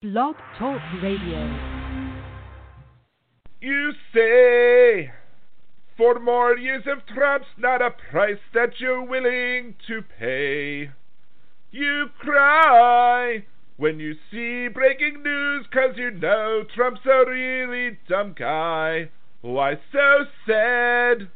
Blog 0.00 0.36
Talk 0.56 0.80
Radio. 1.02 1.58
You 3.60 3.90
say 4.14 5.10
for 5.96 6.20
more 6.20 6.56
years 6.56 6.84
of 6.86 7.04
Trump's 7.12 7.48
not 7.56 7.82
a 7.82 7.90
price 7.90 8.38
that 8.54 8.78
you're 8.78 9.02
willing 9.02 9.74
to 9.88 10.02
pay. 10.20 10.92
You 11.72 12.10
cry 12.16 13.44
when 13.76 13.98
you 13.98 14.14
see 14.30 14.68
breaking 14.68 15.24
news 15.24 15.66
cause 15.72 15.96
you 15.96 16.12
know 16.12 16.62
Trump's 16.76 17.00
a 17.04 17.28
really 17.28 17.98
dumb 18.08 18.36
guy. 18.38 19.10
Why 19.40 19.80
so 19.90 20.26
sad? 20.46 21.28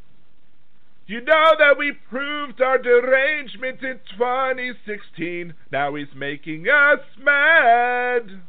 You 1.09 1.21
know 1.21 1.57
that 1.59 1.77
we 1.77 1.91
proved 2.09 2.63
our 2.63 2.79
derangement 2.79 3.83
in 3.83 3.99
2016. 4.17 5.53
Now 5.73 5.97
he's 5.97 6.15
making 6.15 6.67
us 6.69 7.01
mad. 7.19 8.43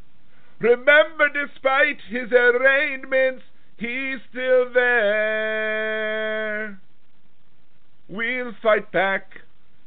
Remember, 0.60 1.28
despite 1.28 2.00
his 2.08 2.32
arraignments, 2.32 3.42
he's 3.76 4.20
still 4.30 4.72
there. 4.72 6.14
We'll 8.08 8.52
fight 8.62 8.92
back 8.92 9.40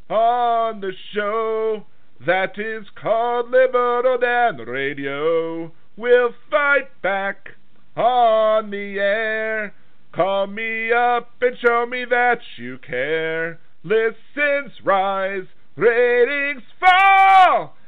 on 0.10 0.82
the 0.82 0.94
show 1.14 1.86
that 2.26 2.58
is 2.58 2.88
called 2.96 3.52
Liberal 3.52 4.18
Dan 4.18 4.58
Radio. 4.58 5.72
We'll 5.96 6.34
fight 6.50 7.02
back 7.02 7.50
on 7.96 8.72
the 8.72 9.00
air. 9.00 9.74
Call 10.12 10.48
me 10.48 10.92
up 10.92 11.32
and 11.42 11.58
show 11.60 11.86
me 11.86 12.06
that 12.06 12.40
you 12.58 12.78
care. 12.80 13.60
Listens 13.84 14.74
rise, 14.84 15.46
ratings 15.76 16.64
fall, 16.80 17.77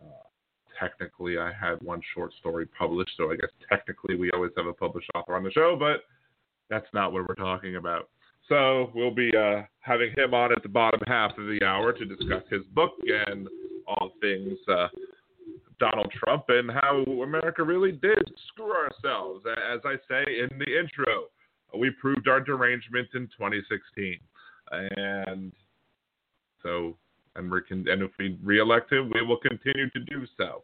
Uh, 0.00 0.06
technically, 0.78 1.38
I 1.38 1.52
had 1.52 1.80
one 1.82 2.00
short 2.14 2.32
story 2.40 2.66
published, 2.66 3.12
so 3.16 3.30
I 3.30 3.36
guess 3.36 3.50
technically 3.68 4.16
we 4.16 4.30
always 4.32 4.52
have 4.56 4.66
a 4.66 4.72
published 4.72 5.10
author 5.14 5.34
on 5.36 5.44
the 5.44 5.50
show, 5.52 5.76
but 5.78 6.04
that's 6.68 6.86
not 6.94 7.12
what 7.12 7.28
we're 7.28 7.34
talking 7.34 7.76
about. 7.76 8.08
So 8.48 8.90
we'll 8.94 9.14
be 9.14 9.30
uh, 9.36 9.62
having 9.80 10.12
him 10.16 10.34
on 10.34 10.52
at 10.52 10.62
the 10.62 10.68
bottom 10.68 11.00
half 11.06 11.30
of 11.38 11.46
the 11.46 11.64
hour 11.64 11.92
to 11.92 12.04
discuss 12.04 12.42
his 12.50 12.62
book 12.74 12.92
and 13.06 13.48
all 13.86 14.12
things 14.20 14.58
uh, 14.68 14.88
Donald 15.80 16.12
Trump 16.12 16.44
and 16.48 16.70
how 16.70 17.02
America 17.22 17.64
really 17.64 17.92
did 17.92 18.30
screw 18.48 18.72
ourselves. 18.72 19.44
As 19.46 19.80
I 19.84 19.96
say 20.08 20.24
in 20.38 20.58
the 20.58 20.78
intro, 20.78 21.24
we 21.76 21.90
proved 22.00 22.28
our 22.28 22.40
derangement 22.40 23.08
in 23.14 23.26
2016, 23.36 24.18
and 24.70 25.52
so 26.62 26.96
and 27.34 27.50
we 27.50 27.62
can 27.62 27.88
and 27.88 28.02
if 28.02 28.10
we 28.18 28.38
reelect 28.42 28.92
him, 28.92 29.10
we 29.14 29.22
will 29.22 29.38
continue 29.38 29.88
to 29.90 30.00
do 30.00 30.26
so. 30.36 30.62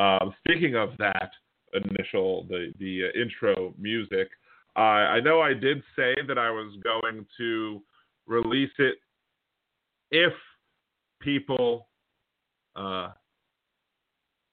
Um, 0.00 0.34
speaking 0.46 0.76
of 0.76 0.90
that 0.98 1.30
initial 1.72 2.44
the 2.48 2.72
the 2.78 3.06
uh, 3.06 3.20
intro 3.20 3.74
music, 3.78 4.28
I 4.76 5.20
know 5.20 5.40
I 5.40 5.54
did 5.54 5.82
say 5.96 6.14
that 6.28 6.38
I 6.38 6.50
was 6.50 6.74
going 6.82 7.26
to 7.38 7.82
release 8.26 8.72
it 8.78 8.96
if 10.10 10.32
people 11.20 11.88
uh, 12.76 13.10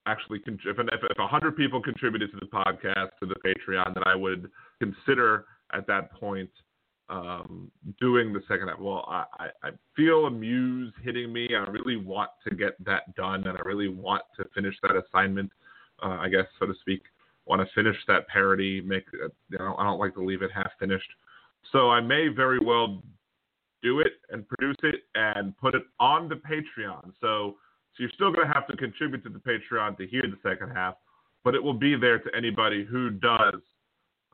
actually 0.07 0.39
if 0.45 0.53
if, 0.65 0.77
if 0.77 1.17
100 1.17 1.55
people 1.55 1.81
contributed 1.81 2.31
to 2.31 2.39
the 2.39 2.47
podcast 2.47 3.09
to 3.19 3.25
the 3.25 3.35
Patreon, 3.45 3.93
then 3.93 4.03
I 4.05 4.15
would 4.15 4.49
consider 4.79 5.45
at 5.73 5.85
that 5.87 6.11
point 6.13 6.49
um, 7.09 7.71
doing 7.99 8.33
the 8.33 8.41
second 8.47 8.67
half. 8.67 8.79
Well, 8.79 9.05
I, 9.07 9.47
I, 9.63 9.69
feel 9.95 10.25
a 10.25 10.31
muse 10.31 10.93
hitting 11.03 11.31
me. 11.31 11.49
I 11.55 11.69
really 11.69 11.95
want 11.95 12.31
to 12.47 12.55
get 12.55 12.73
that 12.85 13.15
done, 13.15 13.47
and 13.47 13.57
I 13.57 13.61
really 13.63 13.87
want 13.87 14.23
to 14.37 14.45
finish 14.53 14.75
that 14.83 14.91
assignment. 14.95 15.51
Uh, 16.03 16.17
I 16.19 16.27
guess 16.27 16.45
so 16.59 16.65
to 16.65 16.73
speak. 16.81 17.03
Want 17.45 17.61
to 17.61 17.67
finish 17.73 17.95
that 18.07 18.27
parody. 18.27 18.81
Make 18.81 19.05
you 19.13 19.57
know, 19.57 19.75
I 19.77 19.83
don't 19.83 19.99
like 19.99 20.15
to 20.15 20.23
leave 20.23 20.41
it 20.41 20.51
half 20.53 20.71
finished. 20.79 21.09
So 21.71 21.89
I 21.89 22.01
may 22.01 22.27
very 22.27 22.59
well 22.59 23.01
do 23.81 24.01
it 24.01 24.13
and 24.29 24.45
produce 24.47 24.77
it 24.83 25.03
and 25.15 25.57
put 25.57 25.75
it 25.75 25.83
on 25.99 26.27
the 26.27 26.35
Patreon. 26.35 27.13
So 27.21 27.55
so 27.97 28.03
you're 28.03 28.11
still 28.13 28.31
going 28.31 28.47
to 28.47 28.53
have 28.53 28.67
to 28.67 28.77
contribute 28.77 29.23
to 29.23 29.29
the 29.29 29.39
Patreon 29.39 29.97
to 29.97 30.05
hear 30.05 30.21
the 30.21 30.37
second 30.47 30.69
half, 30.69 30.95
but 31.43 31.55
it 31.55 31.63
will 31.63 31.73
be 31.73 31.95
there 31.95 32.19
to 32.19 32.29
anybody 32.35 32.85
who 32.85 33.09
does 33.09 33.55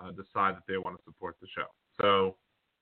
uh, 0.03 0.11
decide 0.11 0.55
that 0.55 0.63
they 0.67 0.77
want 0.77 0.97
to 0.97 1.03
support 1.05 1.37
the 1.39 1.47
show. 1.55 1.67
So 2.01 2.35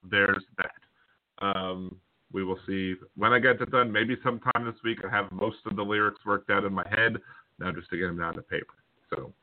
there's 0.09 0.43
that. 0.57 1.45
Um, 1.45 1.97
we 2.33 2.43
will 2.43 2.57
see 2.65 2.95
when 3.15 3.31
I 3.31 3.39
get 3.39 3.59
that 3.59 3.69
done. 3.69 3.91
Maybe 3.91 4.15
sometime 4.23 4.65
this 4.65 4.81
week. 4.83 4.99
I 5.05 5.15
have 5.15 5.31
most 5.31 5.57
of 5.65 5.75
the 5.75 5.83
lyrics 5.83 6.25
worked 6.25 6.49
out 6.49 6.63
in 6.63 6.73
my 6.73 6.87
head. 6.89 7.17
Now 7.59 7.71
just 7.71 7.89
to 7.91 7.97
get 7.97 8.07
them 8.07 8.17
down 8.17 8.33
to 8.35 8.41
paper. 8.41 8.73
So 9.09 9.33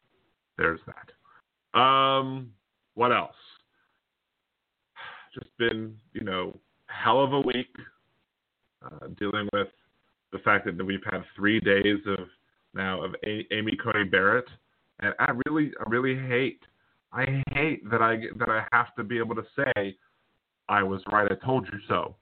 there's 0.56 0.80
that. 0.86 1.78
Um, 1.78 2.50
what 2.94 3.12
else? 3.12 3.36
Just 5.34 5.56
been, 5.56 5.94
you 6.14 6.22
know, 6.22 6.58
hell 6.86 7.22
of 7.22 7.32
a 7.32 7.40
week 7.40 7.72
uh, 8.84 9.06
dealing 9.18 9.48
with 9.52 9.68
the 10.32 10.38
fact 10.38 10.66
that 10.66 10.84
we've 10.84 11.04
had 11.10 11.22
three 11.34 11.60
days 11.60 11.98
of 12.06 12.28
now 12.74 13.02
of 13.02 13.14
a- 13.24 13.46
Amy 13.52 13.76
Coney 13.76 14.04
Barrett, 14.04 14.48
and 15.00 15.14
I 15.18 15.32
really, 15.46 15.72
I 15.80 15.88
really 15.88 16.16
hate, 16.16 16.60
I 17.12 17.42
hate 17.52 17.88
that 17.90 18.02
I 18.02 18.18
that 18.36 18.48
I 18.48 18.66
have 18.72 18.94
to 18.96 19.04
be 19.04 19.18
able 19.18 19.34
to 19.36 19.44
say, 19.56 19.96
I 20.68 20.82
was 20.82 21.00
right, 21.10 21.30
I 21.30 21.44
told 21.44 21.66
you 21.72 21.78
so. 21.88 22.16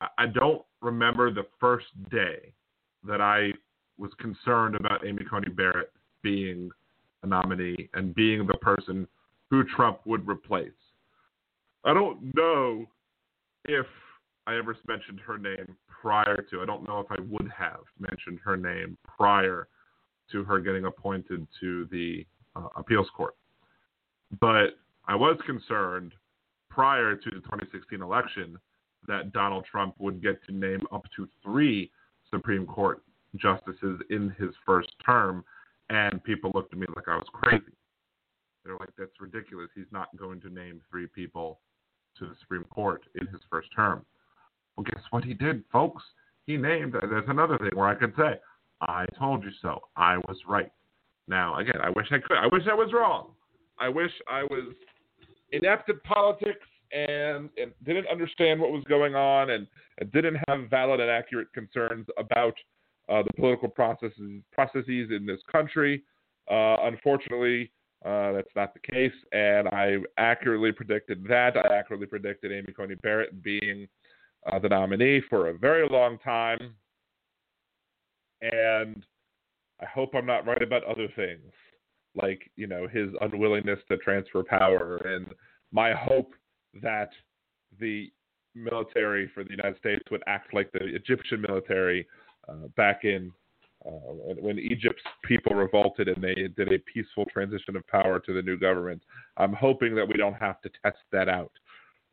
I, 0.00 0.08
I 0.18 0.26
don't 0.26 0.62
remember 0.80 1.32
the 1.32 1.46
first 1.60 1.86
day 2.10 2.52
that 3.06 3.20
I 3.20 3.52
was 3.98 4.10
concerned 4.18 4.74
about 4.74 5.06
Amy 5.06 5.24
Coney 5.24 5.50
Barrett 5.50 5.92
being 6.22 6.70
a 7.22 7.26
nominee 7.26 7.88
and 7.94 8.14
being 8.14 8.46
the 8.46 8.54
person 8.54 9.06
who 9.50 9.64
Trump 9.64 10.00
would 10.04 10.26
replace. 10.28 10.70
I 11.84 11.94
don't 11.94 12.34
know 12.34 12.86
if 13.64 13.86
I 14.46 14.56
ever 14.56 14.76
mentioned 14.88 15.20
her 15.20 15.38
name 15.38 15.76
prior 15.88 16.44
to. 16.50 16.60
I 16.60 16.66
don't 16.66 16.86
know 16.86 16.98
if 16.98 17.06
I 17.10 17.20
would 17.28 17.50
have 17.56 17.84
mentioned 17.98 18.40
her 18.44 18.56
name 18.56 18.98
prior 19.04 19.68
to 20.32 20.44
her 20.44 20.58
getting 20.60 20.86
appointed 20.86 21.46
to 21.60 21.86
the 21.90 22.26
uh, 22.56 22.68
appeals 22.76 23.08
court. 23.16 23.34
But 24.40 24.78
I 25.06 25.14
was 25.14 25.38
concerned 25.46 26.12
prior 26.68 27.14
to 27.14 27.30
the 27.30 27.40
2016 27.40 28.02
election 28.02 28.58
that 29.06 29.32
Donald 29.32 29.64
Trump 29.70 29.94
would 29.98 30.22
get 30.22 30.42
to 30.46 30.52
name 30.52 30.86
up 30.92 31.04
to 31.16 31.28
three 31.42 31.90
Supreme 32.30 32.66
Court 32.66 33.02
justices 33.36 34.00
in 34.10 34.34
his 34.38 34.50
first 34.64 34.90
term, 35.04 35.44
and 35.90 36.22
people 36.24 36.50
looked 36.54 36.72
at 36.72 36.78
me 36.78 36.86
like 36.94 37.08
I 37.08 37.16
was 37.16 37.26
crazy. 37.32 37.64
They're 38.64 38.78
like, 38.78 38.90
that's 38.96 39.20
ridiculous. 39.20 39.68
He's 39.74 39.90
not 39.90 40.16
going 40.16 40.40
to 40.42 40.50
name 40.50 40.80
three 40.90 41.06
people 41.06 41.60
to 42.18 42.26
the 42.26 42.34
Supreme 42.40 42.64
Court 42.64 43.02
in 43.20 43.26
his 43.26 43.40
first 43.50 43.68
term. 43.74 44.04
Well, 44.76 44.84
guess 44.84 45.02
what 45.10 45.24
he 45.24 45.34
did, 45.34 45.64
folks? 45.72 46.02
He 46.46 46.56
named, 46.56 46.94
there's 46.94 47.28
another 47.28 47.58
thing 47.58 47.70
where 47.74 47.88
I 47.88 47.94
could 47.94 48.14
say, 48.16 48.40
I 48.80 49.06
told 49.18 49.44
you 49.44 49.50
so. 49.60 49.80
I 49.96 50.16
was 50.18 50.36
right. 50.48 50.70
Now, 51.28 51.58
again, 51.58 51.80
I 51.82 51.90
wish 51.90 52.06
I 52.10 52.18
could. 52.18 52.36
I 52.36 52.46
wish 52.46 52.62
I 52.70 52.74
was 52.74 52.92
wrong. 52.92 53.30
I 53.78 53.88
wish 53.88 54.10
I 54.28 54.42
was 54.42 54.74
inept 55.52 55.88
at 55.88 56.02
politics 56.02 56.66
and, 56.92 57.48
and 57.56 57.72
didn't 57.84 58.06
understand 58.08 58.60
what 58.60 58.72
was 58.72 58.82
going 58.88 59.14
on 59.14 59.50
and, 59.50 59.66
and 59.98 60.10
didn't 60.12 60.36
have 60.48 60.68
valid 60.68 61.00
and 61.00 61.10
accurate 61.10 61.52
concerns 61.52 62.06
about 62.18 62.54
uh, 63.08 63.22
the 63.22 63.32
political 63.34 63.68
processes 63.68 64.42
processes 64.52 65.10
in 65.10 65.26
this 65.26 65.40
country. 65.50 66.02
Uh, 66.50 66.76
unfortunately, 66.82 67.70
uh, 68.04 68.32
that's 68.32 68.50
not 68.56 68.74
the 68.74 68.80
case, 68.80 69.12
and 69.32 69.68
I 69.68 69.98
accurately 70.18 70.72
predicted 70.72 71.24
that. 71.28 71.56
I 71.56 71.74
accurately 71.74 72.06
predicted 72.06 72.50
Amy 72.50 72.72
Coney 72.72 72.96
Barrett 72.96 73.42
being 73.42 73.86
uh, 74.50 74.58
the 74.58 74.68
nominee 74.68 75.20
for 75.28 75.48
a 75.48 75.58
very 75.58 75.88
long 75.88 76.18
time, 76.18 76.74
and 78.40 79.04
I 79.80 79.86
hope 79.86 80.14
I'm 80.14 80.26
not 80.26 80.46
right 80.46 80.62
about 80.62 80.84
other 80.84 81.08
things, 81.14 81.52
like 82.14 82.50
you 82.56 82.66
know 82.66 82.86
his 82.88 83.08
unwillingness 83.20 83.78
to 83.88 83.96
transfer 83.98 84.42
power, 84.42 84.96
and 84.96 85.26
my 85.70 85.92
hope 85.92 86.34
that 86.82 87.10
the 87.78 88.10
military 88.54 89.30
for 89.34 89.44
the 89.44 89.50
United 89.50 89.78
States 89.78 90.02
would 90.10 90.22
act 90.26 90.52
like 90.54 90.70
the 90.72 90.84
Egyptian 90.94 91.40
military 91.40 92.06
uh, 92.48 92.68
back 92.76 93.04
in 93.04 93.32
uh, 93.86 94.34
when 94.40 94.58
Egypt's 94.58 95.02
people 95.24 95.54
revolted 95.54 96.08
and 96.08 96.22
they 96.22 96.34
did 96.34 96.72
a 96.72 96.78
peaceful 96.92 97.24
transition 97.32 97.76
of 97.76 97.86
power 97.88 98.20
to 98.20 98.32
the 98.32 98.42
new 98.42 98.58
government. 98.58 99.02
I'm 99.36 99.52
hoping 99.52 99.94
that 99.96 100.06
we 100.06 100.14
don't 100.14 100.34
have 100.34 100.60
to 100.62 100.70
test 100.82 100.98
that 101.10 101.28
out. 101.28 101.52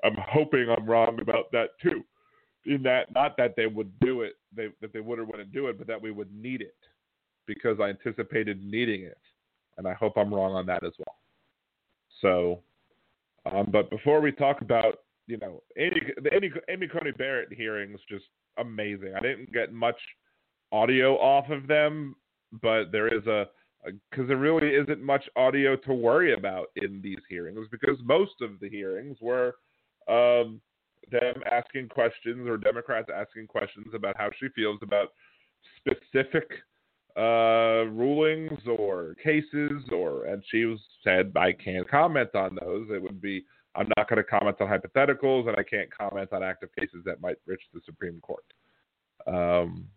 I'm 0.03 0.15
hoping 0.17 0.67
I'm 0.69 0.85
wrong 0.85 1.19
about 1.21 1.51
that 1.51 1.69
too. 1.81 2.03
In 2.65 2.83
that, 2.83 3.13
not 3.13 3.37
that 3.37 3.55
they 3.55 3.67
would 3.67 3.91
do 3.99 4.21
it, 4.21 4.33
they, 4.55 4.67
that 4.81 4.93
they 4.93 4.99
would 4.99 5.19
or 5.19 5.25
wouldn't 5.25 5.53
do 5.53 5.67
it, 5.67 5.77
but 5.77 5.87
that 5.87 6.01
we 6.01 6.11
would 6.11 6.33
need 6.33 6.61
it 6.61 6.75
because 7.45 7.79
I 7.79 7.89
anticipated 7.89 8.63
needing 8.63 9.03
it, 9.03 9.17
and 9.77 9.87
I 9.87 9.93
hope 9.93 10.17
I'm 10.17 10.33
wrong 10.33 10.53
on 10.53 10.65
that 10.67 10.83
as 10.83 10.91
well. 10.99 11.15
So, 12.21 12.59
um, 13.51 13.69
but 13.71 13.89
before 13.89 14.21
we 14.21 14.31
talk 14.31 14.61
about, 14.61 14.99
you 15.27 15.37
know, 15.37 15.63
Amy, 15.77 16.01
the 16.21 16.33
Amy, 16.35 16.51
Amy 16.69 16.87
Coney 16.87 17.11
Barrett 17.11 17.53
hearings, 17.53 17.99
just 18.09 18.25
amazing. 18.57 19.13
I 19.15 19.21
didn't 19.21 19.53
get 19.53 19.71
much 19.73 19.97
audio 20.71 21.15
off 21.15 21.49
of 21.49 21.67
them, 21.67 22.15
but 22.61 22.91
there 22.91 23.07
is 23.07 23.25
a 23.27 23.47
because 24.11 24.27
there 24.27 24.37
really 24.37 24.69
isn't 24.69 25.01
much 25.01 25.23
audio 25.35 25.75
to 25.75 25.93
worry 25.93 26.33
about 26.33 26.67
in 26.75 26.99
these 27.01 27.19
hearings 27.29 27.65
because 27.71 27.97
most 28.03 28.33
of 28.41 28.59
the 28.59 28.69
hearings 28.69 29.17
were 29.21 29.55
um, 30.09 30.59
them 31.11 31.41
asking 31.51 31.89
questions 31.89 32.47
or 32.47 32.57
Democrats 32.57 33.09
asking 33.13 33.47
questions 33.47 33.87
about 33.93 34.17
how 34.17 34.29
she 34.39 34.47
feels 34.55 34.79
about 34.81 35.09
specific 35.77 36.49
uh, 37.17 37.85
rulings 37.91 38.59
or 38.67 39.15
cases, 39.23 39.83
or 39.91 40.25
and 40.25 40.43
she 40.49 40.65
was 40.65 40.79
said 41.03 41.31
I 41.35 41.51
can't 41.51 41.89
comment 41.89 42.33
on 42.35 42.57
those. 42.61 42.87
It 42.91 43.01
would 43.01 43.21
be 43.21 43.45
I'm 43.75 43.89
not 43.97 44.09
going 44.09 44.17
to 44.17 44.23
comment 44.23 44.57
on 44.61 44.67
hypotheticals, 44.67 45.47
and 45.47 45.57
I 45.57 45.63
can't 45.63 45.89
comment 45.95 46.31
on 46.31 46.43
active 46.43 46.69
cases 46.77 47.01
that 47.05 47.21
might 47.21 47.37
reach 47.45 47.61
the 47.73 47.81
Supreme 47.85 48.19
Court. 48.21 48.45
Um, 49.27 49.87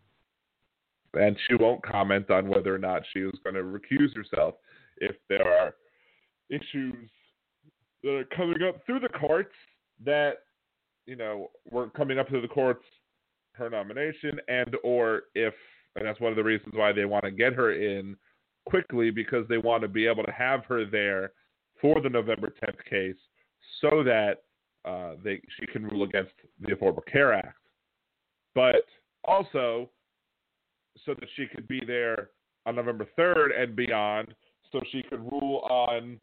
and 1.15 1.37
she 1.47 1.55
won't 1.55 1.83
comment 1.83 2.31
on 2.31 2.49
whether 2.49 2.75
or 2.75 2.79
not 2.79 3.03
she 3.13 3.21
is 3.21 3.39
going 3.45 3.55
to 3.55 3.63
recuse 3.63 4.15
herself 4.15 4.55
if 4.99 5.17
there 5.29 5.47
are 5.47 5.75
issues 6.49 7.09
that 8.03 8.15
are 8.17 8.37
coming 8.37 8.63
up 8.63 8.85
through 8.85 9.01
the 9.01 9.09
courts 9.09 9.55
that 10.05 10.45
you 11.07 11.17
know 11.17 11.51
were 11.71 11.89
coming 11.91 12.19
up 12.19 12.29
to 12.29 12.41
the 12.41 12.49
courts 12.49 12.85
her 13.55 13.69
nomination 13.69 14.41
and 14.49 14.77
or 14.83 15.23
if 15.35 15.55
and 15.97 16.07
that's 16.07 16.21
one 16.21 16.33
of 16.33 16.37
the 16.37 16.45
reasons 16.45 16.75
why 16.75 16.93
they 16.93 17.05
want 17.05 17.25
to 17.25 17.31
get 17.31 17.53
her 17.53 17.73
in 17.73 18.17
quickly 18.67 19.11
because 19.11 19.47
they 19.49 19.59
want 19.59 19.83
to 19.83 19.89
be 19.89 20.07
able 20.07 20.23
to 20.23 20.33
have 20.33 20.65
her 20.65 20.87
there 20.87 21.33
for 21.81 22.01
the 22.01 22.09
November 22.09 22.53
10th 22.63 22.83
case 22.89 23.21
so 23.81 24.03
that 24.05 24.45
uh, 24.85 25.15
they 25.23 25.41
she 25.59 25.67
can 25.67 25.85
rule 25.85 26.05
against 26.05 26.33
the 26.61 26.75
Affordable 26.75 27.05
Care 27.11 27.33
Act. 27.33 27.59
But 28.55 28.85
also 29.25 29.91
so 31.05 31.15
that 31.15 31.29
she 31.37 31.47
could 31.47 31.67
be 31.69 31.81
there 31.87 32.31
on 32.67 32.77
November 32.77 33.07
3rd 33.19 33.61
and 33.61 33.75
beyond, 33.75 34.35
so 34.71 34.81
she 34.91 35.03
could 35.03 35.21
rule 35.21 35.61
on 35.69 36.21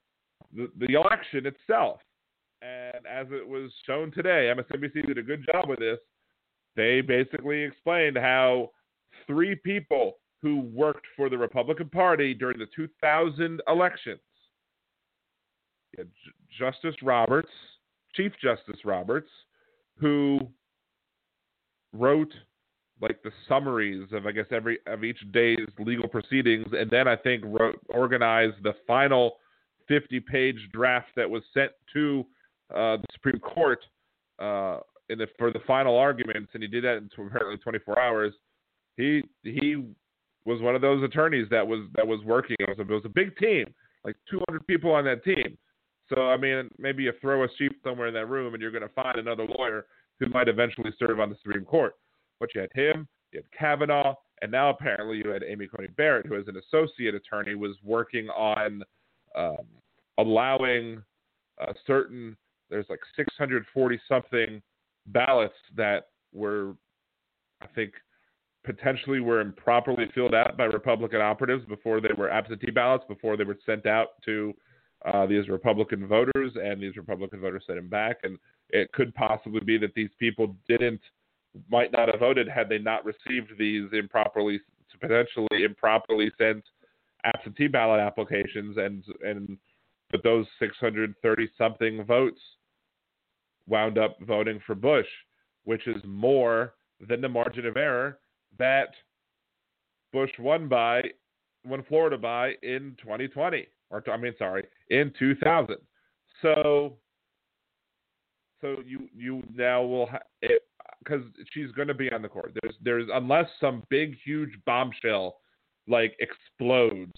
the, 0.55 0.69
the 0.77 0.93
election 0.93 1.45
itself. 1.45 1.99
And 2.61 3.05
as 3.05 3.27
it 3.31 3.47
was 3.47 3.71
shown 3.85 4.11
today, 4.11 4.51
MSNBC 4.55 5.07
did 5.07 5.17
a 5.17 5.23
good 5.23 5.45
job 5.51 5.69
with 5.69 5.79
this. 5.79 5.99
They 6.75 7.01
basically 7.01 7.61
explained 7.61 8.17
how 8.17 8.71
three 9.27 9.55
people 9.55 10.17
who 10.41 10.61
worked 10.73 11.05
for 11.15 11.29
the 11.29 11.37
Republican 11.37 11.89
Party 11.89 12.33
during 12.33 12.59
the 12.59 12.67
2000 12.75 13.61
elections 13.67 14.19
Justice 16.57 16.95
Roberts, 17.01 17.49
Chief 18.13 18.31
Justice 18.41 18.85
Roberts, 18.85 19.29
who 19.97 20.39
wrote 21.93 22.33
like 23.01 23.21
the 23.23 23.31
summaries 23.47 24.07
of 24.11 24.25
I 24.25 24.31
guess 24.31 24.45
every 24.51 24.79
of 24.85 25.03
each 25.03 25.19
day's 25.31 25.67
legal 25.79 26.07
proceedings, 26.07 26.67
and 26.73 26.89
then 26.89 27.07
I 27.07 27.15
think 27.15 27.43
wrote 27.45 27.79
organized 27.89 28.57
the 28.63 28.73
final 28.85 29.37
50-page 29.89 30.69
draft 30.71 31.07
that 31.15 31.29
was 31.29 31.41
sent 31.53 31.71
to 31.93 32.25
uh, 32.73 32.97
the 32.97 33.07
Supreme 33.13 33.39
Court 33.39 33.79
uh, 34.39 34.79
the, 35.09 35.27
for 35.37 35.51
the 35.51 35.59
final 35.65 35.97
arguments, 35.97 36.51
and 36.53 36.63
he 36.63 36.69
did 36.69 36.83
that 36.83 36.97
in 36.97 37.09
apparently 37.13 37.57
24 37.57 37.99
hours. 37.99 38.33
He 38.97 39.23
he 39.43 39.83
was 40.45 40.61
one 40.61 40.75
of 40.75 40.81
those 40.81 41.03
attorneys 41.03 41.47
that 41.49 41.67
was 41.67 41.87
that 41.95 42.07
was 42.07 42.23
working. 42.23 42.55
It 42.59 42.69
was 42.69 42.79
a, 42.79 42.81
it 42.81 42.95
was 42.95 43.05
a 43.05 43.09
big 43.09 43.35
team, 43.37 43.65
like 44.03 44.15
200 44.29 44.65
people 44.67 44.91
on 44.91 45.05
that 45.05 45.23
team. 45.23 45.57
So 46.13 46.29
I 46.29 46.37
mean, 46.37 46.69
maybe 46.77 47.03
you 47.03 47.13
throw 47.21 47.43
a 47.43 47.47
sheep 47.57 47.79
somewhere 47.83 48.07
in 48.07 48.13
that 48.15 48.27
room, 48.27 48.53
and 48.53 48.61
you're 48.61 48.71
going 48.71 48.87
to 48.87 48.93
find 48.93 49.17
another 49.17 49.45
lawyer 49.45 49.85
who 50.19 50.27
might 50.29 50.47
eventually 50.47 50.91
serve 50.99 51.19
on 51.19 51.29
the 51.29 51.37
Supreme 51.41 51.65
Court. 51.65 51.93
But 52.39 52.49
you 52.55 52.61
had 52.61 52.71
him, 52.73 53.07
you 53.31 53.39
had 53.39 53.57
Kavanaugh, 53.57 54.15
and 54.41 54.51
now 54.51 54.69
apparently 54.69 55.17
you 55.17 55.29
had 55.29 55.43
Amy 55.43 55.67
Coney 55.67 55.89
Barrett, 55.97 56.25
who, 56.25 56.35
as 56.35 56.47
an 56.47 56.57
associate 56.57 57.15
attorney, 57.15 57.55
was 57.55 57.75
working 57.83 58.29
on 58.29 58.83
um, 59.35 59.65
allowing 60.17 61.01
uh, 61.61 61.73
certain. 61.85 62.35
There's 62.69 62.85
like 62.89 62.99
640 63.15 63.99
something 64.07 64.61
ballots 65.07 65.55
that 65.75 66.07
were, 66.33 66.75
I 67.61 67.67
think, 67.67 67.93
potentially 68.63 69.19
were 69.19 69.41
improperly 69.41 70.05
filled 70.13 70.35
out 70.35 70.57
by 70.57 70.65
Republican 70.65 71.21
operatives 71.21 71.65
before 71.65 72.01
they 72.01 72.13
were 72.17 72.29
absentee 72.29 72.71
ballots, 72.71 73.05
before 73.07 73.37
they 73.37 73.43
were 73.43 73.57
sent 73.65 73.85
out 73.85 74.09
to 74.25 74.53
uh, 75.05 75.25
these 75.25 75.47
Republican 75.47 76.07
voters, 76.07 76.51
and 76.55 76.81
these 76.81 76.97
Republican 76.97 77.39
voters 77.39 77.63
sent 77.65 77.79
them 77.79 77.87
back. 77.87 78.17
And 78.23 78.37
it 78.69 78.91
could 78.91 79.15
possibly 79.15 79.61
be 79.61 79.77
that 79.77 79.93
these 79.95 80.09
people 80.19 80.55
didn't 80.67 81.01
might 81.69 81.91
not 81.91 82.09
have 82.09 82.19
voted 82.19 82.47
had 82.47 82.69
they 82.69 82.77
not 82.77 83.03
received 83.05 83.51
these 83.57 83.85
improperly, 83.91 84.59
potentially 84.99 85.63
improperly 85.63 86.31
sent 86.37 86.63
absentee 87.23 87.67
ballot 87.67 87.99
applications, 87.99 88.77
and 88.77 89.03
and 89.25 89.57
but 90.11 90.23
those 90.23 90.45
630 90.59 91.49
something 91.57 92.03
votes 92.03 92.39
wound 93.69 93.97
up 93.97 94.17
voting 94.21 94.59
for 94.65 94.75
Bush, 94.75 95.07
which 95.63 95.87
is 95.87 96.01
more 96.05 96.73
than 97.07 97.21
the 97.21 97.29
margin 97.29 97.65
of 97.65 97.77
error 97.77 98.19
that 98.57 98.89
Bush 100.11 100.31
won 100.39 100.67
by, 100.67 101.03
won 101.65 101.83
Florida 101.87 102.17
by 102.17 102.53
in 102.63 102.95
2020, 103.01 103.67
or 103.89 104.03
I 104.11 104.17
mean, 104.17 104.33
sorry, 104.37 104.65
in 104.89 105.13
2000. 105.17 105.75
So, 106.41 106.97
so 108.61 108.77
you 108.85 109.07
you 109.15 109.43
now 109.53 109.83
will 109.83 110.07
because 111.03 111.23
ha- 111.23 111.39
eh, 111.39 111.43
she's 111.53 111.71
going 111.71 111.87
to 111.87 111.93
be 111.93 112.11
on 112.11 112.21
the 112.21 112.27
court. 112.27 112.53
There's 112.61 112.75
there's 112.83 113.07
unless 113.13 113.47
some 113.59 113.83
big 113.89 114.15
huge 114.23 114.51
bombshell 114.65 115.37
like 115.87 116.15
explodes 116.19 117.11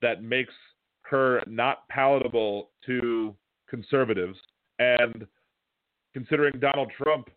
that 0.00 0.22
makes 0.22 0.54
her 1.02 1.42
not 1.46 1.88
palatable 1.88 2.70
to 2.86 3.34
conservatives 3.68 4.38
and 4.78 5.26
considering 6.14 6.58
Donald 6.60 6.90
Trump 6.96 7.28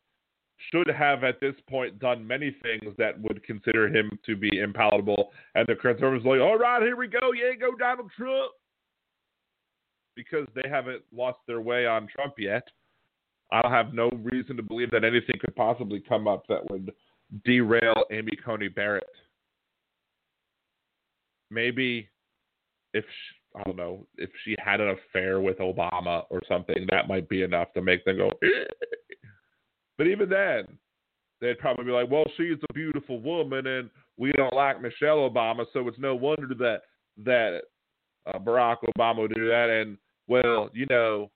should 0.71 0.87
have 0.87 1.23
at 1.23 1.39
this 1.39 1.55
point 1.69 1.99
done 1.99 2.25
many 2.25 2.55
things 2.63 2.93
that 2.97 3.19
would 3.21 3.43
consider 3.43 3.87
him 3.87 4.17
to 4.25 4.35
be 4.35 4.51
impalatable. 4.51 5.25
And 5.53 5.67
the 5.67 5.75
conservatives 5.75 6.25
are 6.25 6.37
like, 6.37 6.41
all 6.41 6.57
right, 6.57 6.81
here 6.81 6.95
we 6.95 7.07
go. 7.07 7.33
Yeah, 7.33 7.53
go 7.59 7.75
Donald 7.75 8.11
Trump. 8.17 8.51
Because 10.15 10.47
they 10.55 10.69
haven't 10.69 11.03
lost 11.13 11.39
their 11.45 11.59
way 11.59 11.85
on 11.85 12.07
Trump 12.07 12.35
yet. 12.37 12.63
I 13.51 13.69
have 13.69 13.93
no 13.93 14.09
reason 14.23 14.55
to 14.57 14.63
believe 14.63 14.91
that 14.91 15.03
anything 15.03 15.35
could 15.39 15.55
possibly 15.55 15.99
come 15.99 16.27
up 16.27 16.47
that 16.47 16.69
would 16.71 16.91
derail 17.43 18.05
Amy 18.11 18.31
Coney 18.43 18.69
Barrett. 18.69 19.03
Maybe 21.51 22.09
if 22.93 23.05
I 23.55 23.63
don't 23.63 23.77
know 23.77 24.05
if 24.17 24.29
she 24.43 24.55
had 24.63 24.81
an 24.81 24.89
affair 24.89 25.39
with 25.39 25.59
Obama 25.59 26.23
or 26.29 26.41
something, 26.47 26.85
that 26.89 27.07
might 27.07 27.29
be 27.29 27.43
enough 27.43 27.73
to 27.73 27.81
make 27.81 28.03
them 28.05 28.17
go. 28.17 28.31
But 29.97 30.07
even 30.07 30.29
then, 30.29 30.65
they'd 31.39 31.59
probably 31.59 31.85
be 31.85 31.91
like, 31.91 32.11
well, 32.11 32.25
she's 32.35 32.57
a 32.69 32.73
beautiful 32.73 33.21
woman 33.21 33.65
and 33.67 33.89
we 34.17 34.31
don't 34.33 34.53
like 34.53 34.81
Michelle 34.81 35.29
Obama, 35.29 35.65
so 35.73 35.87
it's 35.87 35.99
no 35.99 36.15
wonder 36.15 36.53
that 36.55 36.81
that 37.23 37.61
uh, 38.27 38.39
Barack 38.39 38.77
Obama 38.97 39.19
would 39.19 39.33
do 39.35 39.47
that. 39.47 39.69
And 39.69 39.97
well, 40.27 40.69
you 40.73 40.85
know, 40.89 41.31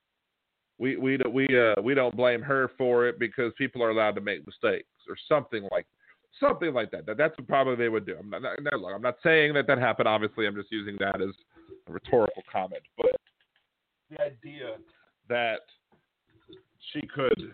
we 0.78 0.96
we 0.96 1.18
we 1.30 1.46
uh, 1.58 1.80
we 1.82 1.94
don't 1.94 2.16
blame 2.16 2.40
her 2.42 2.70
for 2.78 3.06
it 3.06 3.18
because 3.18 3.52
people 3.58 3.82
are 3.82 3.90
allowed 3.90 4.14
to 4.14 4.20
make 4.20 4.46
mistakes 4.46 4.88
or 5.08 5.16
something 5.28 5.68
like 5.72 5.86
something 6.38 6.72
like 6.72 6.90
that. 6.90 7.06
that 7.06 7.18
that's 7.18 7.36
what 7.36 7.48
probably 7.48 7.76
they 7.76 7.88
would 7.88 8.06
do. 8.06 8.16
I'm 8.18 8.30
not, 8.30 8.42
not, 8.42 8.80
look, 8.80 8.92
I'm 8.94 9.02
not 9.02 9.16
saying 9.22 9.54
that 9.54 9.66
that 9.66 9.78
happened. 9.78 10.08
Obviously, 10.08 10.46
I'm 10.46 10.54
just 10.54 10.72
using 10.72 10.96
that 11.00 11.20
as 11.20 11.34
a 11.88 11.92
rhetorical 11.92 12.42
comment. 12.50 12.82
But 12.96 13.16
the 14.10 14.22
idea 14.22 14.76
that 15.28 15.60
she 16.92 17.06
could 17.06 17.52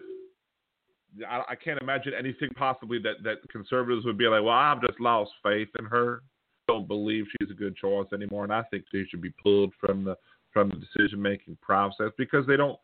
I, 1.28 1.42
I 1.50 1.54
can't 1.54 1.80
imagine 1.80 2.12
anything 2.18 2.50
possibly 2.56 2.98
that 3.00 3.22
that 3.24 3.48
conservatives 3.50 4.04
would 4.04 4.18
be 4.18 4.26
like, 4.26 4.42
well, 4.42 4.54
I've 4.54 4.80
just 4.80 5.00
lost 5.00 5.30
faith 5.42 5.68
in 5.78 5.84
her. 5.86 6.22
Don't 6.68 6.88
believe 6.88 7.24
she's 7.38 7.50
a 7.50 7.54
good 7.54 7.76
choice 7.76 8.06
anymore, 8.12 8.44
and 8.44 8.52
I 8.52 8.62
think 8.64 8.84
she 8.90 9.04
should 9.08 9.22
be 9.22 9.32
pulled 9.42 9.72
from 9.80 10.04
the 10.04 10.16
from 10.52 10.70
the 10.70 10.76
decision 10.76 11.20
making 11.20 11.58
process 11.60 12.10
because 12.16 12.46
they 12.46 12.56
don't 12.56 12.78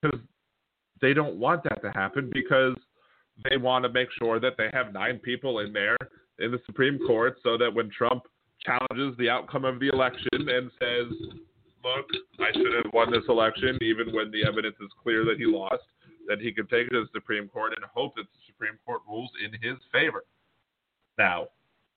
because 0.00 0.20
they 1.00 1.14
don't 1.14 1.36
want 1.36 1.62
that 1.64 1.80
to 1.82 1.90
happen 1.92 2.30
because 2.32 2.76
they 3.48 3.56
want 3.56 3.84
to 3.84 3.88
make 3.90 4.08
sure 4.18 4.38
that 4.40 4.54
they 4.58 4.68
have 4.72 4.92
nine 4.92 5.18
people 5.18 5.60
in 5.60 5.72
there 5.72 5.96
in 6.38 6.50
the 6.50 6.60
Supreme 6.66 6.98
Court 7.06 7.36
so 7.42 7.56
that 7.56 7.72
when 7.72 7.90
Trump 7.90 8.24
challenges 8.64 9.16
the 9.18 9.28
outcome 9.30 9.64
of 9.64 9.80
the 9.80 9.88
election 9.88 10.28
and 10.32 10.70
says, 10.78 11.12
look, 11.84 12.06
I 12.40 12.52
should 12.52 12.74
have 12.84 12.92
won 12.92 13.10
this 13.10 13.24
election 13.28 13.78
even 13.82 14.14
when 14.14 14.30
the 14.30 14.46
evidence 14.46 14.76
is 14.80 14.90
clear 15.02 15.24
that 15.24 15.38
he 15.38 15.46
lost, 15.46 15.84
that 16.28 16.40
he 16.40 16.52
could 16.52 16.70
take 16.70 16.86
it 16.86 16.90
to 16.90 17.02
the 17.02 17.08
Supreme 17.12 17.48
Court 17.48 17.72
and 17.76 17.84
hope 17.92 18.14
that 18.16 18.24
the 18.32 18.38
Supreme 18.46 18.78
Court 18.84 19.02
rules 19.08 19.30
in 19.44 19.52
his 19.62 19.78
favor. 19.92 20.24
Now, 21.18 21.48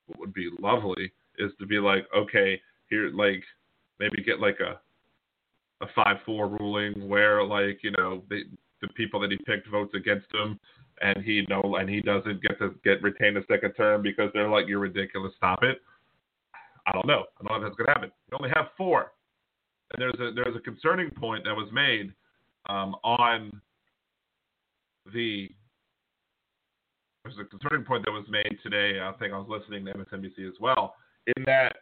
what 0.08 0.20
would 0.20 0.34
be 0.34 0.50
lovely 0.60 1.12
is 1.38 1.52
to 1.60 1.66
be 1.66 1.80
like, 1.80 2.06
okay, 2.16 2.60
here, 2.90 3.10
like, 3.14 3.44
maybe 4.00 4.24
get 4.24 4.40
like 4.40 4.60
a 4.60 4.80
a 5.82 5.88
five 5.94 6.18
four 6.26 6.48
ruling 6.48 7.08
where 7.08 7.44
like 7.44 7.80
you 7.84 7.92
know 7.92 8.24
the 8.30 8.44
the 8.82 8.88
people 8.90 9.20
that 9.20 9.32
he 9.32 9.38
picked 9.46 9.68
votes 9.70 9.94
against 9.94 10.28
him 10.34 10.60
and 11.02 11.24
he 11.24 11.46
no 11.50 11.76
and 11.76 11.90
he 11.90 12.02
doesn't 12.02 12.42
get 12.42 12.58
to 12.60 12.76
get 12.84 13.02
retain 13.02 13.38
a 13.38 13.46
second 13.48 13.74
term 13.74 14.02
because 14.02 14.30
they're 14.34 14.50
like 14.50 14.68
you're 14.68 14.80
ridiculous 14.80 15.34
stop 15.36 15.64
it 15.64 15.82
i 16.88 16.92
don't 16.92 17.08
know 17.08 17.24
i 17.40 17.48
don't 17.48 17.62
know 17.62 17.68
if 17.68 17.72
that's 17.72 17.78
going 17.78 17.88
to 17.88 17.94
happen 17.94 18.12
you 18.30 18.38
only 18.38 18.52
have 18.56 18.68
four 18.78 19.12
and 19.92 20.02
there's 20.02 20.16
a 20.20 20.34
there's 20.34 20.56
a 20.56 20.60
concerning 20.60 21.12
point 21.12 21.44
that 21.44 21.54
was 21.54 21.70
made 21.72 22.12
um, 22.68 22.96
on 23.04 23.62
the 25.14 25.50
there's 27.24 27.38
a 27.40 27.46
concerning 27.46 27.86
point 27.86 28.06
that 28.06 28.12
was 28.12 28.26
made 28.30 28.58
today. 28.62 29.00
I 29.02 29.12
think 29.14 29.34
I 29.34 29.38
was 29.38 29.48
listening 29.50 29.86
to 29.86 29.94
MSNBC 29.94 30.48
as 30.48 30.54
well. 30.60 30.94
In 31.36 31.44
that, 31.46 31.78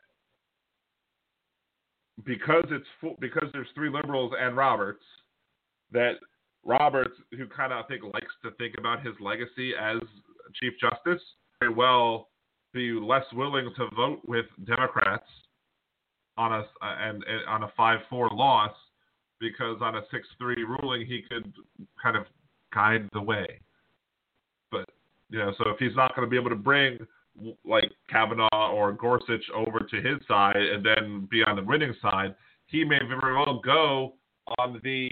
because 2.26 2.64
it's 2.70 3.16
because 3.20 3.50
there's 3.52 3.68
three 3.76 3.90
liberals 3.90 4.32
and 4.40 4.56
Roberts, 4.56 5.04
that 5.92 6.14
Roberts, 6.64 7.16
who 7.32 7.48
kind 7.48 7.74
of 7.74 7.84
I 7.84 7.88
think 7.88 8.04
likes 8.04 8.34
to 8.44 8.52
think 8.52 8.76
about 8.78 9.06
his 9.06 9.16
legacy 9.20 9.74
as 9.80 9.98
Chief 10.62 10.74
Justice, 10.80 11.22
very 11.60 11.74
well 11.74 12.30
be 12.74 12.92
less 12.92 13.26
willing 13.34 13.70
to 13.78 13.88
vote 13.96 14.22
with 14.26 14.46
Democrats 14.66 15.28
on 16.38 16.52
a 16.52 16.64
and, 16.82 17.24
and 17.24 17.46
on 17.48 17.64
a 17.64 17.72
five 17.78 18.00
four 18.10 18.30
loss 18.32 18.74
because 19.40 19.78
on 19.82 19.96
a 19.96 20.02
six 20.12 20.28
three 20.38 20.64
ruling 20.64 21.06
he 21.06 21.22
could 21.30 21.54
kind 22.02 22.18
of 22.18 22.26
guide 22.74 23.08
the 23.14 23.22
way. 23.22 23.46
But 24.72 24.90
you 25.30 25.40
know, 25.40 25.54
so 25.58 25.70
if 25.70 25.78
he's 25.80 25.96
not 25.96 26.16
going 26.16 26.26
to 26.26 26.30
be 26.30 26.38
able 26.38 26.50
to 26.50 26.56
bring 26.56 26.98
like 27.66 27.92
Kavanaugh 28.10 28.72
or 28.72 28.92
Gorsuch 28.92 29.44
over 29.56 29.80
to 29.80 29.96
his 29.98 30.20
side 30.28 30.56
and 30.56 30.86
then 30.86 31.28
be 31.30 31.44
on 31.44 31.56
the 31.56 31.64
winning 31.64 31.94
side, 32.02 32.36
he 32.68 32.84
may 32.84 33.00
very 33.08 33.36
well 33.36 33.60
go 33.64 34.14
on 34.60 34.80
the 34.84 35.10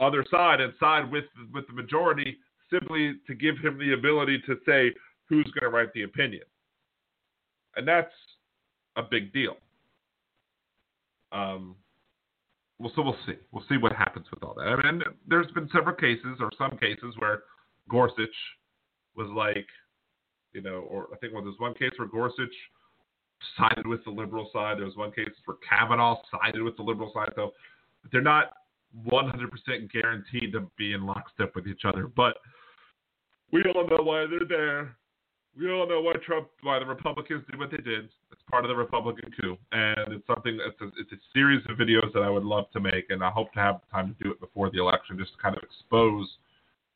other 0.00 0.24
side 0.30 0.60
and 0.60 0.72
side 0.78 1.10
with 1.10 1.24
with 1.52 1.66
the 1.68 1.72
majority 1.72 2.38
simply 2.70 3.14
to 3.26 3.34
give 3.34 3.56
him 3.58 3.78
the 3.78 3.94
ability 3.94 4.42
to 4.46 4.56
say 4.66 4.92
who's 5.28 5.50
going 5.58 5.70
to 5.70 5.76
write 5.76 5.92
the 5.92 6.02
opinion. 6.02 6.42
And 7.76 7.86
that's 7.86 8.12
a 8.96 9.02
big 9.02 9.32
deal. 9.32 9.56
Um, 11.32 11.76
well, 12.78 12.92
so 12.94 13.02
we'll 13.02 13.16
see. 13.26 13.34
We'll 13.52 13.64
see 13.68 13.76
what 13.76 13.92
happens 13.92 14.26
with 14.30 14.42
all 14.42 14.54
that. 14.54 14.62
I 14.62 14.90
mean, 14.90 15.02
there's 15.26 15.50
been 15.52 15.68
several 15.72 15.96
cases, 15.96 16.38
or 16.40 16.50
some 16.56 16.78
cases, 16.78 17.14
where 17.18 17.42
Gorsuch 17.88 18.28
was 19.16 19.28
like, 19.34 19.66
you 20.52 20.62
know, 20.62 20.86
or 20.88 21.08
I 21.12 21.16
think 21.18 21.34
well, 21.34 21.42
there's 21.42 21.58
one 21.58 21.74
case 21.74 21.90
where 21.96 22.08
Gorsuch 22.08 22.54
sided 23.56 23.86
with 23.86 24.04
the 24.04 24.10
liberal 24.10 24.48
side. 24.52 24.78
There 24.78 24.86
was 24.86 24.96
one 24.96 25.12
case 25.12 25.28
where 25.44 25.56
Kavanaugh 25.68 26.20
sided 26.30 26.62
with 26.62 26.76
the 26.76 26.82
liberal 26.82 27.10
side. 27.12 27.32
So 27.36 27.52
they're 28.10 28.22
not 28.22 28.52
100% 29.06 29.92
guaranteed 29.92 30.52
to 30.52 30.70
be 30.76 30.92
in 30.92 31.04
lockstep 31.04 31.54
with 31.54 31.66
each 31.66 31.82
other. 31.84 32.06
But 32.06 32.36
we 33.52 33.62
all 33.64 33.86
know 33.86 34.02
why 34.02 34.26
they're 34.26 34.48
there 34.48 34.96
we 35.58 35.70
all 35.70 35.88
know 35.88 36.00
why 36.00 36.12
Trump, 36.24 36.48
why 36.62 36.78
the 36.78 36.86
Republicans 36.86 37.42
did 37.50 37.58
what 37.58 37.70
they 37.70 37.78
did. 37.78 38.08
It's 38.30 38.42
part 38.50 38.64
of 38.64 38.68
the 38.68 38.76
Republican 38.76 39.30
coup, 39.40 39.58
and 39.72 40.12
it's 40.12 40.26
something. 40.26 40.58
It's 40.64 40.80
a, 40.80 40.86
it's 41.00 41.12
a 41.12 41.16
series 41.34 41.62
of 41.68 41.76
videos 41.76 42.12
that 42.14 42.22
I 42.22 42.30
would 42.30 42.44
love 42.44 42.70
to 42.72 42.80
make, 42.80 43.10
and 43.10 43.24
I 43.24 43.30
hope 43.30 43.52
to 43.54 43.60
have 43.60 43.80
time 43.90 44.14
to 44.14 44.24
do 44.24 44.30
it 44.30 44.40
before 44.40 44.70
the 44.70 44.78
election, 44.80 45.18
just 45.18 45.32
to 45.32 45.42
kind 45.42 45.56
of 45.56 45.62
expose 45.62 46.28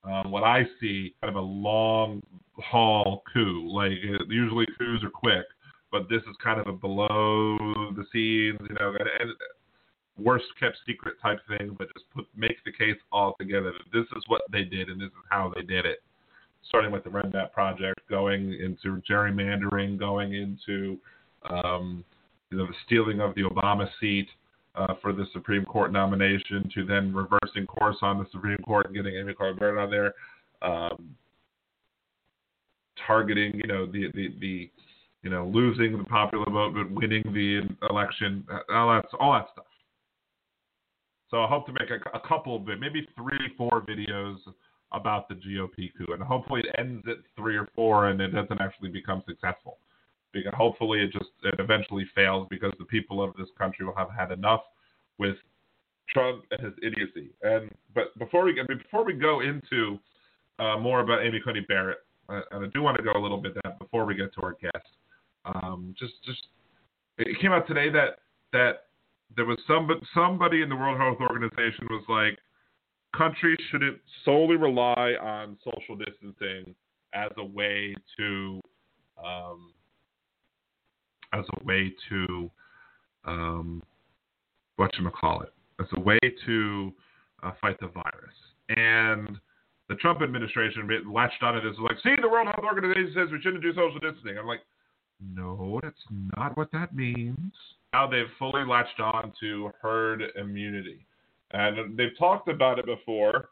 um, 0.05 0.31
what 0.31 0.45
I 0.45 0.65
see, 0.81 1.15
kind 1.21 1.37
of 1.37 1.43
a 1.43 1.47
long 1.47 2.23
haul 2.57 3.23
coup. 3.33 3.69
Like 3.69 3.93
usually 4.29 4.67
coups 4.79 5.03
are 5.03 5.11
quick, 5.11 5.47
but 5.91 6.09
this 6.09 6.23
is 6.23 6.37
kind 6.43 6.61
of 6.61 6.69
a 6.69 6.73
below 6.73 7.59
the 7.97 8.05
scenes, 8.13 8.59
you 8.69 8.77
know, 8.79 8.95
and, 8.99 9.09
and 9.21 9.31
worst 10.25 10.47
kept 10.61 10.77
secret 10.87 11.15
type 11.21 11.41
thing, 11.49 11.75
but 11.77 11.93
just 11.95 12.09
put 12.15 12.27
make 12.37 12.63
the 12.65 12.73
case 12.73 12.99
all 13.11 13.35
together. 13.41 13.73
This 13.93 14.07
is 14.17 14.23
what 14.29 14.43
they 14.53 14.63
did, 14.63 14.89
and 14.89 15.01
this 15.01 15.09
is 15.09 15.25
how 15.31 15.53
they 15.55 15.63
did 15.63 15.85
it 15.85 16.03
starting 16.69 16.91
with 16.91 17.05
the 17.05 17.11
Red 17.11 17.33
Map 17.33 17.53
Project, 17.53 18.01
going 18.09 18.53
into 18.55 19.01
gerrymandering, 19.09 19.99
going 19.99 20.35
into 20.35 20.99
um, 21.51 22.05
you 22.51 22.59
know 22.59 22.67
the 22.67 22.75
stealing 22.87 23.21
of 23.21 23.35
the 23.35 23.43
Obama 23.43 23.89
seat 24.01 24.29
uh, 24.75 24.95
for 25.01 25.13
the 25.13 25.27
Supreme 25.33 25.65
Court 25.65 25.93
nomination, 25.93 26.71
to 26.75 26.85
then 26.85 27.15
reversing 27.15 27.67
course 27.67 27.97
on 28.03 28.19
the 28.19 28.27
Supreme 28.33 28.59
Court 28.59 28.87
and 28.87 28.95
getting 28.95 29.17
Amy 29.17 29.35
Barrett 29.35 29.79
on 29.79 29.91
there, 29.91 30.15
um, 30.63 31.15
targeting 33.07 33.55
you 33.55 33.67
know 33.67 33.87
the 33.87 34.07
the 34.15 34.29
the 34.41 34.71
you 35.23 35.31
know 35.31 35.51
losing 35.53 35.99
the 35.99 36.05
popular 36.05 36.47
vote 36.51 36.75
but 36.75 36.91
winning 36.91 37.23
the 37.33 37.63
election, 37.91 38.45
all 38.73 38.89
that 38.89 39.05
all 39.19 39.33
that 39.33 39.47
stuff. 39.53 39.67
So 41.31 41.43
I 41.43 41.49
hope 41.49 41.65
to 41.67 41.73
make 41.73 41.89
a, 41.91 42.17
a 42.17 42.21
couple 42.21 42.57
of 42.57 42.67
maybe 42.79 43.09
three, 43.17 43.55
four 43.57 43.83
videos 43.89 44.37
about 44.93 45.29
the 45.29 45.35
GOP 45.35 45.91
coup, 45.97 46.13
and 46.13 46.23
hopefully 46.23 46.61
it 46.61 46.75
ends 46.79 47.05
at 47.09 47.19
three 47.37 47.57
or 47.57 47.69
four, 47.75 48.09
and 48.09 48.21
it 48.21 48.29
doesn't 48.29 48.61
actually 48.61 48.91
become 48.91 49.23
successful. 49.27 49.79
Because 50.33 50.53
hopefully 50.57 51.01
it 51.01 51.13
just 51.13 51.31
it 51.45 51.55
eventually 51.59 52.07
fails 52.15 52.47
because 52.49 52.73
the 52.79 52.87
people 52.87 53.23
of 53.23 53.35
this 53.37 53.49
country 53.59 53.85
will 53.85 53.95
have 53.95 54.11
had 54.11 54.33
enough 54.33 54.63
with 55.19 55.37
Trump 56.09 56.45
and 56.51 56.61
his 56.65 56.73
idiocy. 56.83 57.31
And 57.43 57.71
but 57.95 58.17
before 58.19 58.45
we 58.45 58.59
before 58.67 59.05
we 59.05 59.13
go 59.13 59.41
into 59.41 59.99
uh, 60.59 60.79
more 60.79 61.01
about 61.01 61.25
Amy 61.25 61.41
Coney 61.45 61.61
Barrett, 61.61 61.99
uh, 62.29 62.41
and 62.53 62.65
I 62.65 62.69
do 62.69 62.83
want 62.83 62.97
to 62.97 63.03
go 63.03 63.13
a 63.15 63.21
little 63.21 63.39
bit 63.39 63.55
that 63.63 63.79
before 63.79 64.05
we 64.05 64.15
get 64.15 64.33
to 64.35 64.41
our 64.43 64.57
guest. 64.61 64.89
Um, 65.45 65.95
just 65.99 66.15
just 66.25 66.47
it 67.19 67.39
came 67.41 67.53
out 67.53 67.67
today 67.67 67.91
that 67.91 68.21
that 68.53 68.85
there 69.37 69.45
was 69.45 69.59
some 69.67 69.89
somebody 70.15 70.63
in 70.63 70.69
the 70.69 70.77
World 70.77 70.99
Health 70.99 71.19
Organization 71.21 71.87
was 71.91 72.05
like 72.09 72.39
countries 73.17 73.59
shouldn't 73.71 73.99
solely 74.25 74.57
rely 74.57 75.13
on 75.21 75.57
social 75.65 75.97
distancing 75.97 76.75
as 77.15 77.31
a 77.37 77.45
way 77.45 77.95
to 78.17 78.61
um, 79.23 79.73
as 81.33 81.45
a 81.61 81.65
way 81.65 81.93
to 82.09 82.51
um, 83.25 83.83
what 84.77 84.91
you 84.99 85.09
call 85.11 85.43
it 85.43 85.53
as 85.81 85.87
a 85.97 86.01
way 86.01 86.19
to 86.47 86.93
uh, 87.43 87.53
fight 87.61 87.79
the 87.81 87.89
virus 87.89 88.35
and 88.69 89.39
the 89.89 89.95
Trump 89.97 90.23
administration 90.23 90.89
latched 91.13 91.43
on 91.43 91.57
it 91.57 91.67
as 91.67 91.77
like, 91.79 91.99
see, 92.03 92.15
the 92.21 92.29
World 92.29 92.47
Health 92.47 92.65
Organization 92.65 93.13
says 93.15 93.29
we 93.31 93.41
shouldn't 93.43 93.63
do 93.63 93.75
social 93.75 93.99
distancing. 94.01 94.39
I'm 94.39 94.47
like, 94.47 94.63
no, 95.21 95.81
that's 95.83 95.95
not 96.37 96.57
what 96.57 96.73
that 96.73 96.95
means. 96.95 97.53
Now 97.93 98.09
they've 98.09 98.27
fully 98.39 98.65
latched 98.67 99.01
on 99.01 99.33
to 99.41 99.71
herd 99.81 100.23
immunity. 100.37 101.07
And 101.53 101.97
they've 101.97 102.17
talked 102.19 102.49
about 102.49 102.79
it 102.79 102.87
before, 102.87 103.51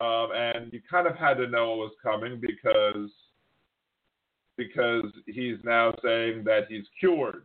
um, 0.00 0.28
and 0.34 0.72
you 0.72 0.80
kind 0.90 1.06
of 1.06 1.16
had 1.16 1.34
to 1.34 1.46
know 1.46 1.74
it 1.74 1.76
was 1.76 1.92
coming 2.02 2.40
because 2.40 3.10
because 4.56 5.04
he's 5.26 5.58
now 5.64 5.92
saying 6.02 6.42
that 6.44 6.62
he's 6.68 6.86
cured 6.98 7.44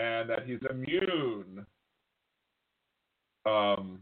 and 0.00 0.28
that 0.28 0.46
he's 0.46 0.58
immune. 0.68 1.64
Um, 3.46 4.00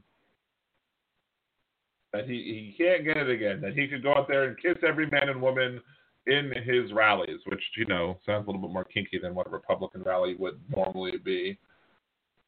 that 2.13 2.27
he, 2.27 2.75
he 2.77 2.83
can't 2.83 3.05
get 3.05 3.17
it 3.19 3.29
again, 3.29 3.61
that 3.61 3.75
he 3.75 3.87
could 3.87 4.03
go 4.03 4.15
out 4.15 4.29
there 4.29 4.45
and 4.45 4.61
kiss 4.61 4.77
every 4.87 5.09
man 5.11 5.29
and 5.29 5.41
woman 5.41 5.81
in 6.27 6.53
his 6.65 6.93
rallies, 6.93 7.41
which, 7.47 7.63
you 7.77 7.85
know, 7.87 8.19
sounds 8.27 8.47
a 8.47 8.51
little 8.51 8.67
bit 8.67 8.73
more 8.73 8.85
kinky 8.85 9.19
than 9.19 9.35
what 9.35 9.47
a 9.47 9.51
Republican 9.51 10.03
rally 10.03 10.35
would 10.39 10.61
normally 10.75 11.19
be. 11.19 11.59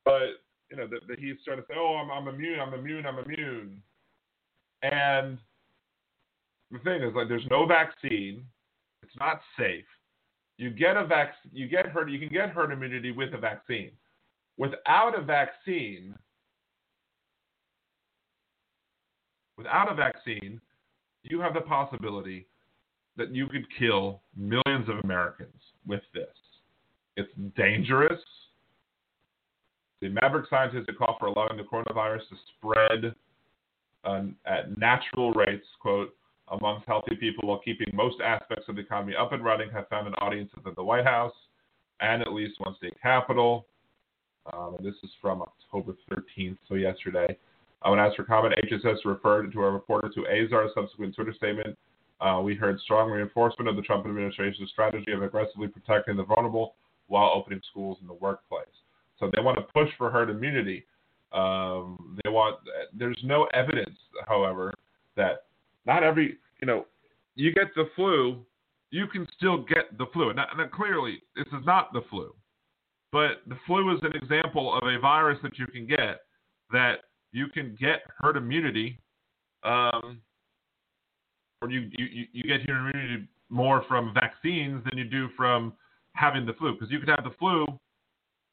But, 0.04 0.42
you 0.70 0.76
know, 0.76 0.86
that, 0.86 1.00
that 1.08 1.18
he's 1.18 1.36
trying 1.44 1.58
to 1.58 1.64
say, 1.68 1.74
oh, 1.76 1.96
I'm, 1.96 2.10
I'm 2.10 2.32
immune, 2.32 2.60
I'm 2.60 2.74
immune, 2.74 3.04
I'm 3.06 3.18
immune. 3.18 3.82
And 4.82 5.38
the 6.70 6.78
thing 6.78 7.02
is, 7.02 7.14
like, 7.14 7.28
there's 7.28 7.46
no 7.50 7.66
vaccine. 7.66 8.44
It's 9.02 9.16
not 9.18 9.40
safe. 9.58 9.84
You 10.56 10.70
get 10.70 10.96
a 10.96 11.06
vac, 11.06 11.34
you 11.52 11.68
get 11.68 11.86
herd, 11.86 12.10
you 12.10 12.18
can 12.18 12.28
get 12.28 12.50
herd 12.50 12.70
immunity 12.70 13.10
with 13.10 13.34
a 13.34 13.38
vaccine. 13.38 13.90
Without 14.58 15.18
a 15.18 15.22
vaccine, 15.22 16.14
without 19.56 19.90
a 19.90 19.94
vaccine, 19.94 20.60
you 21.22 21.40
have 21.40 21.54
the 21.54 21.62
possibility 21.62 22.46
that 23.16 23.34
you 23.34 23.46
could 23.46 23.66
kill 23.78 24.20
millions 24.36 24.88
of 24.88 24.98
Americans 25.02 25.60
with 25.86 26.02
this. 26.14 26.28
It's 27.16 27.32
dangerous. 27.56 28.20
The 30.00 30.08
Maverick 30.08 30.46
scientists 30.48 30.86
call 30.98 31.16
for 31.18 31.26
allowing 31.26 31.56
the 31.56 31.62
coronavirus 31.62 32.28
to 32.30 32.36
spread 32.56 33.14
um, 34.04 34.34
at 34.46 34.78
natural 34.78 35.32
rates, 35.32 35.66
quote, 35.80 36.14
amongst 36.48 36.86
healthy 36.86 37.16
people 37.16 37.48
while 37.48 37.60
keeping 37.60 37.88
most 37.92 38.20
aspects 38.20 38.64
of 38.68 38.76
the 38.76 38.82
economy 38.82 39.14
up 39.14 39.32
and 39.32 39.44
running 39.44 39.70
have 39.70 39.88
found 39.88 40.06
an 40.06 40.14
audience 40.14 40.50
at 40.66 40.74
the 40.74 40.82
White 40.82 41.04
House 41.04 41.34
and 42.00 42.22
at 42.22 42.32
least 42.32 42.58
one 42.58 42.74
state 42.76 42.94
capital. 43.00 43.66
Um, 44.52 44.76
this 44.82 44.94
is 45.02 45.10
from 45.20 45.42
October 45.42 45.94
13th, 46.10 46.56
so 46.68 46.74
yesterday. 46.74 47.36
Uh, 47.82 47.90
when 47.90 48.00
asked 48.00 48.16
for 48.16 48.24
comment, 48.24 48.54
HHS 48.64 49.04
referred 49.04 49.52
to 49.52 49.62
a 49.62 49.70
reporter 49.70 50.08
to 50.14 50.26
Azar's 50.26 50.70
subsequent 50.74 51.14
Twitter 51.14 51.34
statement 51.34 51.76
uh, 52.20 52.40
we 52.42 52.54
heard 52.54 52.78
strong 52.80 53.10
reinforcement 53.10 53.68
of 53.68 53.76
the 53.76 53.82
Trump 53.82 54.06
administration's 54.06 54.70
strategy 54.70 55.12
of 55.12 55.22
aggressively 55.22 55.68
protecting 55.68 56.16
the 56.16 56.24
vulnerable 56.24 56.74
while 57.06 57.32
opening 57.34 57.60
schools 57.70 57.96
and 58.00 58.08
the 58.08 58.14
workplace. 58.14 58.66
So 59.20 59.30
they 59.34 59.42
want 59.42 59.58
to 59.58 59.62
push 59.72 59.90
for 59.96 60.10
herd 60.10 60.30
immunity. 60.30 60.84
Um, 61.32 62.18
they 62.24 62.30
want. 62.30 62.56
There's 62.92 63.20
no 63.22 63.44
evidence, 63.54 63.96
however, 64.26 64.74
that 65.16 65.44
not 65.86 66.02
every 66.02 66.38
you 66.60 66.66
know 66.66 66.86
you 67.36 67.52
get 67.52 67.68
the 67.76 67.88
flu, 67.94 68.44
you 68.90 69.06
can 69.06 69.28
still 69.36 69.58
get 69.58 69.96
the 69.98 70.06
flu. 70.12 70.30
And, 70.30 70.36
now, 70.36 70.66
clearly, 70.72 71.22
this 71.36 71.46
is 71.48 71.64
not 71.64 71.92
the 71.92 72.02
flu, 72.10 72.34
but 73.12 73.42
the 73.46 73.56
flu 73.66 73.94
is 73.94 74.00
an 74.02 74.12
example 74.16 74.74
of 74.74 74.88
a 74.88 74.98
virus 74.98 75.38
that 75.42 75.58
you 75.58 75.66
can 75.66 75.86
get 75.86 76.22
that 76.72 77.04
you 77.32 77.46
can 77.48 77.76
get 77.80 78.02
herd 78.18 78.36
immunity. 78.36 78.98
Um, 79.62 80.20
or 81.62 81.70
you, 81.70 81.90
you, 81.92 82.24
you 82.32 82.42
get 82.44 82.68
herd 82.68 82.90
immunity 82.90 83.28
more 83.50 83.84
from 83.86 84.14
vaccines 84.14 84.82
than 84.84 84.96
you 84.96 85.04
do 85.04 85.28
from 85.36 85.74
having 86.14 86.46
the 86.46 86.54
flu. 86.54 86.72
Because 86.72 86.90
you 86.90 86.98
could 86.98 87.08
have 87.08 87.24
the 87.24 87.34
flu, 87.38 87.66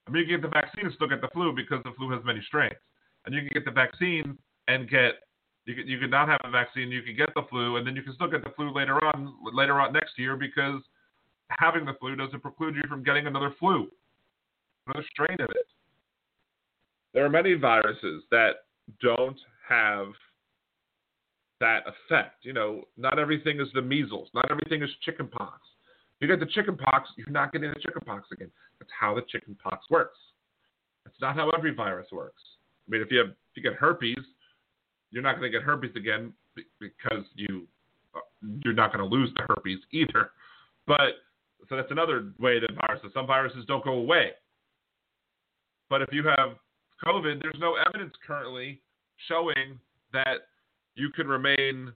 I 0.07 0.11
mean, 0.11 0.21
you 0.21 0.27
can 0.27 0.41
get 0.41 0.49
the 0.49 0.53
vaccine 0.53 0.85
and 0.85 0.93
still 0.93 1.07
get 1.07 1.21
the 1.21 1.27
flu 1.33 1.53
because 1.53 1.83
the 1.83 1.91
flu 1.97 2.09
has 2.11 2.23
many 2.23 2.41
strains. 2.47 2.75
And 3.25 3.35
you 3.35 3.41
can 3.41 3.49
get 3.53 3.65
the 3.65 3.71
vaccine 3.71 4.37
and 4.67 4.89
get 4.89 5.15
you 5.65 5.75
could 5.75 5.87
you 5.87 5.99
could 5.99 6.11
not 6.11 6.29
have 6.29 6.39
a 6.45 6.49
vaccine, 6.49 6.89
you 6.89 7.01
could 7.01 7.17
get 7.17 7.29
the 7.35 7.43
flu, 7.49 7.75
and 7.75 7.85
then 7.85 7.95
you 7.95 8.01
can 8.01 8.13
still 8.15 8.29
get 8.29 8.43
the 8.43 8.51
flu 8.51 8.73
later 8.73 9.03
on 9.03 9.33
later 9.53 9.79
on 9.81 9.91
next 9.91 10.17
year 10.17 10.37
because 10.37 10.81
having 11.49 11.85
the 11.85 11.93
flu 11.99 12.15
doesn't 12.15 12.41
preclude 12.41 12.75
you 12.75 12.83
from 12.87 13.03
getting 13.03 13.27
another 13.27 13.53
flu, 13.59 13.87
another 14.87 15.05
strain 15.11 15.37
of 15.41 15.49
it. 15.49 15.67
There 17.13 17.25
are 17.25 17.29
many 17.29 17.53
viruses 17.55 18.23
that 18.31 18.65
don't 19.01 19.39
have 19.67 20.07
that 21.59 21.83
effect. 21.87 22.45
You 22.45 22.53
know, 22.53 22.83
not 22.95 23.19
everything 23.19 23.59
is 23.59 23.67
the 23.73 23.81
measles, 23.81 24.29
not 24.33 24.49
everything 24.49 24.81
is 24.81 24.89
chickenpox. 25.03 25.59
You 26.19 26.27
get 26.27 26.39
the 26.39 26.47
chickenpox, 26.47 27.09
you're 27.17 27.29
not 27.29 27.51
getting 27.51 27.69
the 27.69 27.79
chickenpox 27.79 28.27
again. 28.31 28.49
That's 28.79 28.91
how 28.97 29.13
the 29.13 29.21
chickenpox 29.29 29.85
works. 29.89 30.17
That's 31.05 31.17
not 31.21 31.35
how 31.35 31.49
every 31.51 31.73
virus 31.73 32.07
works. 32.11 32.41
I 32.87 32.91
mean, 32.91 33.01
if 33.01 33.11
you 33.11 33.19
have 33.19 33.27
if 33.27 33.55
you 33.55 33.63
get 33.63 33.73
herpes, 33.73 34.17
you're 35.11 35.23
not 35.23 35.37
going 35.37 35.51
to 35.51 35.57
get 35.57 35.63
herpes 35.63 35.91
again 35.95 36.33
because 36.79 37.23
you 37.35 37.67
you're 38.63 38.73
not 38.73 38.93
going 38.93 39.07
to 39.07 39.15
lose 39.15 39.29
the 39.35 39.43
herpes 39.47 39.79
either. 39.91 40.31
But 40.85 41.21
so 41.69 41.75
that's 41.75 41.91
another 41.91 42.31
way 42.39 42.59
that 42.59 42.69
viruses. 42.87 43.11
Some 43.13 43.27
viruses 43.27 43.65
don't 43.67 43.83
go 43.83 43.93
away. 43.93 44.31
But 45.89 46.01
if 46.01 46.09
you 46.11 46.23
have 46.23 46.57
COVID, 47.05 47.41
there's 47.41 47.59
no 47.59 47.75
evidence 47.75 48.13
currently 48.25 48.81
showing 49.27 49.79
that 50.13 50.47
you 50.95 51.09
can 51.09 51.27
remain 51.27 51.91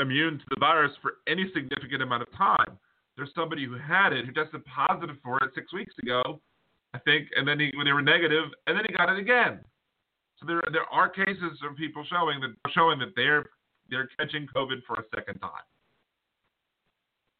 immune 0.00 0.38
to 0.38 0.44
the 0.50 0.56
virus 0.58 0.92
for 1.02 1.14
any 1.26 1.50
significant 1.54 2.02
amount 2.02 2.22
of 2.22 2.32
time. 2.36 2.78
There's 3.16 3.30
somebody 3.34 3.64
who 3.64 3.76
had 3.76 4.12
it 4.12 4.24
who 4.24 4.32
tested 4.32 4.62
positive 4.64 5.16
for 5.22 5.38
it 5.44 5.50
six 5.54 5.72
weeks 5.72 5.94
ago, 6.02 6.40
I 6.94 6.98
think, 7.00 7.28
and 7.36 7.46
then 7.46 7.60
he, 7.60 7.70
when 7.76 7.86
they 7.86 7.92
were 7.92 8.02
negative, 8.02 8.44
and 8.66 8.76
then 8.76 8.84
he 8.88 8.96
got 8.96 9.10
it 9.10 9.18
again. 9.18 9.60
So 10.38 10.46
there 10.46 10.62
there 10.72 10.86
are 10.90 11.08
cases 11.08 11.58
of 11.68 11.76
people 11.76 12.04
showing 12.08 12.40
that 12.40 12.54
showing 12.72 12.98
that 13.00 13.12
they're 13.14 13.50
they're 13.90 14.08
catching 14.18 14.46
COVID 14.54 14.82
for 14.86 14.96
a 14.96 15.04
second 15.14 15.38
time, 15.40 15.68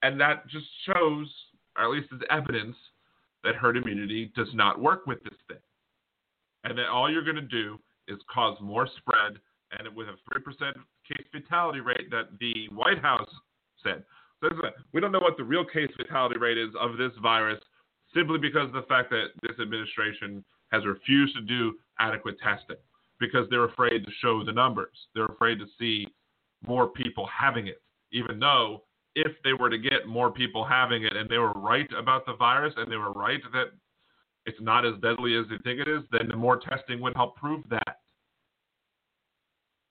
and 0.03 0.21
that 0.21 0.47
just 0.49 0.67
shows, 0.85 1.27
or 1.79 1.85
at 1.85 1.91
least 1.91 2.13
is 2.13 2.21
evidence, 2.31 2.77
that 3.43 3.55
herd 3.55 3.77
immunity 3.77 4.31
does 4.37 4.53
not 4.53 4.81
work 4.81 5.07
with 5.07 5.23
this 5.25 5.39
thing, 5.49 5.63
and 6.65 6.77
that 6.77 6.89
all 6.89 7.11
you're 7.11 7.25
going 7.25 7.37
to 7.37 7.43
do 7.43 7.79
is 8.09 8.19
cause 8.33 8.59
more 8.61 8.87
spread 8.99 9.39
and 9.79 9.95
with 9.95 10.09
a 10.09 10.17
3% 10.35 10.73
case 11.13 11.27
fatality 11.33 11.81
rate 11.81 12.11
that 12.11 12.39
the 12.39 12.69
White 12.75 13.01
House 13.01 13.29
said. 13.83 14.05
So 14.43 14.49
we 14.93 15.01
don't 15.01 15.13
know 15.13 15.21
what 15.21 15.37
the 15.37 15.45
real 15.45 15.65
case 15.65 15.91
fatality 15.97 16.39
rate 16.39 16.59
is 16.59 16.71
of 16.81 16.97
this 16.97 17.13
virus 17.23 17.61
simply 18.15 18.39
because 18.39 18.69
of 18.69 18.73
the 18.73 18.89
fact 18.89 19.11
that 19.11 19.29
this 19.43 19.59
administration 19.61 20.45
has 20.73 20.87
refused 20.87 21.35
to 21.37 21.43
do 21.43 21.75
adequate 21.99 22.37
testing 22.43 22.77
because 23.19 23.47
they're 23.51 23.65
afraid 23.65 24.05
to 24.05 24.11
show 24.23 24.43
the 24.45 24.53
numbers. 24.53 24.97
They're 25.15 25.27
afraid 25.27 25.59
to 25.59 25.67
see 25.79 26.07
more 26.67 26.89
people 26.89 27.27
having 27.27 27.67
it, 27.67 27.83
even 28.13 28.39
though 28.39 28.83
if 29.15 29.33
they 29.45 29.53
were 29.53 29.71
to 29.71 29.79
get 29.79 30.07
more 30.07 30.31
people 30.31 30.65
having 30.65 31.05
it 31.05 31.17
and 31.17 31.29
they 31.29 31.39
were 31.39 31.53
right 31.53 31.89
about 31.97 32.25
the 32.27 32.35
virus 32.35 32.75
and 32.77 32.91
they 32.91 32.97
were 32.97 33.13
right 33.13 33.41
that 33.53 33.67
it's 34.47 34.61
not 34.61 34.87
as 34.87 34.95
deadly 35.03 35.37
as 35.37 35.45
they 35.51 35.59
think 35.65 35.81
it 35.81 35.89
is, 35.89 36.03
then 36.11 36.29
the 36.29 36.37
more 36.37 36.59
testing 36.59 37.01
would 37.01 37.15
help 37.15 37.37
prove 37.37 37.63
that. 37.69 37.99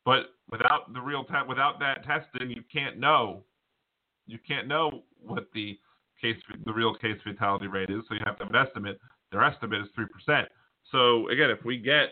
But 0.10 0.34
without 0.50 0.92
the 0.92 1.00
real 1.00 1.24
te- 1.24 1.48
without 1.48 1.80
that 1.82 2.04
testing, 2.04 2.50
you 2.50 2.64
can't 2.74 2.98
know. 2.98 3.44
You 4.26 4.40
can't 4.48 4.68
know 4.68 5.04
what 5.22 5.46
the 5.54 5.78
case 6.20 6.36
the 6.66 6.74
real 6.74 6.96
case 6.96 7.20
fatality 7.24 7.68
rate 7.68 7.92
is. 7.92 8.02
So 8.08 8.16
you 8.16 8.22
have 8.26 8.40
to 8.40 8.46
have 8.46 8.52
an 8.56 8.68
estimate. 8.68 9.00
Their 9.32 9.44
estimate 9.44 9.82
is 9.82 9.88
three 9.94 10.08
percent. 10.08 10.48
So 10.92 11.30
again, 11.30 11.52
if 11.52 11.64
we 11.64 11.78
get 11.78 12.08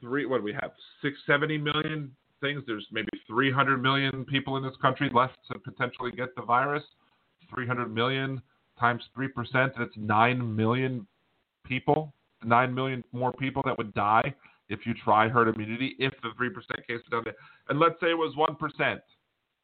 three, 0.00 0.26
what 0.26 0.38
do 0.38 0.42
we 0.42 0.52
have? 0.54 0.72
Six, 1.02 1.16
seventy 1.24 1.56
million 1.56 2.10
things. 2.40 2.64
There's 2.66 2.88
maybe 2.90 3.10
300 3.28 3.80
million 3.80 4.24
people 4.24 4.56
in 4.56 4.64
this 4.64 4.74
country 4.82 5.08
left 5.14 5.36
to 5.52 5.58
potentially 5.60 6.10
get 6.10 6.34
the 6.34 6.42
virus. 6.42 6.82
300 7.54 7.94
million 7.94 8.42
times 8.80 9.04
three 9.14 9.28
percent. 9.28 9.74
That's 9.78 9.96
nine 9.96 10.56
million 10.56 11.06
people. 11.64 12.12
Nine 12.44 12.74
million 12.74 13.04
more 13.12 13.32
people 13.34 13.62
that 13.66 13.78
would 13.78 13.94
die 13.94 14.34
if 14.68 14.86
you 14.86 14.94
try 14.94 15.28
herd 15.28 15.54
immunity, 15.54 15.94
if 15.98 16.12
the 16.22 16.30
3% 16.40 16.86
case 16.86 17.00
fatality, 17.04 17.30
and 17.68 17.78
let's 17.78 18.00
say 18.00 18.10
it 18.10 18.14
was 18.14 18.34
1%, 18.36 19.00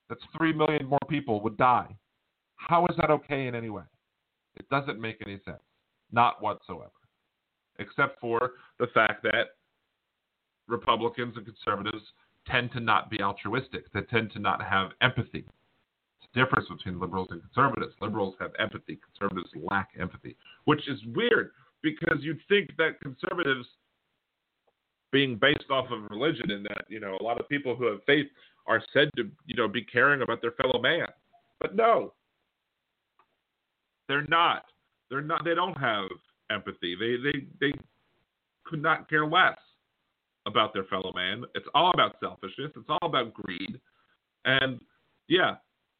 that's 0.09 0.21
3 0.37 0.53
million 0.53 0.87
more 0.87 0.99
people 1.09 1.41
would 1.43 1.57
die. 1.57 1.97
How 2.57 2.87
is 2.87 2.97
that 2.99 3.11
okay 3.11 3.47
in 3.47 3.55
any 3.55 3.71
way? 3.71 3.85
It 4.57 4.69
doesn't 4.69 5.01
make 5.01 5.17
any 5.27 5.41
sense. 5.45 5.63
Not 6.13 6.43
whatsoever. 6.43 6.91
Except 7.79 8.21
for 8.21 8.53
the 8.79 8.89
fact 8.89 9.23
that 9.23 9.57
Republicans 10.69 11.37
and 11.37 11.47
conservatives 11.47 12.05
tend 12.47 12.73
to 12.73 12.81
not 12.81 13.11
be 13.11 13.23
altruistic. 13.23 13.91
They 13.93 14.03
tend 14.03 14.33
to 14.33 14.39
not 14.39 14.63
have 14.63 14.91
empathy. 15.01 15.45
It's 16.21 16.29
the 16.35 16.45
difference 16.45 16.69
between 16.69 17.01
liberals 17.01 17.29
and 17.31 17.41
conservatives. 17.41 17.95
Liberals 18.01 18.35
have 18.41 18.53
empathy, 18.59 18.99
conservatives 19.19 19.51
lack 19.71 19.91
empathy, 19.99 20.37
which 20.65 20.89
is 20.89 20.99
weird 21.15 21.53
because 21.83 22.19
you'd 22.21 22.41
think 22.49 22.71
that 22.77 23.01
conservatives, 23.01 23.67
being 25.13 25.37
based 25.37 25.71
off 25.71 25.91
of 25.91 26.11
religion, 26.11 26.51
and 26.51 26.65
that 26.67 26.85
you 26.89 27.01
know 27.01 27.17
a 27.21 27.23
lot 27.23 27.41
of 27.41 27.49
people 27.49 27.75
who 27.75 27.87
have 27.87 28.01
faith 28.07 28.27
are 28.67 28.83
said 28.93 29.11
to 29.17 29.29
you 29.47 29.57
know 29.57 29.69
be 29.69 29.83
caring 29.83 30.23
about 30.23 30.41
their 30.41 30.53
fellow 30.53 30.81
man, 30.81 31.07
but 31.61 31.75
no, 31.75 32.13
they're 34.09 34.27
not. 34.27 34.65
They're 35.11 35.21
not. 35.21 35.45
They 35.45 35.55
don't 35.55 35.79
have 35.79 36.09
empathy. 36.51 36.97
They 36.99 37.17
they 37.17 37.47
they 37.61 37.73
could 38.65 38.83
not 38.83 39.09
care 39.09 39.27
less 39.27 39.59
about 40.47 40.73
their 40.73 40.85
fellow 40.85 41.13
man. 41.15 41.45
It's 41.55 41.67
all 41.75 41.91
about 41.93 42.17
selfishness. 42.21 42.73
It's 42.77 42.89
all 42.89 43.09
about 43.09 43.35
greed. 43.35 43.81
And 44.45 44.81
yeah, 45.29 45.57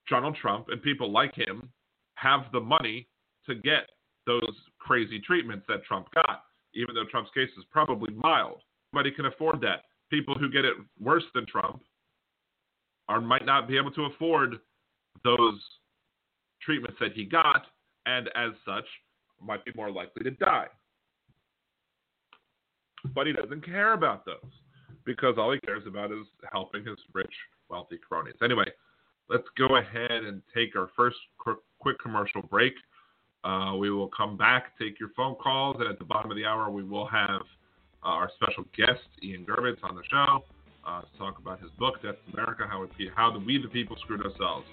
Donald 0.09 0.37
Trump 0.41 0.67
and 0.69 0.83
people 0.83 1.11
like 1.11 1.35
him 1.35 1.69
have 2.15 2.41
the 2.53 2.61
money 2.61 3.07
to 3.47 3.55
get 3.55 3.89
those 4.27 4.55
crazy 4.79 5.21
treatments 5.21 5.65
that 5.69 5.85
Trump 5.85 6.09
got, 6.15 6.45
even 6.75 6.95
though 6.95 7.05
Trump's 7.11 7.31
case 7.35 7.51
is 7.59 7.65
probably 7.71 8.13
mild. 8.15 8.61
Nobody 8.93 9.11
can 9.11 9.27
afford 9.27 9.61
that. 9.61 9.85
People 10.11 10.35
who 10.35 10.51
get 10.51 10.65
it 10.65 10.75
worse 10.99 11.25
than 11.35 11.47
Trump 11.47 11.83
are 13.09 13.21
might 13.21 13.47
not 13.47 13.69
be 13.69 13.77
able 13.77 13.91
to 13.93 14.05
afford 14.05 14.57
those 15.25 15.61
treatments 16.63 16.97
that 17.01 17.13
he 17.13 17.25
got, 17.25 17.67
and 18.07 18.29
as 18.37 18.53
such, 18.65 18.85
might 19.41 19.65
be 19.65 19.73
more 19.75 19.91
likely 19.91 20.25
to 20.25 20.31
die. 20.33 20.67
But 23.15 23.27
he 23.27 23.33
doesn't 23.33 23.65
care 23.65 23.95
about 23.95 24.27
those 24.27 24.37
because 25.05 25.37
all 25.39 25.53
he 25.53 25.61
cares 25.61 25.85
about 25.87 26.13
is 26.13 26.27
helping 26.53 26.85
his 26.85 26.99
rich, 27.15 27.33
wealthy 27.69 27.99
cronies. 28.07 28.35
Anyway, 28.43 28.67
let's 29.29 29.47
go 29.57 29.77
ahead 29.77 30.11
and 30.11 30.43
take 30.55 30.77
our 30.77 30.91
first 30.97 31.17
quick 31.79 31.99
commercial 32.01 32.43
break. 32.43 32.75
Uh, 33.43 33.75
we 33.79 33.91
will 33.91 34.09
come 34.09 34.37
back, 34.37 34.79
take 34.79 35.01
your 35.01 35.09
phone 35.17 35.35
calls, 35.37 35.77
and 35.81 35.89
at 35.89 35.99
the 35.99 36.05
bottom 36.05 36.31
of 36.31 36.37
the 36.37 36.45
hour, 36.45 36.71
we 36.71 36.83
will 36.83 37.07
have 37.07 37.41
uh, 38.03 38.09
our 38.09 38.31
special 38.37 38.65
guest, 38.77 39.01
Ian 39.23 39.45
Gurvitz, 39.45 39.79
on 39.83 39.95
the 39.95 40.03
show 40.11 40.43
uh, 40.87 41.03
to 41.03 41.19
talk 41.19 41.39
about 41.39 41.61
his 41.61 41.71
book, 41.79 41.97
That's 42.03 42.17
America 42.33 42.65
How 42.69 42.81
We, 42.81 42.89
How 43.15 43.39
we 43.39 43.63
the 43.63 43.69
People 43.69 43.97
Screwed 44.03 44.23
Ourselves. 44.23 44.67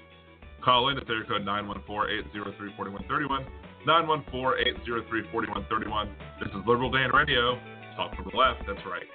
Call 0.64 0.88
in 0.90 0.98
at 0.98 1.08
area 1.08 1.24
code 1.28 1.46
914-803-4131, 1.46 3.46
914-803-4131. 3.88 6.10
This 6.40 6.50
is 6.50 6.56
Liberal 6.66 6.90
Dan 6.92 7.12
Radio. 7.14 7.60
Talk 7.96 8.16
from 8.16 8.26
the 8.32 8.38
left, 8.38 8.64
that's 8.68 8.84
right. 8.86 9.06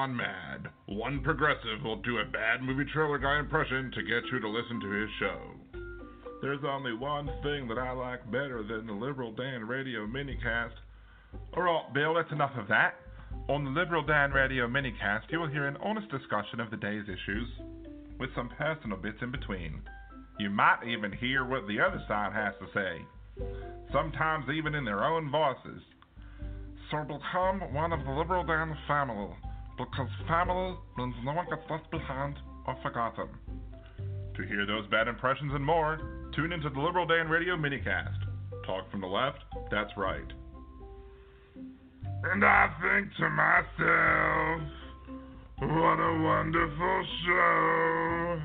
Gone 0.00 0.16
mad, 0.16 0.66
one 0.86 1.20
progressive 1.20 1.84
will 1.84 2.00
do 2.00 2.16
a 2.16 2.24
bad 2.24 2.62
movie 2.62 2.90
trailer 2.90 3.18
guy 3.18 3.38
impression 3.38 3.92
to 3.94 4.02
get 4.02 4.24
you 4.32 4.40
to 4.40 4.48
listen 4.48 4.80
to 4.80 4.88
his 4.88 5.10
show. 5.18 5.38
There's 6.40 6.64
only 6.66 6.94
one 6.94 7.28
thing 7.42 7.68
that 7.68 7.76
I 7.76 7.90
like 7.90 8.24
better 8.32 8.64
than 8.66 8.86
the 8.86 8.94
Liberal 8.94 9.30
Dan 9.30 9.68
Radio 9.68 10.06
minicast. 10.06 10.72
Alright, 11.54 11.92
Bill, 11.92 12.14
that's 12.14 12.32
enough 12.32 12.52
of 12.56 12.66
that. 12.68 12.94
On 13.50 13.62
the 13.62 13.78
Liberal 13.78 14.02
Dan 14.02 14.32
Radio 14.32 14.66
minicast, 14.66 15.24
you 15.28 15.38
will 15.38 15.48
hear 15.48 15.66
an 15.66 15.76
honest 15.84 16.10
discussion 16.10 16.60
of 16.60 16.70
the 16.70 16.78
day's 16.78 17.04
issues, 17.04 17.48
with 18.18 18.30
some 18.34 18.48
personal 18.56 18.96
bits 18.96 19.18
in 19.20 19.30
between. 19.30 19.82
You 20.38 20.48
might 20.48 20.78
even 20.88 21.12
hear 21.12 21.44
what 21.44 21.68
the 21.68 21.78
other 21.78 22.02
side 22.08 22.32
has 22.32 22.54
to 22.58 22.72
say, 22.72 23.44
sometimes 23.92 24.46
even 24.48 24.74
in 24.74 24.86
their 24.86 25.04
own 25.04 25.30
voices. 25.30 25.82
So 26.90 27.04
become 27.04 27.74
one 27.74 27.92
of 27.92 28.02
the 28.06 28.12
Liberal 28.12 28.44
Dan 28.44 28.74
family, 28.88 29.36
because 29.90 30.08
family 30.28 30.76
means 30.96 31.14
no 31.24 31.32
one 31.32 31.46
gets 31.48 31.62
left 31.70 31.90
behind 31.90 32.36
or 32.66 32.76
forgotten. 32.82 33.28
To 34.36 34.42
hear 34.46 34.66
those 34.66 34.86
bad 34.90 35.08
impressions 35.08 35.52
and 35.54 35.64
more, 35.64 35.98
tune 36.34 36.52
into 36.52 36.68
the 36.70 36.80
Liberal 36.80 37.06
Dan 37.06 37.28
Radio 37.28 37.56
minicast. 37.56 38.18
Talk 38.66 38.90
from 38.90 39.00
the 39.00 39.06
left, 39.06 39.38
that's 39.70 39.90
right. 39.96 40.32
And 42.32 42.44
I 42.44 42.68
think 42.82 43.08
to 43.16 43.30
myself, 43.30 44.62
what 45.60 45.98
a 45.98 46.22
wonderful 46.22 47.06
show. 47.26 48.40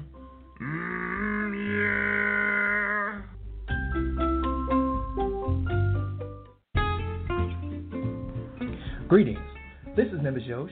Mm, 0.62 1.56
yeah. 1.72 2.26
Greetings. 9.08 9.40
This 9.96 10.08
is 10.08 10.20
Nimbus 10.22 10.44
Yosh, 10.44 10.72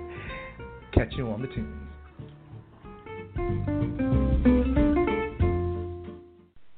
Catch 0.93 1.13
you 1.13 1.27
on 1.29 1.41
the 1.41 1.47
tunes. 1.47 1.87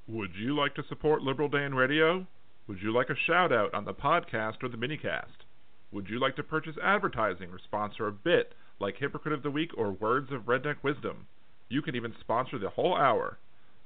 Would 0.07 0.31
you 0.35 0.55
like 0.55 0.75
to 0.75 0.83
support 0.87 1.21
Liberal 1.21 1.49
Dan 1.49 1.73
Radio? 1.73 2.25
Would 2.67 2.79
you 2.81 2.93
like 2.93 3.09
a 3.09 3.15
shout 3.27 3.51
out 3.51 3.73
on 3.73 3.85
the 3.85 3.93
podcast 3.93 4.63
or 4.63 4.69
the 4.69 4.77
minicast? 4.77 5.45
Would 5.91 6.09
you 6.09 6.19
like 6.19 6.35
to 6.37 6.43
purchase 6.43 6.75
advertising 6.81 7.49
or 7.49 7.59
sponsor 7.63 8.07
a 8.07 8.11
bit 8.11 8.53
like 8.79 8.97
Hypocrite 8.97 9.33
of 9.33 9.43
the 9.43 9.51
Week 9.51 9.71
or 9.77 9.91
Words 9.91 10.31
of 10.31 10.43
Redneck 10.43 10.83
Wisdom? 10.83 11.27
You 11.69 11.81
can 11.81 11.95
even 11.95 12.13
sponsor 12.19 12.57
the 12.59 12.69
whole 12.69 12.95
hour. 12.95 13.37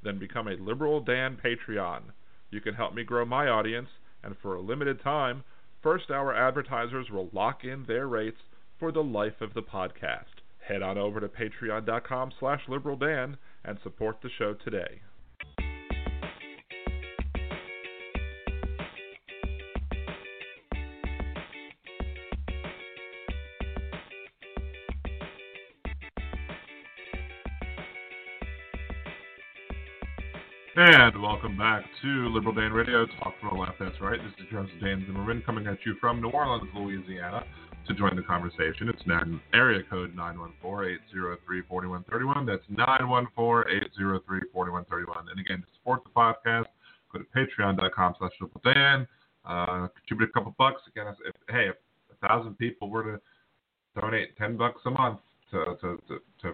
Then 0.04 0.20
become 0.20 0.48
a 0.48 0.52
Liberal 0.52 1.00
Dan 1.02 1.38
Patreon. 1.44 2.02
You 2.52 2.62
can 2.62 2.76
help 2.76 2.94
me 2.94 3.04
grow 3.04 3.26
my 3.26 3.48
audience, 3.48 3.90
and 4.24 4.36
for 4.42 4.56
a 4.56 4.62
limited 4.62 5.02
time, 5.02 5.44
First 5.84 6.10
hour 6.10 6.34
advertisers 6.34 7.10
will 7.10 7.30
lock 7.32 7.64
in 7.64 7.86
their 7.86 8.08
rates 8.08 8.42
for 8.80 8.92
the 8.92 9.04
life 9.04 9.42
of 9.42 9.54
the 9.54 9.62
podcast. 9.62 10.42
Head 10.68 10.82
on 10.82 10.98
over 10.98 11.20
to 11.20 11.28
patreon.com 11.28 12.32
slash 12.40 12.62
liberaldan 12.68 13.38
and 13.64 13.78
support 13.84 14.18
the 14.22 14.30
show 14.38 14.54
today. 14.54 15.02
And 30.80 31.20
welcome 31.24 31.58
back 31.58 31.84
to 32.04 32.08
Liberal 32.30 32.54
Dan 32.54 32.72
Radio, 32.72 33.08
Talk 33.08 33.34
from 33.40 33.50
the 33.50 33.56
Left. 33.56 33.80
That's 33.80 34.00
right. 34.00 34.20
This 34.22 34.46
is 34.46 34.52
Joseph 34.52 34.80
Dan 34.80 35.04
Zimmerman 35.08 35.42
coming 35.44 35.66
at 35.66 35.80
you 35.84 35.96
from 36.00 36.22
New 36.22 36.30
Orleans, 36.30 36.70
Louisiana. 36.76 37.44
To 37.88 37.94
join 37.94 38.16
the 38.18 38.22
conversation, 38.22 38.90
it's 38.90 39.02
nine, 39.06 39.40
area 39.54 39.82
code 39.90 40.14
914-803-4131. 40.18 42.46
That's 42.46 42.62
914-803-4131. 42.74 45.32
And 45.32 45.40
again, 45.40 45.60
to 45.60 45.68
support 45.78 46.04
the 46.04 46.10
podcast, 46.10 46.66
go 47.14 47.20
to 47.20 47.26
patreon.com 47.34 48.16
slash 48.20 48.34
Dan. 48.66 49.08
Uh, 49.46 49.88
contribute 50.00 50.30
a 50.30 50.32
couple 50.34 50.54
bucks. 50.58 50.82
Again, 50.90 51.08
if, 51.26 51.34
hey, 51.50 51.70
if 51.70 51.78
a 52.12 52.16
thousand 52.28 52.58
people 52.58 52.90
were 52.90 53.04
to 53.04 53.22
donate 54.02 54.38
10 54.38 54.58
bucks 54.58 54.82
a 54.86 54.90
month 54.90 55.20
to, 55.52 55.78
to, 55.80 55.98
to, 56.10 56.20
to 56.42 56.54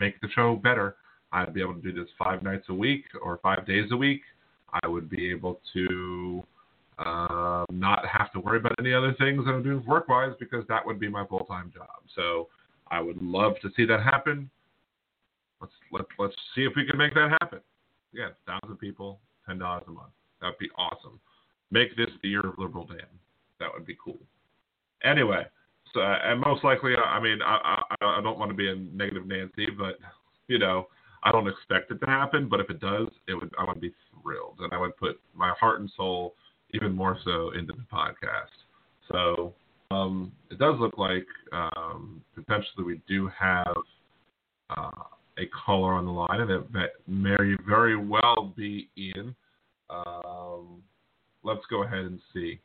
make 0.00 0.20
the 0.20 0.26
show 0.34 0.56
better, 0.56 0.96
I'd 1.30 1.54
be 1.54 1.60
able 1.60 1.74
to 1.74 1.80
do 1.80 1.92
this 1.92 2.08
five 2.18 2.42
nights 2.42 2.64
a 2.70 2.74
week 2.74 3.04
or 3.22 3.38
five 3.40 3.64
days 3.66 3.92
a 3.92 3.96
week. 3.96 4.22
I 4.82 4.88
would 4.88 5.08
be 5.08 5.30
able 5.30 5.60
to 5.74 6.42
um, 6.98 7.66
not 7.70 8.06
have 8.06 8.32
to 8.32 8.40
worry 8.40 8.58
about 8.58 8.74
any 8.78 8.94
other 8.94 9.14
things 9.18 9.44
that 9.44 9.50
I'm 9.50 9.62
doing 9.62 9.84
work 9.86 10.08
wise 10.08 10.32
because 10.40 10.64
that 10.68 10.84
would 10.84 10.98
be 10.98 11.08
my 11.08 11.26
full 11.26 11.44
time 11.44 11.70
job. 11.74 11.88
So 12.14 12.48
I 12.90 13.00
would 13.00 13.20
love 13.22 13.54
to 13.62 13.70
see 13.76 13.84
that 13.86 14.02
happen. 14.02 14.48
Let's 15.60 15.72
let 15.92 16.06
let's 16.18 16.34
see 16.54 16.62
if 16.62 16.72
we 16.76 16.86
can 16.86 16.96
make 16.96 17.14
that 17.14 17.36
happen. 17.40 17.60
Yeah, 18.12 18.28
thousand 18.46 18.78
people, 18.78 19.20
ten 19.46 19.58
dollars 19.58 19.84
a 19.88 19.90
month. 19.90 20.12
That'd 20.40 20.58
be 20.58 20.70
awesome. 20.76 21.20
Make 21.70 21.96
this 21.96 22.08
the 22.22 22.28
year 22.28 22.46
of 22.46 22.58
liberal 22.58 22.86
Dan. 22.86 23.06
That 23.60 23.68
would 23.74 23.86
be 23.86 23.96
cool. 24.02 24.18
Anyway, 25.04 25.44
so 25.92 26.00
and 26.00 26.40
most 26.40 26.64
likely, 26.64 26.94
I 26.96 27.20
mean, 27.20 27.40
I 27.42 27.82
I, 28.00 28.18
I 28.18 28.20
don't 28.22 28.38
want 28.38 28.50
to 28.50 28.56
be 28.56 28.70
a 28.70 28.74
negative 28.74 29.26
Nancy, 29.26 29.66
but 29.76 29.98
you 30.48 30.58
know, 30.58 30.86
I 31.24 31.32
don't 31.32 31.48
expect 31.48 31.90
it 31.90 32.00
to 32.00 32.06
happen. 32.06 32.48
But 32.48 32.60
if 32.60 32.70
it 32.70 32.80
does, 32.80 33.08
it 33.28 33.34
would 33.34 33.52
I 33.58 33.64
would 33.64 33.80
be 33.80 33.92
thrilled, 34.22 34.60
and 34.60 34.72
I 34.72 34.78
would 34.78 34.96
put 34.96 35.20
my 35.34 35.52
heart 35.60 35.80
and 35.80 35.90
soul 35.94 36.34
even 36.74 36.92
more 36.92 37.18
so 37.24 37.50
into 37.52 37.72
the 37.72 37.84
podcast. 37.92 38.52
So 39.10 39.54
um, 39.90 40.32
it 40.50 40.58
does 40.58 40.78
look 40.80 40.98
like 40.98 41.26
um, 41.52 42.22
potentially 42.34 42.84
we 42.84 43.00
do 43.08 43.30
have 43.38 43.76
uh, 44.76 44.90
a 45.38 45.46
caller 45.64 45.92
on 45.92 46.06
the 46.06 46.12
line, 46.12 46.40
and 46.40 46.50
it 46.50 46.66
may 47.06 47.36
very 47.66 47.96
well 47.96 48.52
be 48.56 48.88
Ian. 48.96 49.34
Um, 49.90 50.82
let's 51.42 51.64
go 51.70 51.84
ahead 51.84 52.00
and 52.00 52.20
see. 52.32 52.58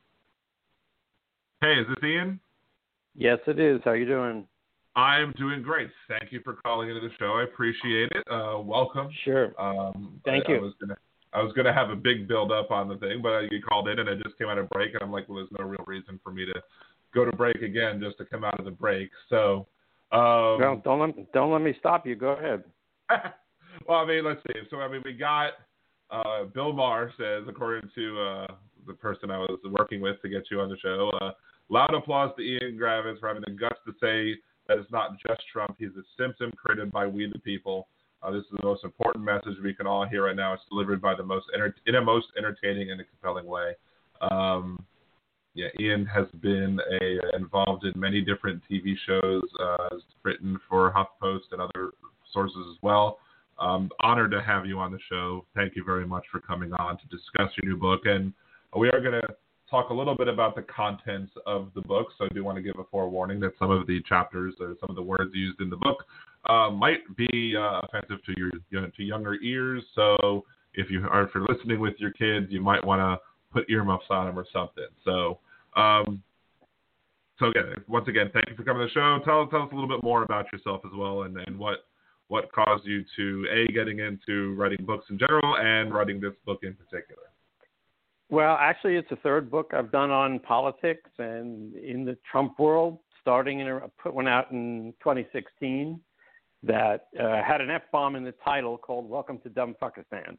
Hey, 1.61 1.73
is 1.73 1.87
this 1.87 2.03
Ian? 2.03 2.39
Yes, 3.15 3.39
it 3.45 3.59
is. 3.59 3.81
How 3.83 3.91
are 3.91 3.97
you 3.97 4.05
doing? 4.05 4.47
I'm 4.95 5.33
doing 5.37 5.61
great. 5.61 5.89
Thank 6.07 6.31
you 6.31 6.41
for 6.43 6.53
calling 6.53 6.89
into 6.89 7.01
the 7.01 7.13
show. 7.19 7.33
I 7.33 7.43
appreciate 7.43 8.11
it. 8.11 8.23
Uh, 8.29 8.59
welcome. 8.59 9.09
Sure. 9.23 9.53
Um, 9.61 10.19
Thank 10.25 10.45
I, 10.49 10.53
you. 10.53 10.73
I 10.89 10.93
I 11.33 11.41
was 11.41 11.53
gonna 11.53 11.73
have 11.73 11.89
a 11.89 11.95
big 11.95 12.27
build 12.27 12.51
up 12.51 12.71
on 12.71 12.89
the 12.89 12.97
thing, 12.97 13.21
but 13.21 13.51
you 13.51 13.61
called 13.61 13.87
in 13.87 13.99
and 13.99 14.09
I 14.09 14.15
just 14.15 14.37
came 14.37 14.47
out 14.47 14.57
of 14.57 14.69
break, 14.69 14.93
and 14.93 15.01
I'm 15.01 15.11
like, 15.11 15.29
well, 15.29 15.37
there's 15.37 15.49
no 15.57 15.65
real 15.65 15.83
reason 15.87 16.19
for 16.23 16.31
me 16.31 16.45
to 16.45 16.61
go 17.13 17.25
to 17.25 17.35
break 17.35 17.61
again 17.61 18.01
just 18.01 18.17
to 18.17 18.25
come 18.25 18.43
out 18.43 18.59
of 18.59 18.65
the 18.65 18.71
break. 18.71 19.09
So. 19.29 19.67
Um, 20.11 20.81
don't 20.83 20.99
let 20.99 21.31
don't 21.31 21.53
let 21.53 21.61
me 21.61 21.73
stop 21.79 22.05
you. 22.05 22.15
Go 22.15 22.31
ahead. 22.31 22.63
well, 23.87 23.99
I 23.99 24.05
mean, 24.05 24.25
let's 24.25 24.41
see. 24.47 24.59
So, 24.69 24.77
I 24.77 24.89
mean, 24.89 25.01
we 25.05 25.13
got 25.13 25.53
uh, 26.09 26.43
Bill 26.53 26.73
Maher 26.73 27.13
says, 27.17 27.43
according 27.47 27.89
to 27.95 28.19
uh, 28.19 28.47
the 28.85 28.93
person 28.93 29.31
I 29.31 29.37
was 29.37 29.59
working 29.69 30.01
with 30.01 30.21
to 30.21 30.29
get 30.29 30.43
you 30.51 30.59
on 30.59 30.69
the 30.69 30.77
show, 30.77 31.11
uh, 31.21 31.31
loud 31.69 31.93
applause 31.93 32.31
to 32.37 32.43
Ian 32.43 32.77
Gurvitz 32.77 33.19
for 33.19 33.27
having 33.27 33.43
the 33.45 33.53
guts 33.53 33.79
to 33.85 33.93
say 33.93 34.39
that 34.67 34.77
it's 34.77 34.91
not 34.91 35.11
just 35.25 35.41
Trump. 35.51 35.75
He's 35.79 35.95
a 35.97 36.03
symptom 36.21 36.51
created 36.57 36.91
by 36.91 37.07
we 37.07 37.29
the 37.31 37.39
people. 37.39 37.87
Uh, 38.23 38.31
this 38.31 38.41
is 38.41 38.57
the 38.61 38.67
most 38.67 38.83
important 38.83 39.25
message 39.25 39.55
we 39.63 39.73
can 39.73 39.87
all 39.87 40.05
hear 40.05 40.25
right 40.25 40.35
now. 40.35 40.53
It's 40.53 40.63
delivered 40.69 41.01
by 41.01 41.15
the 41.15 41.23
most 41.23 41.47
enter- 41.53 41.75
in 41.87 41.95
a 41.95 42.01
most 42.01 42.27
entertaining 42.37 42.91
and 42.91 43.01
compelling 43.09 43.45
way. 43.45 43.73
Um, 44.29 44.85
yeah, 45.53 45.67
Ian 45.79 46.05
has 46.05 46.27
been 46.39 46.79
a, 47.01 47.35
involved 47.35 47.83
in 47.83 47.99
many 47.99 48.21
different 48.21 48.61
TV 48.69 48.93
shows, 49.05 49.43
uh, 49.59 49.97
written 50.23 50.59
for 50.69 50.93
HuffPost 50.93 51.51
and 51.51 51.61
other 51.61 51.91
sources 52.31 52.63
as 52.69 52.77
well. 52.81 53.17
Um, 53.59 53.89
honored 54.01 54.31
to 54.31 54.41
have 54.41 54.65
you 54.65 54.79
on 54.79 54.91
the 54.91 54.99
show. 55.09 55.45
Thank 55.55 55.75
you 55.75 55.83
very 55.83 56.05
much 56.05 56.23
for 56.31 56.39
coming 56.39 56.71
on 56.73 56.97
to 56.97 57.03
discuss 57.07 57.51
your 57.61 57.73
new 57.73 57.79
book. 57.79 58.01
And 58.05 58.33
we 58.77 58.87
are 58.89 59.01
going 59.01 59.19
to 59.19 59.27
talk 59.69 59.89
a 59.89 59.93
little 59.93 60.15
bit 60.15 60.27
about 60.27 60.55
the 60.55 60.63
contents 60.63 61.31
of 61.45 61.71
the 61.75 61.81
book. 61.81 62.07
So 62.17 62.25
I 62.25 62.27
do 62.33 62.43
want 62.43 62.57
to 62.57 62.61
give 62.61 62.79
a 62.79 62.83
forewarning 62.89 63.39
that 63.41 63.53
some 63.59 63.71
of 63.71 63.87
the 63.87 64.01
chapters 64.07 64.55
or 64.59 64.75
some 64.79 64.89
of 64.89 64.95
the 64.95 65.01
words 65.01 65.31
used 65.33 65.59
in 65.59 65.69
the 65.69 65.77
book 65.77 66.05
uh, 66.45 66.69
might 66.69 66.99
be 67.15 67.55
uh, 67.57 67.81
offensive 67.83 68.23
to 68.25 68.33
your 68.37 68.51
you 68.69 68.81
know, 68.81 68.89
to 68.95 69.03
younger 69.03 69.35
ears. 69.41 69.83
So 69.95 70.43
if 70.73 70.89
you 70.89 71.07
are 71.09 71.23
if 71.23 71.29
you're 71.33 71.45
listening 71.47 71.79
with 71.79 71.95
your 71.97 72.11
kids, 72.11 72.47
you 72.49 72.61
might 72.61 72.85
want 72.85 72.99
to 72.99 73.19
put 73.51 73.69
earmuffs 73.69 74.05
on 74.09 74.27
them 74.27 74.39
or 74.39 74.45
something. 74.51 74.87
So. 75.05 75.39
Um, 75.75 76.21
so 77.39 77.47
again, 77.47 77.73
once 77.87 78.07
again, 78.07 78.29
thank 78.33 78.45
you 78.49 78.55
for 78.55 78.63
coming 78.63 78.81
to 78.81 78.85
the 78.85 78.91
show. 78.91 79.19
Tell, 79.25 79.47
tell 79.47 79.63
us 79.63 79.69
a 79.71 79.75
little 79.75 79.89
bit 79.89 80.03
more 80.03 80.21
about 80.21 80.45
yourself 80.53 80.81
as 80.85 80.91
well, 80.95 81.23
and, 81.23 81.35
and 81.37 81.57
what 81.57 81.85
what 82.31 82.49
caused 82.53 82.85
you 82.85 83.03
to 83.17 83.45
a 83.51 83.71
getting 83.73 83.99
into 83.99 84.55
writing 84.55 84.85
books 84.85 85.05
in 85.09 85.19
general 85.19 85.57
and 85.57 85.93
writing 85.93 86.21
this 86.21 86.33
book 86.45 86.59
in 86.63 86.73
particular. 86.73 87.23
Well, 88.29 88.55
actually, 88.57 88.95
it's 88.95 89.09
the 89.09 89.17
third 89.17 89.51
book 89.51 89.71
I've 89.73 89.91
done 89.91 90.11
on 90.11 90.39
politics 90.39 91.09
and 91.17 91.75
in 91.75 92.05
the 92.05 92.17
Trump 92.31 92.57
world. 92.57 92.99
Starting 93.19 93.59
in, 93.59 93.67
I 93.67 93.81
put 94.01 94.13
one 94.13 94.29
out 94.29 94.49
in 94.51 94.93
2016 95.03 95.99
that 96.63 97.07
uh, 97.19 97.41
had 97.43 97.61
an 97.61 97.69
F 97.69 97.83
bomb 97.91 98.15
in 98.15 98.23
the 98.23 98.33
title 98.43 98.77
called 98.77 99.09
"Welcome 99.09 99.39
to 99.39 99.49
Dumb 99.49 99.75
Fuckistan." 99.81 100.37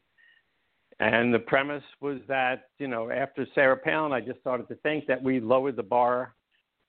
And 1.01 1.33
the 1.33 1.39
premise 1.39 1.83
was 2.01 2.19
that, 2.29 2.69
you 2.79 2.87
know, 2.87 3.11
after 3.11 3.47
Sarah 3.55 3.77
Palin, 3.77 4.13
I 4.13 4.21
just 4.21 4.41
started 4.41 4.69
to 4.69 4.77
think 4.77 5.07
that 5.07 5.21
we 5.21 5.41
lowered 5.41 5.77
the 5.77 5.83
bar 5.83 6.35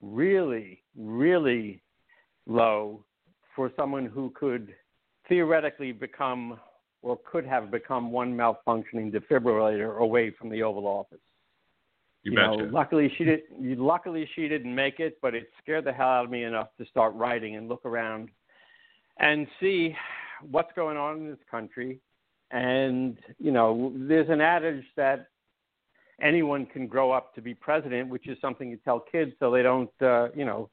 really, 0.02 0.84
really 0.96 1.82
low 2.46 3.06
for 3.56 3.72
someone 3.76 4.06
who 4.06 4.32
could 4.36 4.76
theoretically 5.28 5.92
become 5.92 6.60
or 7.02 7.20
could 7.30 7.46
have 7.46 7.72
become 7.72 8.12
one 8.12 8.36
malfunctioning 8.36 9.14
defibrillator 9.14 9.98
away 9.98 10.32
from 10.32 10.50
the 10.50 10.62
Oval 10.64 10.86
Office. 10.86 11.20
You, 12.24 12.32
you 12.32 12.38
know, 12.38 12.70
luckily 12.72 13.12
she 13.18 13.26
did. 13.26 13.42
Luckily 13.60 14.30
she 14.36 14.48
didn't 14.48 14.74
make 14.74 15.00
it, 15.00 15.18
but 15.22 15.36
it 15.36 15.50
scared 15.62 15.86
the 15.86 15.92
hell 15.92 16.08
out 16.08 16.26
of 16.26 16.32
me 16.32 16.46
enough 16.46 16.70
to 16.78 16.86
start 16.86 17.14
writing 17.16 17.58
and 17.58 17.68
look 17.68 17.86
around 17.86 18.30
and 19.20 19.48
see 19.60 19.96
what's 20.50 20.72
going 20.76 20.98
on 20.98 21.18
in 21.18 21.30
this 21.30 21.40
country. 21.50 22.00
And 22.52 23.18
you 23.40 23.52
know, 23.52 23.94
there's 23.96 24.30
an 24.30 24.42
adage 24.42 24.84
that 24.96 25.28
anyone 26.22 26.66
can 26.66 26.88
grow 26.88 27.12
up 27.12 27.34
to 27.36 27.42
be 27.42 27.54
president, 27.54 28.10
which 28.10 28.28
is 28.28 28.38
something 28.42 28.70
you 28.70 28.78
tell 28.78 29.00
kids 29.00 29.32
so 29.40 29.52
they 29.52 29.64
don't, 29.64 29.90
uh, 30.02 30.30
you 30.36 30.46
know, 30.46 30.70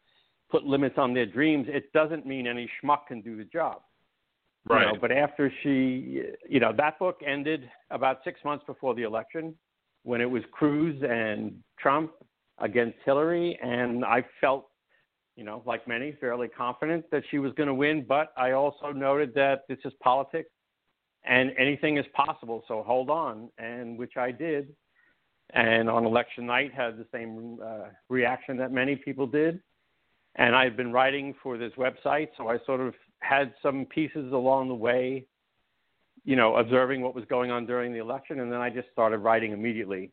put 0.51 0.65
limits 0.65 0.97
on 0.99 1.15
their 1.15 1.27
dreams. 1.27 1.67
It 1.69 1.93
doesn't 1.93 2.27
mean 2.27 2.47
any 2.47 2.69
schmuck 2.83 3.07
can 3.09 3.21
do 3.21 3.37
the 3.37 3.45
job. 3.45 3.83
Right. 4.69 4.87
You 4.87 4.93
know, 4.93 4.99
but 5.01 5.13
after 5.13 5.53
she, 5.63 6.23
you 6.49 6.61
know, 6.61 6.73
that 6.77 6.99
book 6.99 7.21
ended 7.27 7.71
about 7.91 8.19
six 8.25 8.41
months 8.45 8.65
before 8.67 8.95
the 8.95 9.03
election 9.05 9.55
when 10.03 10.21
it 10.21 10.31
was 10.31 10.43
Cruz 10.53 11.01
and 11.03 11.55
Trump 11.79 12.13
against 12.59 12.99
Hillary. 13.05 13.59
And 13.63 14.05
I 14.05 14.25
felt, 14.41 14.70
you 15.37 15.45
know, 15.45 15.63
like 15.65 15.87
many, 15.89 16.17
fairly 16.21 16.49
confident 16.49 17.11
that 17.11 17.23
she 17.31 17.39
was 17.39 17.53
going 17.55 17.69
to 17.69 17.75
win. 17.75 18.05
But 18.07 18.33
I 18.37 18.53
also 18.53 18.93
noted 18.93 19.35
that 19.35 19.63
this 19.69 19.79
is 19.85 19.93
politics 20.03 20.51
and 21.25 21.53
anything 21.59 21.99
is 21.99 22.07
possible. 22.15 22.65
So 22.69 22.83
hold 22.87 23.11
on. 23.11 23.49
And 23.59 23.99
which 23.99 24.17
I 24.17 24.31
did. 24.31 24.75
And 25.53 25.91
on 25.91 26.05
election 26.05 26.47
night, 26.47 26.73
had 26.73 26.97
the 26.97 27.07
same 27.13 27.59
uh, 27.65 27.89
reaction 28.09 28.57
that 28.59 28.73
many 28.73 28.97
people 28.97 29.27
did. 29.27 29.61
And 30.37 30.55
I've 30.55 30.77
been 30.77 30.93
writing 30.93 31.35
for 31.43 31.59
this 31.59 31.73
website, 31.77 32.29
so 32.37 32.49
I 32.49 32.59
sort 32.65 32.81
of 32.81 32.95
had 33.19 33.53
some 33.63 33.85
pieces 33.85 34.33
along 34.33 34.69
the 34.69 34.75
way, 34.75 35.27
you 36.25 36.37
know, 36.37 36.57
observing 36.57 37.03
what 37.03 37.15
was 37.15 37.25
going 37.25 37.51
on 37.51 37.67
during 37.67 37.93
the 37.93 37.99
election, 37.99 38.41
and 38.41 38.53
then 38.53 38.61
I 38.61 38.71
just 38.71 38.89
started 38.93 39.19
writing 39.19 39.53
immediately. 39.53 40.13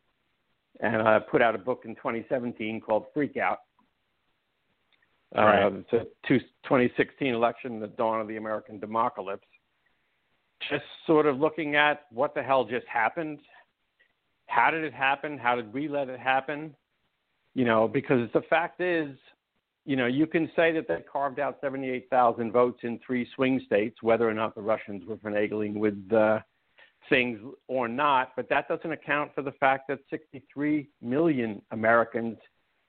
And 0.80 1.02
I 1.02 1.18
put 1.18 1.40
out 1.40 1.54
a 1.54 1.58
book 1.58 1.82
in 1.84 1.94
2017 1.96 2.80
called 2.80 3.06
Freak 3.14 3.36
Out. 3.36 3.60
Right. 5.34 5.64
Uh, 5.64 5.70
it's 5.92 6.10
2016 6.64 7.34
election, 7.34 7.80
the 7.80 7.88
dawn 7.88 8.20
of 8.20 8.28
the 8.28 8.36
American 8.36 8.78
democracy. 8.78 9.40
Just 10.70 10.84
sort 11.06 11.26
of 11.26 11.38
looking 11.38 11.76
at 11.76 12.06
what 12.10 12.34
the 12.34 12.42
hell 12.42 12.64
just 12.64 12.86
happened. 12.86 13.38
How 14.46 14.70
did 14.70 14.84
it 14.84 14.94
happen? 14.94 15.38
How 15.38 15.54
did 15.54 15.72
we 15.72 15.88
let 15.88 16.08
it 16.08 16.18
happen? 16.18 16.74
You 17.54 17.64
know, 17.64 17.86
because 17.86 18.28
the 18.32 18.42
fact 18.42 18.80
is, 18.80 19.16
you 19.84 19.96
know, 19.96 20.06
you 20.06 20.26
can 20.26 20.50
say 20.56 20.72
that 20.72 20.88
they 20.88 21.02
carved 21.10 21.38
out 21.38 21.58
78,000 21.60 22.50
votes 22.52 22.80
in 22.82 22.98
three 23.06 23.26
swing 23.34 23.60
states, 23.66 24.02
whether 24.02 24.28
or 24.28 24.34
not 24.34 24.54
the 24.54 24.60
Russians 24.60 25.04
were 25.06 25.16
finagling 25.16 25.74
with 25.74 26.12
uh, 26.12 26.40
things 27.08 27.38
or 27.68 27.88
not, 27.88 28.32
but 28.36 28.48
that 28.48 28.68
doesn't 28.68 28.92
account 28.92 29.34
for 29.34 29.42
the 29.42 29.52
fact 29.52 29.88
that 29.88 30.00
63 30.10 30.88
million 31.00 31.62
Americans 31.70 32.36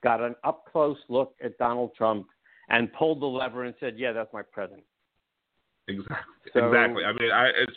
got 0.02 0.20
an 0.20 0.34
up 0.44 0.64
close 0.70 0.98
look 1.08 1.34
at 1.42 1.56
Donald 1.58 1.94
Trump 1.96 2.26
and 2.68 2.92
pulled 2.92 3.20
the 3.20 3.26
lever 3.26 3.64
and 3.64 3.74
said, 3.80 3.98
"Yeah, 3.98 4.12
that's 4.12 4.32
my 4.32 4.42
president." 4.42 4.84
Exactly. 5.88 6.16
So- 6.54 6.66
exactly. 6.66 7.04
I 7.04 7.12
mean, 7.12 7.30
I 7.30 7.48
it's 7.48 7.76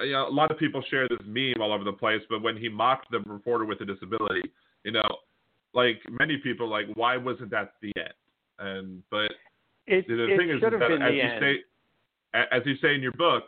you 0.00 0.12
know, 0.12 0.28
a 0.28 0.30
lot 0.30 0.50
of 0.50 0.58
people 0.58 0.82
share 0.90 1.08
this 1.08 1.18
meme 1.26 1.60
all 1.60 1.72
over 1.72 1.84
the 1.84 1.92
place, 1.92 2.22
but 2.30 2.42
when 2.42 2.56
he 2.56 2.68
mocked 2.68 3.10
the 3.10 3.20
reporter 3.20 3.64
with 3.64 3.80
a 3.80 3.84
disability, 3.84 4.48
you 4.84 4.92
know, 4.92 5.08
like 5.74 6.00
many 6.20 6.36
people, 6.36 6.68
like 6.68 6.86
why 6.94 7.16
wasn't 7.16 7.50
that 7.50 7.72
the 7.82 7.92
end? 7.98 8.12
And 8.60 9.02
but 9.10 9.32
It, 9.86 10.06
the 10.06 10.32
it 10.32 10.36
thing 10.36 10.50
is, 10.50 10.56
is 10.56 10.60
that 10.62 10.74
as 10.74 11.14
you 11.14 11.20
end. 11.20 11.40
say, 11.40 11.64
as 12.52 12.62
you 12.64 12.76
say 12.76 12.94
in 12.94 13.02
your 13.02 13.12
book, 13.12 13.44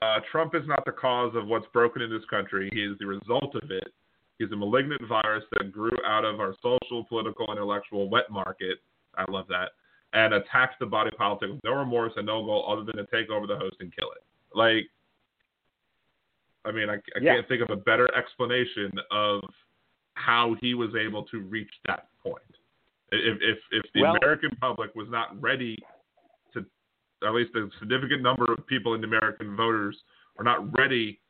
uh, 0.00 0.20
Trump 0.30 0.54
is 0.54 0.62
not 0.66 0.84
the 0.84 0.92
cause 0.92 1.34
of 1.34 1.46
what's 1.46 1.66
broken 1.72 2.00
in 2.00 2.10
this 2.10 2.24
country. 2.30 2.70
He 2.72 2.82
is 2.82 2.96
the 2.98 3.06
result 3.06 3.54
of 3.54 3.70
it. 3.70 3.92
He's 4.40 4.50
a 4.52 4.56
malignant 4.56 5.02
virus 5.06 5.44
that 5.52 5.70
grew 5.70 5.92
out 6.02 6.24
of 6.24 6.40
our 6.40 6.54
social, 6.62 7.04
political, 7.04 7.52
intellectual 7.52 8.08
wet 8.08 8.30
market. 8.30 8.78
I 9.14 9.30
love 9.30 9.46
that. 9.48 9.72
And 10.14 10.32
attacked 10.32 10.80
the 10.80 10.86
body 10.86 11.10
politic 11.10 11.50
with 11.50 11.60
no 11.62 11.72
remorse 11.74 12.14
and 12.16 12.24
no 12.24 12.42
goal 12.42 12.64
other 12.72 12.82
than 12.82 12.96
to 12.96 13.04
take 13.14 13.28
over 13.28 13.46
the 13.46 13.58
host 13.58 13.76
and 13.80 13.94
kill 13.94 14.08
it. 14.12 14.24
Like, 14.56 14.86
I 16.64 16.72
mean, 16.72 16.88
I, 16.88 16.94
I 16.94 17.20
Yeah. 17.20 17.34
can't 17.34 17.48
think 17.48 17.60
of 17.62 17.68
a 17.68 17.76
better 17.76 18.08
explanation 18.16 18.90
of 19.10 19.42
how 20.14 20.56
he 20.62 20.72
was 20.72 20.94
able 20.94 21.24
to 21.24 21.40
reach 21.40 21.70
that 21.86 22.08
point. 22.22 22.42
If 23.12 23.38
if 23.42 23.58
if 23.72 23.92
the 23.92 24.00
Well- 24.02 24.16
American 24.22 24.56
public 24.58 24.94
was 24.94 25.08
not 25.10 25.38
ready 25.40 25.76
to 26.54 26.64
at 27.22 27.34
least 27.34 27.54
a 27.56 27.68
significant 27.78 28.22
number 28.22 28.50
of 28.50 28.66
people 28.66 28.94
in 28.94 29.02
the 29.02 29.06
American 29.06 29.54
voters 29.54 30.02
are 30.38 30.44
not 30.44 30.74
ready 30.78 31.20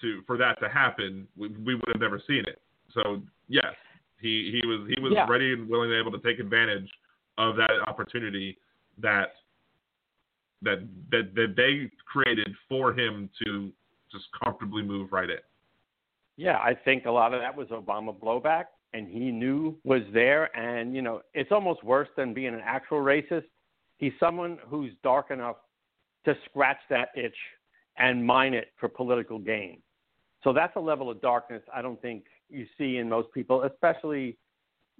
to 0.00 0.22
for 0.26 0.36
that 0.36 0.60
to 0.60 0.68
happen, 0.68 1.26
we, 1.36 1.48
we 1.48 1.74
would 1.74 1.88
have 1.88 2.00
never 2.00 2.20
seen 2.26 2.44
it. 2.46 2.60
So 2.94 3.22
yes, 3.48 3.74
he 4.20 4.58
he 4.60 4.66
was 4.66 4.88
he 4.94 5.00
was 5.00 5.12
Yeah. 5.14 5.26
ready 5.28 5.52
and 5.52 5.68
willing 5.68 5.90
and 5.92 6.00
able 6.00 6.12
to 6.18 6.24
take 6.26 6.38
advantage 6.40 6.88
of 7.36 7.56
that 7.56 7.70
opportunity 7.86 8.58
that 8.98 9.34
that 10.62 10.80
that 11.10 11.34
that 11.34 11.54
they 11.56 11.90
created 12.06 12.54
for 12.68 12.92
him 12.92 13.30
to 13.44 13.72
just 14.10 14.24
comfortably 14.42 14.82
move 14.82 15.12
right 15.12 15.30
in. 15.30 15.38
Yeah, 16.36 16.58
I 16.58 16.74
think 16.74 17.06
a 17.06 17.10
lot 17.10 17.34
of 17.34 17.40
that 17.40 17.54
was 17.56 17.68
Obama 17.68 18.16
blowback, 18.16 18.64
and 18.92 19.08
he 19.08 19.30
knew 19.30 19.76
was 19.84 20.02
there. 20.12 20.56
And 20.56 20.94
you 20.94 21.02
know, 21.02 21.22
it's 21.34 21.52
almost 21.52 21.82
worse 21.84 22.08
than 22.16 22.32
being 22.32 22.54
an 22.54 22.62
actual 22.64 22.98
racist. 22.98 23.44
He's 23.98 24.12
someone 24.20 24.58
who's 24.68 24.92
dark 25.02 25.30
enough 25.30 25.56
to 26.24 26.36
scratch 26.44 26.78
that 26.90 27.08
itch 27.16 27.36
and 27.96 28.24
mine 28.24 28.54
it 28.54 28.68
for 28.78 28.88
political 28.88 29.38
gain. 29.38 29.82
So 30.44 30.52
that's 30.52 30.76
a 30.76 30.80
level 30.80 31.10
of 31.10 31.20
darkness 31.20 31.62
I 31.74 31.82
don't 31.82 32.00
think 32.00 32.24
you 32.48 32.66
see 32.76 32.98
in 32.98 33.08
most 33.08 33.32
people, 33.32 33.64
especially 33.64 34.36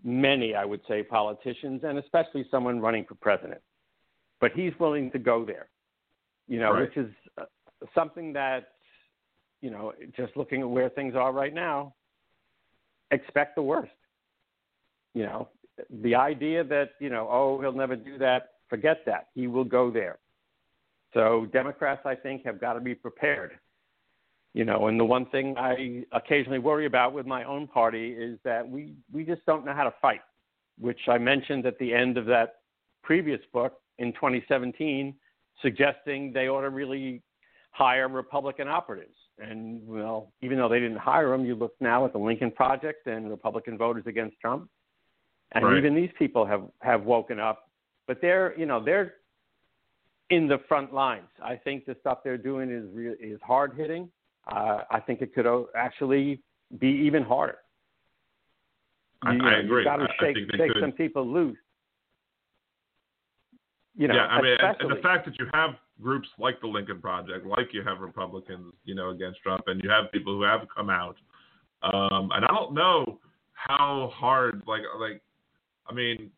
many, 0.05 0.55
I 0.55 0.64
would 0.64 0.81
say, 0.88 1.03
politicians, 1.03 1.83
and 1.85 1.98
especially 1.98 2.46
someone 2.51 2.81
running 2.81 3.05
for 3.05 3.14
president. 3.14 3.61
But 4.40 4.53
he's 4.53 4.72
willing 4.79 5.11
to 5.12 5.18
go 5.18 5.44
there, 5.44 5.68
you 6.46 6.61
know, 6.61 6.72
Right. 6.72 6.83
which 6.83 6.96
is 6.96 7.12
uh, 7.37 7.44
something 7.94 8.33
that, 8.35 8.72
you 9.61 9.70
know, 9.70 9.92
just 10.16 10.37
looking 10.37 10.61
at 10.61 10.68
where 10.68 10.88
things 10.88 11.14
are 11.14 11.33
right 11.33 11.55
now, 11.55 11.94
expect 13.11 13.57
the 13.57 13.62
worst. 13.62 13.92
You 15.14 15.24
know, 15.24 15.48
the 16.03 16.14
idea 16.14 16.62
that, 16.64 16.90
you 17.01 17.11
know, 17.11 17.29
oh, 17.31 17.61
he'll 17.61 17.72
never 17.72 17.96
do 17.96 18.18
that, 18.18 18.51
forget 18.68 19.05
that. 19.07 19.29
He 19.35 19.46
will 19.46 19.64
go 19.64 19.90
there. 19.90 20.18
So 21.14 21.46
Democrats, 21.53 22.03
I 22.05 22.14
think, 22.14 22.44
have 22.44 22.61
got 22.61 22.74
to 22.74 22.81
be 22.81 22.94
prepared. 22.94 23.59
You 24.54 24.64
know, 24.64 24.88
and 24.88 24.98
the 24.98 25.04
one 25.04 25.26
thing 25.26 25.56
I 25.58 26.04
occasionally 26.12 26.58
worry 26.58 26.87
about 26.87 27.12
with 27.12 27.26
my 27.26 27.44
own 27.44 27.66
party 27.66 28.12
is 28.12 28.38
that 28.44 28.68
we, 28.68 28.94
we 29.12 29.24
just 29.24 29.44
don't 29.46 29.64
know 29.64 29.74
how 29.74 29.84
to 29.84 29.94
fight, 30.00 30.22
which 30.80 31.00
I 31.06 31.18
mentioned 31.18 31.66
at 31.66 31.78
the 31.78 31.92
end 31.92 32.16
of 32.16 32.26
that 32.26 32.56
previous 33.02 33.40
book 33.52 33.74
in 33.98 34.12
2017, 34.14 35.14
suggesting 35.61 36.32
they 36.32 36.48
ought 36.48 36.62
to 36.62 36.70
really 36.70 37.22
hire 37.72 38.08
Republican 38.08 38.68
operatives. 38.68 39.14
And, 39.38 39.87
well, 39.87 40.32
even 40.40 40.58
though 40.58 40.68
they 40.68 40.80
didn't 40.80 40.98
hire 40.98 41.30
them, 41.30 41.44
you 41.44 41.54
look 41.54 41.74
now 41.80 42.04
at 42.04 42.12
the 42.12 42.18
Lincoln 42.18 42.50
Project 42.50 43.06
and 43.06 43.30
Republican 43.30 43.78
voters 43.78 44.04
against 44.06 44.40
Trump. 44.40 44.68
And 45.52 45.64
Right. 45.64 45.78
even 45.78 45.94
these 45.94 46.11
people 46.18 46.44
have, 46.44 46.64
have 46.80 47.04
woken 47.04 47.38
up. 47.38 47.70
But 48.06 48.20
they're, 48.20 48.58
you 48.58 48.66
know, 48.66 48.82
they're 48.82 49.14
in 50.30 50.48
the 50.48 50.58
front 50.68 50.92
lines. 50.92 51.28
I 51.42 51.56
think 51.56 51.87
the 51.87 51.96
stuff 52.00 52.18
they're 52.24 52.37
doing 52.38 52.70
is 52.70 52.84
re- 52.92 53.16
is 53.20 53.40
hard 53.42 53.74
hitting. 53.74 54.11
Uh, 54.48 54.82
I 54.90 55.00
think 55.00 55.20
it 55.20 55.34
could 55.34 55.46
actually 55.76 56.42
be 56.78 56.88
even 56.88 57.22
harder. 57.22 57.58
I, 59.22 59.32
you 59.32 59.40
I 59.42 59.58
agree. 59.58 59.78
You've 59.78 59.84
got 59.84 59.96
to 59.96 60.08
shake, 60.20 60.37
shake 60.37 60.72
could. 60.72 60.80
some 60.80 60.92
people 60.92 61.26
loose. 61.26 61.56
You 63.96 64.06
know, 64.06 64.14
yeah, 64.14 64.26
I 64.26 64.40
mean, 64.40 64.56
and, 64.61 64.76
and 64.80 64.90
the 64.96 65.02
fact 65.02 65.26
that 65.26 65.37
you 65.40 65.46
have 65.52 65.70
groups 66.00 66.28
like 66.38 66.61
the 66.61 66.68
Lincoln 66.68 67.00
Project, 67.00 67.44
like 67.44 67.72
you 67.72 67.82
have 67.82 67.98
Republicans, 67.98 68.72
you 68.84 68.94
know, 68.94 69.11
against 69.11 69.40
Trump, 69.42 69.64
and 69.66 69.82
you 69.82 69.90
have 69.90 70.12
people 70.12 70.34
who 70.34 70.42
have 70.42 70.61
come 70.74 70.88
out, 70.88 71.16
um, 71.82 72.30
and 72.32 72.44
I 72.44 72.48
don't 72.48 72.74
know 72.74 73.18
how 73.54 74.12
hard, 74.14 74.62
like, 74.68 74.82
like, 75.00 75.20
I 75.88 75.92
mean, 75.92 76.30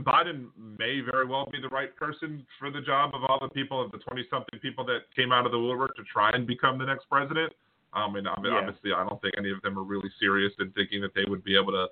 Biden 0.00 0.48
may 0.78 1.00
very 1.00 1.26
well 1.26 1.48
be 1.50 1.60
the 1.60 1.68
right 1.68 1.94
person 1.96 2.46
for 2.58 2.70
the 2.70 2.80
job 2.80 3.14
of 3.14 3.22
all 3.24 3.38
the 3.40 3.48
people 3.48 3.80
of 3.82 3.90
the 3.92 3.98
twenty-something 3.98 4.58
people 4.60 4.84
that 4.86 5.00
came 5.14 5.32
out 5.32 5.46
of 5.46 5.52
the 5.52 5.58
woodwork 5.58 5.96
to 5.96 6.02
try 6.04 6.30
and 6.30 6.46
become 6.46 6.78
the 6.78 6.84
next 6.86 7.08
president. 7.08 7.52
I 7.92 8.10
mean, 8.10 8.26
ob- 8.26 8.44
Yeah. 8.44 8.52
obviously, 8.58 8.92
I 8.92 9.08
don't 9.08 9.20
think 9.22 9.34
any 9.38 9.50
of 9.50 9.62
them 9.62 9.78
are 9.78 9.82
really 9.84 10.10
serious 10.20 10.52
in 10.58 10.70
thinking 10.72 11.00
that 11.00 11.14
they 11.14 11.24
would 11.28 11.42
be 11.44 11.56
able 11.56 11.72
to 11.72 11.88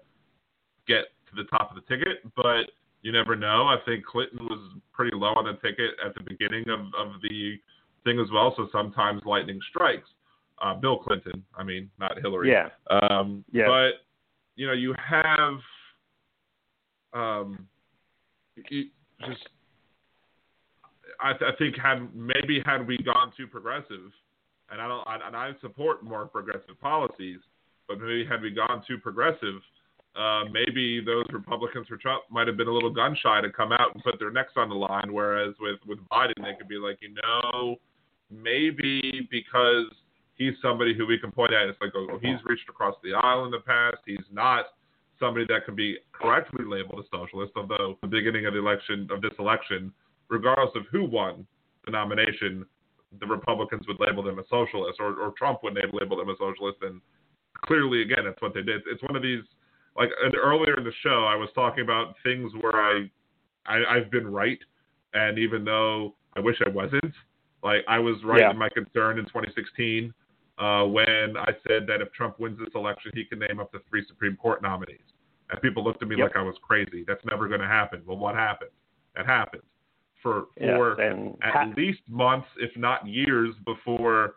get 0.87 1.07
to 1.31 1.35
the 1.37 1.45
top 1.45 1.71
of 1.75 1.77
the 1.77 1.83
ticket, 1.97 2.19
but 2.37 2.71
you 3.01 3.11
never 3.13 3.35
know. 3.37 3.67
I 3.67 3.79
think 3.87 4.05
Clinton 4.05 4.45
was 4.47 4.61
pretty 4.93 5.17
low 5.17 5.33
on 5.35 5.45
the 5.47 5.55
ticket 5.67 5.93
at 6.05 6.15
the 6.15 6.21
beginning 6.21 6.69
of, 6.69 6.81
of 6.99 7.21
the 7.23 7.59
thing 8.05 8.21
as 8.21 8.31
well, 8.31 8.53
so 8.57 8.69
sometimes 8.71 9.23
lightning 9.25 9.59
strikes. 9.71 10.09
Uh, 10.61 10.75
Bill 10.75 10.99
Clinton, 10.99 11.43
I 11.57 11.63
mean, 11.65 11.91
not 11.99 12.19
Hillary. 12.21 12.51
yeah, 12.51 12.69
Um, 12.91 13.45
Yes. 13.51 13.67
But 13.67 14.05
you 14.57 14.67
know, 14.67 14.73
you 14.75 14.95
have 15.03 15.55
um, 17.13 17.67
just. 19.27 19.49
I, 21.21 21.33
th- 21.33 21.53
I 21.55 21.57
think 21.57 21.77
had 21.79 22.15
maybe 22.15 22.61
had 22.67 22.87
we 22.87 22.99
gone 22.99 23.33
too 23.37 23.47
progressive, 23.47 24.11
and 24.71 24.81
I 24.81 24.89
don't, 24.89 25.07
I, 25.07 25.19
and 25.27 25.37
I 25.37 25.53
support 25.61 26.03
more 26.03 26.27
progressive 26.27 26.81
policies, 26.81 27.39
but 27.89 28.01
maybe 28.01 28.27
had 28.27 28.43
we 28.43 28.51
gone 28.51 28.83
too 28.87 28.99
progressive, 28.99 29.63
uh, 30.17 30.45
maybe 30.53 31.03
those 31.05 31.25
Republicans 31.33 31.87
for 31.89 31.97
Trump 31.97 32.25
might 32.31 32.47
have 32.47 32.57
been 32.57 32.69
a 32.69 32.73
little 32.73 32.93
gun 32.93 33.17
shy 33.23 33.41
to 33.41 33.51
come 33.51 33.73
out 33.73 33.95
and 33.95 34.03
put 34.03 34.19
their 34.19 34.31
necks 34.31 34.53
on 34.57 34.69
the 34.69 34.75
line. 34.75 35.13
Whereas 35.13 35.55
with 35.61 35.79
with 35.87 35.99
Biden, 36.11 36.35
they 36.43 36.55
could 36.59 36.69
be 36.69 36.77
like, 36.77 36.99
you 37.01 37.15
know, 37.23 37.77
maybe 38.31 39.29
because 39.31 39.87
he's 40.35 40.55
somebody 40.63 40.95
who 40.97 41.07
we 41.07 41.19
can 41.19 41.31
point 41.31 41.53
at. 41.53 41.69
It's 41.69 41.81
like, 41.81 41.93
oh, 41.97 42.19
he's 42.21 42.39
reached 42.45 42.69
across 42.69 42.95
the 43.03 43.15
aisle 43.15 43.45
in 43.45 43.51
the 43.51 43.61
past. 43.61 43.99
He's 44.07 44.19
not 44.33 44.67
somebody 45.25 45.47
that 45.49 45.65
can 45.65 45.75
be 45.75 45.97
correctly 46.13 46.65
labeled 46.65 47.05
a 47.05 47.17
socialist. 47.17 47.53
Although 47.57 47.99
the 48.03 48.09
beginning 48.09 48.47
of 48.47 48.53
the 48.53 48.59
election 48.61 49.09
of 49.11 49.23
this 49.23 49.33
election, 49.39 49.93
regardless 50.29 50.71
of 50.77 50.83
who 50.91 51.05
won 51.05 51.47
the 51.85 51.91
nomination, 51.91 52.65
the 53.21 53.27
Republicans 53.27 53.87
would 53.89 53.99
label 54.01 54.23
them 54.23 54.39
a 54.39 54.45
socialist, 54.51 54.99
or, 55.01 55.15
or 55.21 55.33
Trump 55.39 55.61
would 55.63 55.77
label 55.93 56.17
them 56.17 56.29
a 56.29 56.37
socialist. 56.39 56.79
And 56.83 57.01
clearly, 57.65 58.03
again, 58.03 58.25
that's 58.25 58.41
what 58.43 58.55
they 58.55 58.63
did. 58.63 58.83
It's 58.87 59.03
one 59.03 59.17
of 59.17 59.23
these. 59.23 59.43
Like 59.97 60.11
and 60.25 60.35
earlier 60.35 60.77
in 60.77 60.85
the 60.85 60.93
show, 61.03 61.25
I 61.25 61.37
was 61.37 61.49
talking 61.55 61.85
about 61.85 62.17
things 62.25 62.51
where 62.61 62.75
I, 62.75 63.09
I 63.67 63.77
I've 63.97 64.11
been 64.11 64.27
right, 64.27 64.59
and 65.15 65.39
even 65.39 65.65
though 65.65 66.17
I 66.37 66.41
wish 66.41 66.57
I 66.67 66.69
wasn't, 66.69 67.15
like 67.63 67.83
I 67.87 68.01
was 68.01 68.17
right 68.25 68.41
Yeah. 68.41 68.51
in 68.51 68.59
my 68.59 68.69
concern 68.69 69.19
in 69.21 69.25
2016 69.27 70.13
uh, 70.59 70.85
when 70.85 71.37
I 71.37 71.53
said 71.67 71.87
that 71.89 72.01
if 72.01 72.13
Trump 72.13 72.39
wins 72.39 72.59
this 72.59 72.69
election, 72.75 73.11
he 73.15 73.25
can 73.25 73.39
name 73.41 73.59
up 73.61 73.73
to 73.73 73.79
three 73.89 74.05
Supreme 74.07 74.37
Court 74.37 74.63
nominees. 74.63 74.99
And 75.55 75.63
people 75.63 75.83
looked 75.85 76.03
at 76.03 76.09
me 76.09 76.17
Yep. 76.17 76.29
like 76.31 76.37
I 76.37 76.43
was 76.43 76.57
crazy. 76.63 77.05
That's 77.07 77.25
never 77.25 77.49
going 77.49 77.61
to 77.61 77.67
happen. 77.67 78.03
Well, 78.07 78.19
what 78.19 78.35
happened? 78.35 78.71
That 79.17 79.27
happened 79.27 79.63
for 80.23 80.47
for 80.59 81.01
and 81.01 81.37
at 81.43 81.53
ha- 81.53 81.73
least 81.77 82.01
months, 82.09 82.49
if 82.59 82.77
not 82.77 83.07
years, 83.07 83.55
before 83.65 84.37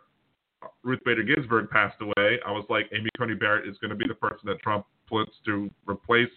Ruth 0.82 1.00
Bader 1.04 1.22
Ginsburg 1.22 1.70
passed 1.70 2.00
away. 2.00 2.38
I 2.46 2.52
was 2.52 2.64
like, 2.68 2.88
Amy 2.92 3.08
Coney 3.16 3.34
Barrett 3.34 3.68
is 3.68 3.76
going 3.78 3.90
to 3.90 3.96
be 3.96 4.06
the 4.06 4.14
person 4.14 4.40
that 4.46 4.60
Trump 4.60 4.86
puts 5.08 5.32
to 5.46 5.70
replace 5.86 6.30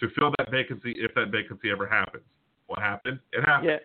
to 0.00 0.08
fill 0.18 0.32
that 0.38 0.50
vacancy 0.50 0.94
if 0.96 1.14
that 1.14 1.30
vacancy 1.30 1.70
ever 1.70 1.86
happens. 1.86 2.24
What 2.66 2.80
happened? 2.80 3.20
It 3.32 3.44
happened. 3.44 3.80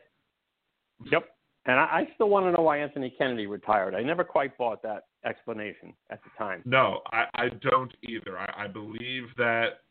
Yeah. 1.06 1.12
Yep. 1.12 1.26
And 1.66 1.80
I, 1.80 1.84
I 1.84 2.08
still 2.16 2.30
want 2.30 2.46
to 2.46 2.52
know 2.52 2.64
why 2.64 2.78
Anthony 2.78 3.14
Kennedy 3.16 3.46
retired. 3.46 3.94
I 3.94 4.02
never 4.02 4.24
quite 4.24 4.58
bought 4.58 4.82
that 4.84 5.08
explanation 5.26 5.94
at 6.10 6.20
the 6.24 6.30
time. 6.38 6.62
No, 6.66 7.02
I, 7.12 7.26
I 7.36 7.50
don't 7.62 7.94
either. 8.04 8.40
I, 8.40 8.64
I 8.64 8.68
believe 8.68 9.26
that 9.38 9.82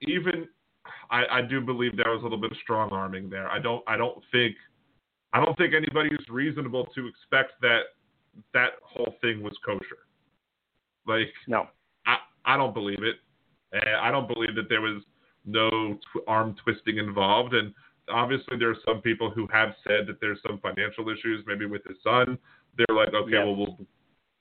even 0.00 0.48
I, 1.10 1.24
I 1.30 1.42
do 1.42 1.60
believe 1.60 1.96
there 1.96 2.12
was 2.12 2.20
a 2.20 2.24
little 2.24 2.40
bit 2.40 2.52
of 2.52 2.58
strong 2.62 2.90
arming 2.90 3.30
there. 3.30 3.48
I 3.48 3.58
don't 3.58 3.82
I 3.86 3.96
don't 3.96 4.22
think 4.32 4.54
I 5.32 5.44
don't 5.44 5.56
think 5.56 5.74
anybody 5.74 6.10
is 6.10 6.28
reasonable 6.28 6.86
to 6.94 7.06
expect 7.06 7.52
that 7.62 7.80
that 8.52 8.72
whole 8.82 9.14
thing 9.20 9.42
was 9.42 9.54
kosher. 9.64 10.06
Like 11.06 11.32
No. 11.46 11.68
I 12.06 12.16
I 12.44 12.56
don't 12.56 12.74
believe 12.74 13.02
it. 13.02 13.16
And 13.72 13.96
I 14.00 14.10
don't 14.10 14.28
believe 14.32 14.54
that 14.56 14.68
there 14.68 14.80
was 14.80 15.02
no 15.44 15.68
tw- 15.94 16.22
arm 16.28 16.54
twisting 16.62 16.98
involved. 16.98 17.54
And 17.54 17.74
obviously, 18.08 18.56
there 18.58 18.70
are 18.70 18.76
some 18.86 19.00
people 19.00 19.30
who 19.30 19.48
have 19.52 19.70
said 19.86 20.06
that 20.06 20.20
there's 20.20 20.38
some 20.46 20.58
financial 20.60 21.08
issues, 21.08 21.44
maybe 21.46 21.66
with 21.66 21.82
his 21.84 21.96
son. 22.04 22.38
They're 22.76 22.96
like, 22.96 23.12
okay, 23.14 23.32
Yeah. 23.32 23.44
well, 23.44 23.56
we'll 23.56 23.78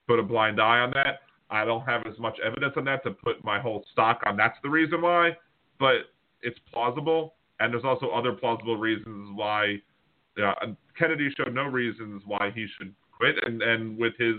put 0.08 0.20
a 0.20 0.24
blind 0.24 0.62
eye 0.62 0.80
on 0.80 0.92
that. 0.92 1.22
I 1.54 1.66
don't 1.66 1.86
have 1.86 2.08
as 2.08 2.18
much 2.18 2.38
evidence 2.44 2.74
on 2.78 2.86
that 2.86 3.04
to 3.04 3.12
put 3.12 3.44
my 3.44 3.60
whole 3.60 3.86
stock 3.92 4.22
on. 4.26 4.36
That's 4.36 4.58
the 4.64 4.70
reason 4.70 5.02
why, 5.02 5.38
but 5.80 6.10
it's 6.42 6.58
plausible. 6.72 7.36
And 7.60 7.72
there's 7.72 7.86
also 7.86 8.10
other 8.10 8.34
plausible 8.34 8.78
reasons 8.78 9.30
why. 9.36 9.78
Yeah, 10.36 10.54
Kennedy 10.98 11.30
showed 11.38 11.54
no 11.54 11.66
reasons 11.66 12.24
why 12.26 12.52
he 12.56 12.66
should 12.78 12.94
quit, 13.16 13.36
and 13.46 13.62
and 13.62 13.98
with 13.98 14.14
his 14.18 14.38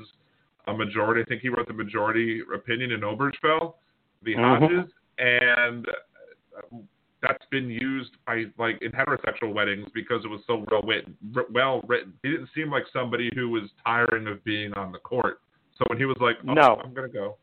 a 0.66 0.74
majority, 0.74 1.22
I 1.22 1.24
think 1.26 1.42
he 1.42 1.48
wrote 1.48 1.68
the 1.68 1.74
majority 1.74 2.40
opinion 2.52 2.90
in 2.90 3.00
Obergefell 3.00 3.74
v. 4.22 4.34
Mhm. 4.34 4.58
Hodges, 4.58 4.90
and 5.18 5.86
uh, 5.88 6.78
that's 7.22 7.44
been 7.50 7.70
used 7.70 8.10
by 8.26 8.44
like 8.58 8.80
in 8.82 8.90
heterosexual 8.90 9.54
weddings 9.54 9.88
because 9.94 10.24
it 10.24 10.28
was 10.28 10.40
so 10.46 10.64
well 10.70 10.82
written. 10.82 11.16
Well 11.52 11.80
written. 11.86 12.14
He 12.22 12.30
didn't 12.30 12.50
seem 12.54 12.70
like 12.70 12.84
somebody 12.92 13.30
who 13.34 13.50
was 13.50 13.70
tiring 13.84 14.26
of 14.26 14.42
being 14.44 14.72
on 14.74 14.90
the 14.90 14.98
court. 14.98 15.40
So 15.76 15.84
when 15.88 15.98
he 15.98 16.04
was 16.04 16.16
like, 16.20 16.36
oh, 16.48 16.52
No. 16.54 16.80
I'm 16.84 16.94
gonna 16.94 17.08
go, 17.08 17.36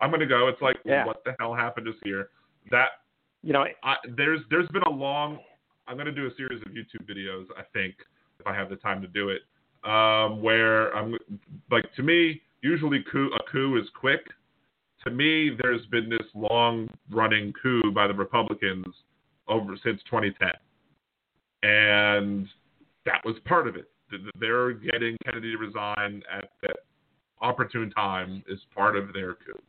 I'm 0.00 0.10
gonna 0.10 0.26
go. 0.26 0.48
It's 0.48 0.60
like, 0.62 0.76
Yeah. 0.84 1.06
what 1.06 1.24
the 1.24 1.34
hell 1.38 1.54
happened 1.54 1.86
just 1.86 1.98
here? 2.04 2.30
That 2.70 2.88
You 3.42 3.52
know, 3.52 3.64
I, 3.82 3.96
there's 4.16 4.40
there's 4.50 4.68
been 4.68 4.82
a 4.82 4.90
long 4.90 5.38
I'm 5.88 5.96
going 5.96 6.06
to 6.06 6.12
do 6.12 6.26
a 6.26 6.34
series 6.36 6.60
of 6.66 6.72
YouTube 6.72 7.08
videos. 7.08 7.46
I 7.56 7.62
think 7.72 7.94
if 8.38 8.46
I 8.46 8.54
have 8.54 8.68
the 8.68 8.76
time 8.76 9.00
to 9.00 9.08
do 9.08 9.30
it, 9.30 9.40
um, 9.88 10.42
where 10.42 10.94
I'm 10.94 11.16
like 11.70 11.84
to 11.96 12.02
me, 12.02 12.42
usually 12.60 13.02
coup, 13.10 13.30
a 13.34 13.50
coup 13.50 13.78
is 13.80 13.88
quick. 13.98 14.20
To 15.04 15.10
me, 15.10 15.56
there's 15.62 15.86
been 15.86 16.10
this 16.10 16.26
long 16.34 16.88
running 17.10 17.54
coup 17.62 17.90
by 17.94 18.06
the 18.06 18.12
Republicans 18.12 18.86
over 19.48 19.76
since 19.82 20.00
2010, 20.10 20.50
and 21.62 22.46
that 23.06 23.24
was 23.24 23.36
part 23.46 23.66
of 23.66 23.76
it. 23.76 23.88
They're 24.38 24.72
getting 24.72 25.16
Kennedy 25.24 25.52
to 25.52 25.58
resign 25.58 26.22
at 26.30 26.50
that 26.62 26.76
opportune 27.40 27.90
time 27.90 28.42
is 28.48 28.60
part 28.74 28.96
of 28.96 29.12
their 29.12 29.34
coup. 29.34 29.60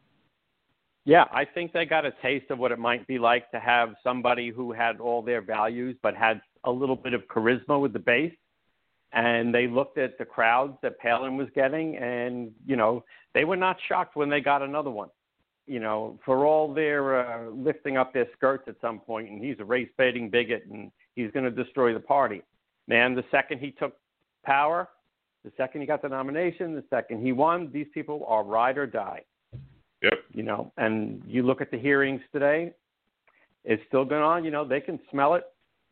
Yeah, 1.05 1.25
I 1.31 1.45
think 1.45 1.73
they 1.73 1.85
got 1.85 2.05
a 2.05 2.13
taste 2.21 2.51
of 2.51 2.59
what 2.59 2.71
it 2.71 2.79
might 2.79 3.07
be 3.07 3.17
like 3.17 3.49
to 3.51 3.59
have 3.59 3.95
somebody 4.03 4.49
who 4.49 4.71
had 4.71 4.99
all 4.99 5.21
their 5.21 5.41
values 5.41 5.95
but 6.03 6.15
had 6.15 6.41
a 6.65 6.71
little 6.71 6.95
bit 6.95 7.13
of 7.13 7.21
charisma 7.27 7.81
with 7.81 7.93
the 7.93 7.99
base. 7.99 8.33
And 9.11 9.53
they 9.53 9.65
looked 9.65 9.97
at 9.97 10.19
the 10.19 10.25
crowds 10.25 10.77
that 10.83 10.99
Palin 10.99 11.35
was 11.35 11.47
getting, 11.55 11.97
and 11.97 12.51
you 12.67 12.75
know 12.75 13.03
they 13.33 13.43
were 13.43 13.57
not 13.57 13.77
shocked 13.87 14.15
when 14.15 14.29
they 14.29 14.39
got 14.39 14.61
another 14.61 14.91
one. 14.91 15.09
You 15.65 15.79
know, 15.79 16.19
for 16.23 16.45
all 16.45 16.71
their 16.71 17.27
uh, 17.27 17.49
lifting 17.49 17.97
up 17.97 18.13
their 18.13 18.27
skirts 18.37 18.65
at 18.67 18.75
some 18.79 18.99
point, 18.99 19.29
and 19.29 19.43
he's 19.43 19.55
a 19.59 19.65
race 19.65 19.89
baiting 19.97 20.29
bigot, 20.29 20.65
and 20.69 20.91
he's 21.15 21.31
going 21.31 21.45
to 21.45 21.51
destroy 21.51 21.91
the 21.91 21.99
party. 21.99 22.43
Man, 22.87 23.15
the 23.15 23.23
second 23.31 23.59
he 23.59 23.71
took 23.71 23.95
power, 24.45 24.89
the 25.49 25.63
second 25.63 25.81
he 25.81 25.87
got 25.87 26.01
the 26.01 26.09
nomination, 26.09 26.75
the 26.75 26.83
second 26.89 27.23
he 27.23 27.31
won, 27.31 27.69
these 27.73 27.87
people 27.93 28.23
are 28.27 28.43
ride 28.43 28.77
or 28.77 28.85
die. 28.85 29.23
Yep. 30.03 30.13
You 30.31 30.43
know, 30.43 30.71
and 30.77 31.21
you 31.27 31.43
look 31.43 31.61
at 31.61 31.71
the 31.71 31.77
hearings 31.77 32.21
today, 32.31 32.73
it's 33.65 33.81
still 33.87 34.05
going 34.05 34.21
on. 34.21 34.45
You 34.45 34.51
know, 34.51 34.65
they 34.65 34.79
can 34.79 34.99
smell 35.11 35.33
it. 35.33 35.43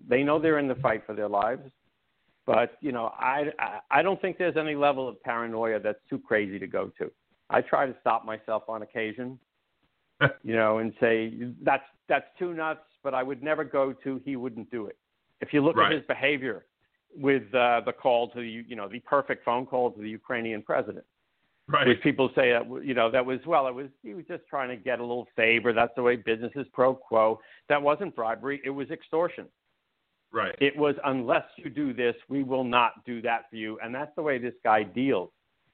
They 0.07 0.23
know 0.23 0.39
they're 0.39 0.59
in 0.59 0.67
the 0.67 0.75
fight 0.75 1.03
for 1.05 1.13
their 1.13 1.27
lives. 1.27 1.63
But 2.45 2.77
you 2.79 2.91
know, 2.91 3.11
I 3.17 3.51
I 3.91 4.01
don't 4.01 4.21
think 4.21 4.37
there's 4.37 4.55
any 4.55 4.75
level 4.75 5.09
of 5.09 5.21
paranoia 5.23 5.79
that's 5.79 5.99
too 6.09 6.19
crazy 6.19 6.59
to 6.59 6.67
go 6.67 6.91
to. 6.99 7.11
I 7.49 7.61
try 7.61 7.85
to 7.85 7.95
stop 7.99 8.23
myself 8.25 8.63
on 8.69 8.83
occasion, 8.83 9.39
you 10.43 10.55
know, 10.55 10.77
and 10.77 10.93
say 11.01 11.33
that's 11.63 11.83
that's 12.07 12.27
too 12.39 12.53
nuts. 12.53 12.85
But 13.03 13.13
I 13.13 13.23
would 13.23 13.43
never 13.43 13.65
go 13.65 13.91
to 14.03 14.21
he 14.23 14.35
wouldn't 14.37 14.71
do 14.71 14.85
it. 14.85 14.97
If 15.41 15.51
you 15.51 15.61
look 15.61 15.75
right. 15.75 15.91
at 15.91 15.97
his 15.97 16.07
behavior 16.07 16.66
with 17.15 17.43
uh, 17.53 17.81
the 17.85 17.93
call 17.93 18.29
to 18.29 18.39
the 18.39 18.63
you 18.67 18.75
know 18.75 18.87
the 18.87 18.99
perfect 19.01 19.43
phone 19.45 19.65
call 19.65 19.91
to 19.91 20.01
the 20.01 20.09
Ukrainian 20.09 20.61
president, 20.61 21.05
Right. 21.69 21.85
Which 21.85 22.01
people 22.01 22.29
say 22.33 22.51
that 22.51 22.63
you 22.83 22.93
know 22.93 23.11
that 23.11 23.25
was 23.25 23.39
well, 23.45 23.67
it 23.67 23.75
was 23.75 23.87
he 24.01 24.13
was 24.13 24.23
just 24.25 24.43
trying 24.49 24.69
to 24.69 24.77
get 24.77 24.99
a 24.99 25.03
little 25.03 25.27
favor. 25.35 25.73
That's 25.73 25.91
the 25.97 26.01
way 26.01 26.15
business 26.15 26.51
is 26.55 26.65
pro 26.71 26.95
quo. 26.95 27.41
That 27.67 27.81
wasn't 27.81 28.15
bribery. 28.15 28.61
It 28.63 28.69
was 28.69 28.89
extortion. 28.89 29.47
Right. 30.31 30.55
It 30.61 30.77
was 30.77 30.95
unless 31.03 31.43
you 31.57 31.69
do 31.69 31.93
this, 31.93 32.15
we 32.29 32.43
will 32.43 32.63
not 32.63 33.03
do 33.05 33.21
that 33.23 33.49
for 33.49 33.57
you, 33.57 33.77
and 33.83 33.93
that's 33.93 34.11
the 34.15 34.21
way 34.21 34.37
this 34.37 34.53
guy 34.63 34.83
deals. 34.83 35.29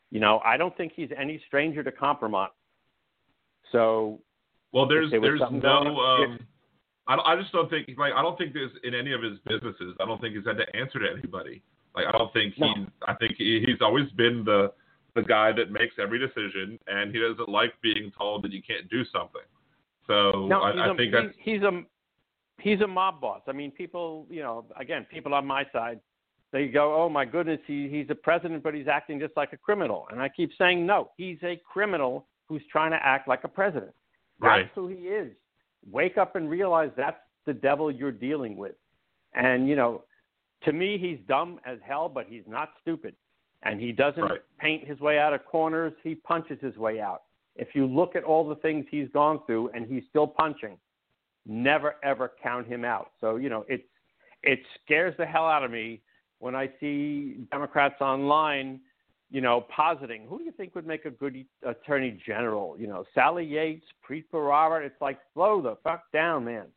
You 0.09 0.19
know, 0.19 0.41
I 0.43 0.57
don't 0.57 0.75
think 0.77 0.93
he's 0.95 1.09
any 1.15 1.41
stranger 1.47 1.83
to 1.83 1.91
compromise. 1.91 2.49
So. 3.71 4.19
Well, 4.71 4.87
there's 4.87 5.11
there 5.11 5.21
there's 5.21 5.41
no. 5.51 5.95
Um, 5.95 6.39
I, 7.07 7.15
I 7.15 7.35
just 7.39 7.51
don't 7.51 7.69
think 7.69 7.89
like 7.97 8.13
I 8.13 8.21
don't 8.21 8.37
think 8.37 8.53
there's 8.53 8.71
in 8.83 8.93
any 8.93 9.13
of 9.13 9.21
his 9.21 9.37
businesses. 9.45 9.95
I 9.99 10.05
don't 10.05 10.21
think 10.21 10.35
he's 10.35 10.45
had 10.45 10.57
to 10.57 10.75
answer 10.75 10.99
to 10.99 11.11
anybody. 11.11 11.61
Like 11.95 12.05
I 12.07 12.11
don't 12.11 12.31
think 12.33 12.53
he's. 12.55 12.61
No. 12.61 12.85
I 13.07 13.13
think 13.15 13.35
he, 13.37 13.63
he's 13.65 13.81
always 13.81 14.09
been 14.11 14.43
the 14.45 14.71
the 15.15 15.21
guy 15.21 15.51
that 15.51 15.71
makes 15.71 15.95
every 16.01 16.19
decision, 16.19 16.79
and 16.87 17.13
he 17.13 17.19
doesn't 17.19 17.49
like 17.49 17.73
being 17.81 18.11
told 18.17 18.43
that 18.43 18.51
you 18.51 18.61
can't 18.61 18.89
do 18.89 19.03
something. 19.13 19.41
So 20.07 20.47
no, 20.47 20.61
I, 20.61 20.71
a, 20.71 20.93
I 20.93 20.97
think 20.97 21.13
that's 21.13 21.33
he's 21.37 21.61
a 21.61 21.83
he's 22.59 22.81
a 22.81 22.87
mob 22.87 23.21
boss. 23.21 23.41
I 23.47 23.51
mean, 23.51 23.71
people, 23.71 24.25
you 24.29 24.41
know, 24.41 24.65
again, 24.79 25.05
people 25.11 25.33
on 25.33 25.45
my 25.45 25.65
side, 25.71 25.99
they 26.51 26.67
go, 26.67 26.95
"Oh 26.95 27.09
my 27.09 27.25
goodness, 27.25 27.59
he 27.67 27.87
he's 27.89 28.07
a 28.09 28.15
president, 28.15 28.63
but 28.63 28.73
he's 28.73 28.87
acting 28.87 29.19
just 29.19 29.35
like 29.37 29.53
a 29.53 29.57
criminal." 29.57 30.07
And 30.11 30.21
I 30.21 30.29
keep 30.29 30.51
saying, 30.57 30.85
"No, 30.85 31.11
he's 31.17 31.37
a 31.43 31.59
criminal 31.71 32.27
who's 32.47 32.63
trying 32.71 32.91
to 32.91 32.99
act 33.01 33.27
like 33.27 33.43
a 33.43 33.47
president. 33.47 33.93
That's 34.39 34.49
right. 34.49 34.71
who 34.75 34.87
he 34.87 34.95
is. 34.95 35.31
Wake 35.89 36.17
up 36.17 36.35
and 36.35 36.49
realize 36.49 36.91
that's 36.95 37.17
the 37.45 37.53
devil 37.53 37.91
you're 37.91 38.11
dealing 38.11 38.55
with." 38.55 38.75
And 39.33 39.67
you 39.67 39.75
know, 39.75 40.03
to 40.63 40.73
me, 40.73 40.97
he's 40.97 41.19
dumb 41.27 41.59
as 41.65 41.79
hell, 41.85 42.09
but 42.09 42.27
he's 42.27 42.47
not 42.47 42.69
stupid 42.81 43.15
and 43.63 43.79
he 43.79 43.91
doesn't 43.91 44.21
right. 44.21 44.41
paint 44.59 44.87
his 44.87 44.99
way 44.99 45.17
out 45.19 45.33
of 45.33 45.45
corners. 45.45 45.93
He 46.03 46.15
punches 46.15 46.59
his 46.61 46.75
way 46.77 46.99
out. 46.99 47.23
If 47.55 47.69
you 47.73 47.85
look 47.85 48.15
at 48.15 48.23
all 48.23 48.47
the 48.47 48.55
things 48.55 48.85
he's 48.89 49.07
gone 49.09 49.39
through, 49.45 49.69
and 49.73 49.85
he's 49.85 50.03
still 50.09 50.27
punching, 50.27 50.77
never 51.45 51.95
ever 52.03 52.31
count 52.41 52.67
him 52.67 52.83
out. 52.83 53.11
So 53.21 53.37
you 53.37 53.49
know, 53.49 53.65
it's 53.67 53.83
it 54.41 54.59
scares 54.83 55.15
the 55.17 55.25
hell 55.25 55.45
out 55.45 55.63
of 55.63 55.71
me 55.71 56.01
when 56.39 56.55
I 56.55 56.69
see 56.79 57.45
Democrats 57.51 58.01
online, 58.01 58.81
you 59.33 59.41
know, 59.41 59.65
positing 59.75 60.27
who 60.29 60.37
do 60.37 60.43
you 60.45 60.51
think 60.51 60.75
would 60.75 60.85
make 60.85 61.05
a 61.05 61.09
good 61.09 61.43
attorney 61.67 62.21
general? 62.25 62.77
You 62.79 62.85
know, 62.85 63.03
Sally 63.15 63.43
Yates, 63.43 63.85
Preet 64.07 64.25
Bharara. 64.31 64.85
It's 64.85 65.01
like 65.01 65.17
slow 65.33 65.59
the 65.59 65.75
fuck 65.83 66.03
down, 66.13 66.45
man. 66.45 66.67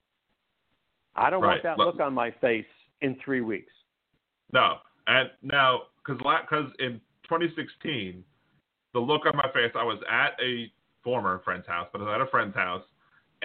I 1.14 1.28
don't 1.28 1.42
right. 1.42 1.62
want 1.62 1.78
that 1.78 1.78
look 1.78 2.00
on 2.00 2.14
my 2.14 2.30
face 2.40 2.64
in 3.02 3.16
three 3.22 3.42
weeks. 3.42 3.72
No, 4.52 4.76
and 5.06 5.28
now 5.42 5.82
because 6.04 6.18
because 6.18 6.72
in 6.78 6.98
2016, 7.24 8.24
the 8.94 9.00
look 9.00 9.26
on 9.26 9.36
my 9.36 9.50
face, 9.52 9.72
I 9.74 9.84
was 9.84 9.98
at 10.10 10.32
a 10.42 10.72
former 11.04 11.42
friend's 11.44 11.66
house, 11.66 11.88
but 11.92 12.00
I 12.00 12.04
was 12.04 12.14
at 12.14 12.20
a 12.22 12.30
friend's 12.30 12.54
house, 12.54 12.84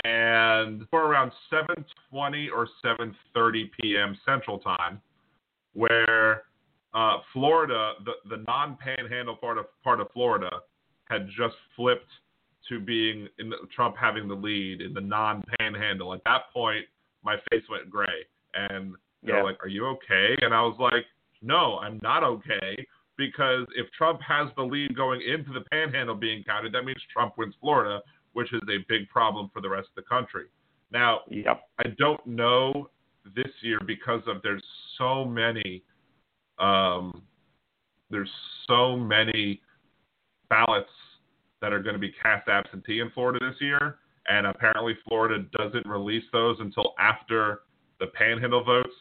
and 0.06 0.88
for 0.90 1.04
around 1.06 1.34
7:20 1.52 2.48
or 2.50 2.70
7:30 2.82 3.72
p.m. 3.82 4.18
Central 4.26 4.58
Time, 4.58 5.02
where 5.74 6.44
uh, 6.94 7.18
Florida, 7.34 7.94
the 8.06 8.14
the 8.30 8.44
non-panhandle 8.48 9.36
part 9.38 9.58
of 9.58 9.66
part 9.84 10.00
of 10.00 10.12
Florida, 10.12 10.50
had 11.06 11.28
just 11.28 11.56
flipped 11.76 12.10
to 12.70 12.80
being 12.80 13.28
in 13.40 13.50
the, 13.50 13.58
Trump 13.76 13.96
having 14.00 14.28
the 14.28 14.36
lead 14.36 14.82
in 14.82 14.94
the 14.94 15.02
non-panhandle. 15.02 16.14
At 16.14 16.24
that 16.26 16.44
point, 16.54 16.86
my 17.24 17.38
face 17.50 17.64
went 17.70 17.90
gray, 17.90 18.26
and 18.54 18.94
they're 19.24 19.38
yeah. 19.38 19.44
like, 19.44 19.64
"Are 19.64 19.70
you 19.70 19.88
okay?" 19.88 20.36
And 20.42 20.54
I 20.54 20.62
was 20.62 20.76
like, 20.80 21.06
no, 21.42 21.80
I'm 21.80 22.00
not 22.04 22.24
okay 22.24 22.86
because 23.18 23.66
if 23.76 23.92
Trump 23.98 24.20
has 24.22 24.50
the 24.56 24.64
lead 24.64 24.96
going 24.96 25.22
into 25.22 25.52
the 25.54 25.62
panhandle 25.72 26.16
being 26.16 26.44
counted, 26.44 26.74
that 26.74 26.86
means 26.86 27.02
Trump 27.12 27.38
wins 27.38 27.56
Florida, 27.60 28.02
which 28.34 28.54
is 28.54 28.62
a 28.70 28.86
big 28.88 29.10
problem 29.10 29.50
for 29.54 29.62
the 29.62 29.70
rest 29.70 29.90
of 29.96 30.04
the 30.04 30.08
country. 30.10 30.46
Now, 30.92 31.22
yep. 31.30 31.64
I 31.80 31.90
don't 31.98 32.26
know 32.26 32.90
this 33.36 33.52
year 33.62 33.80
because 33.86 34.22
of 34.28 34.42
there's 34.44 34.64
so 34.98 35.26
many 35.26 35.84
um, 36.62 37.24
there's 38.10 38.30
so 38.68 38.96
many 38.96 39.62
ballots 40.50 40.90
that 41.62 41.74
are 41.74 41.82
going 41.82 41.94
to 41.94 42.00
be 42.00 42.14
cast 42.22 42.48
absentee 42.48 43.00
in 43.00 43.10
Florida 43.12 43.40
this 43.42 43.60
year, 43.62 43.98
and 44.28 44.48
apparently 44.48 44.98
Florida 45.08 45.46
doesn't 45.58 45.86
release 45.88 46.24
those 46.32 46.58
until 46.60 46.94
after 47.00 47.62
the 48.00 48.08
panhandle 48.08 48.64
votes 48.64 48.94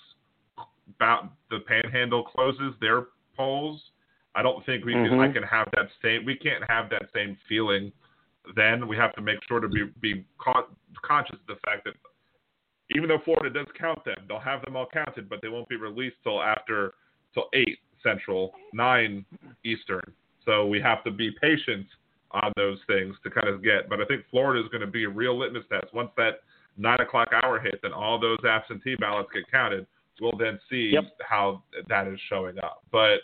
about 0.96 1.32
the 1.50 1.60
Panhandle 1.60 2.24
closes 2.24 2.74
their 2.80 3.06
polls, 3.36 3.80
I 4.34 4.42
don't 4.42 4.64
think 4.66 4.84
we 4.84 4.94
mm-hmm. 4.94 5.10
can. 5.10 5.20
I 5.20 5.32
can 5.32 5.42
have 5.42 5.68
that 5.74 5.88
same. 6.02 6.24
We 6.24 6.36
can't 6.36 6.64
have 6.68 6.90
that 6.90 7.04
same 7.14 7.36
feeling. 7.48 7.92
Then 8.56 8.88
we 8.88 8.96
have 8.96 9.14
to 9.14 9.22
make 9.22 9.38
sure 9.48 9.60
to 9.60 9.68
be 9.68 9.84
be 10.00 10.24
conscious 10.38 11.36
of 11.36 11.46
the 11.46 11.56
fact 11.64 11.84
that 11.84 11.94
even 12.94 13.08
though 13.08 13.20
Florida 13.24 13.50
does 13.50 13.66
count 13.78 14.04
them, 14.04 14.16
they'll 14.28 14.40
have 14.40 14.64
them 14.64 14.76
all 14.76 14.86
counted, 14.92 15.28
but 15.28 15.40
they 15.42 15.48
won't 15.48 15.68
be 15.68 15.76
released 15.76 16.16
till 16.22 16.42
after 16.42 16.94
till 17.34 17.48
eight 17.54 17.78
Central, 18.02 18.52
nine 18.72 19.24
Eastern. 19.64 20.02
So 20.44 20.66
we 20.66 20.80
have 20.80 21.04
to 21.04 21.10
be 21.10 21.30
patient 21.40 21.86
on 22.32 22.52
those 22.56 22.78
things 22.86 23.14
to 23.24 23.30
kind 23.30 23.48
of 23.48 23.62
get. 23.62 23.88
But 23.88 24.00
I 24.00 24.04
think 24.06 24.22
Florida 24.30 24.62
is 24.64 24.70
going 24.70 24.80
to 24.80 24.86
be 24.86 25.04
a 25.04 25.08
real 25.08 25.38
litmus 25.38 25.64
test. 25.70 25.92
Once 25.92 26.10
that 26.16 26.40
nine 26.78 27.00
o'clock 27.00 27.28
hour 27.42 27.60
hits 27.60 27.78
and 27.82 27.92
all 27.92 28.18
those 28.18 28.38
absentee 28.48 28.96
ballots 28.96 29.28
get 29.34 29.50
counted, 29.50 29.86
we'll 30.20 30.36
then 30.38 30.58
see 30.70 30.90
yep. 30.94 31.04
how 31.20 31.62
that 31.88 32.06
is 32.06 32.18
showing 32.28 32.58
up. 32.58 32.82
But 32.90 33.18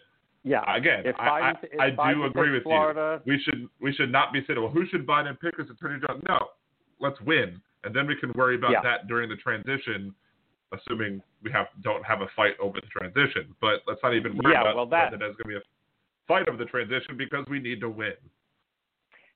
yeah, 0.45 0.63
again, 0.75 1.03
if 1.05 1.17
I, 1.19 1.41
Biden, 1.41 1.81
I, 1.81 1.87
if 1.87 1.99
I 1.99 2.15
do 2.15 2.25
agree 2.25 2.51
with 2.53 2.63
Florida, 2.63 3.21
you. 3.25 3.33
We 3.33 3.43
should 3.43 3.69
we 3.81 3.93
should 3.93 4.13
not 4.13 4.33
be 4.33 4.43
saying, 4.47 4.61
well, 4.61 4.71
who 4.71 4.87
should 4.87 5.07
Biden 5.07 5.39
pick 5.41 5.55
as 5.59 5.67
attorney 5.71 6.01
general? 6.01 6.21
No, 6.29 6.39
let's 7.01 7.21
win, 7.23 7.61
and 7.85 7.95
then 7.95 8.07
we 8.07 8.17
can 8.17 8.33
worry 8.35 8.57
about 8.57 8.73
yeah. 8.73 8.83
that 8.83 9.09
during 9.09 9.29
the 9.29 9.37
transition, 9.37 10.15
assuming 10.73 11.23
we 11.43 11.51
have 11.53 11.67
don't 11.83 12.05
have 12.05 12.21
a 12.21 12.27
fight 12.35 12.55
over 12.61 12.81
the 12.81 12.87
transition. 12.89 13.55
But 13.61 13.83
let's 13.87 14.01
not 14.03 14.15
even 14.15 14.39
worry 14.43 14.55
yeah, 14.55 14.63
about 14.63 14.77
well, 14.77 14.87
that, 14.87 15.11
that 15.13 15.19
there's 15.19 15.37
going 15.37 15.45
to 15.45 15.49
be 15.49 15.57
a 15.57 16.27
fight 16.27 16.49
over 16.49 16.59
the 16.59 16.65
transition 16.65 17.17
because 17.17 17.45
we 17.49 17.59
need 17.61 17.81
to 17.81 17.89
win. 17.89 18.15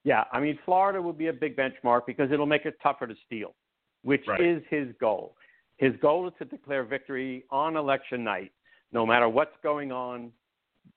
Yeah, 0.02 0.24
I 0.32 0.40
mean, 0.40 0.58
Florida 0.64 1.00
will 1.00 1.12
be 1.12 1.26
a 1.26 1.32
big 1.32 1.56
benchmark 1.56 2.02
because 2.06 2.32
it'll 2.32 2.46
make 2.46 2.64
it 2.64 2.78
tougher 2.82 3.06
to 3.06 3.14
steal, 3.26 3.54
which 4.02 4.22
right. 4.26 4.40
is 4.40 4.62
his 4.70 4.88
goal. 4.98 5.36
His 5.76 5.92
goal 6.00 6.26
is 6.26 6.34
to 6.38 6.44
declare 6.44 6.84
victory 6.84 7.44
on 7.50 7.76
election 7.76 8.24
night, 8.24 8.52
no 8.92 9.04
matter 9.04 9.28
what's 9.28 9.56
going 9.62 9.92
on, 9.92 10.32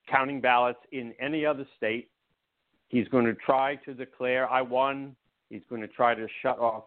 counting 0.09 0.41
ballots 0.41 0.79
in 0.91 1.13
any 1.19 1.45
other 1.45 1.65
state. 1.77 2.09
He's 2.87 3.07
going 3.09 3.25
to 3.25 3.33
try 3.33 3.75
to 3.85 3.93
declare, 3.93 4.49
I 4.49 4.61
won. 4.61 5.15
He's 5.49 5.63
going 5.69 5.81
to 5.81 5.87
try 5.87 6.15
to 6.15 6.27
shut 6.41 6.59
off 6.59 6.85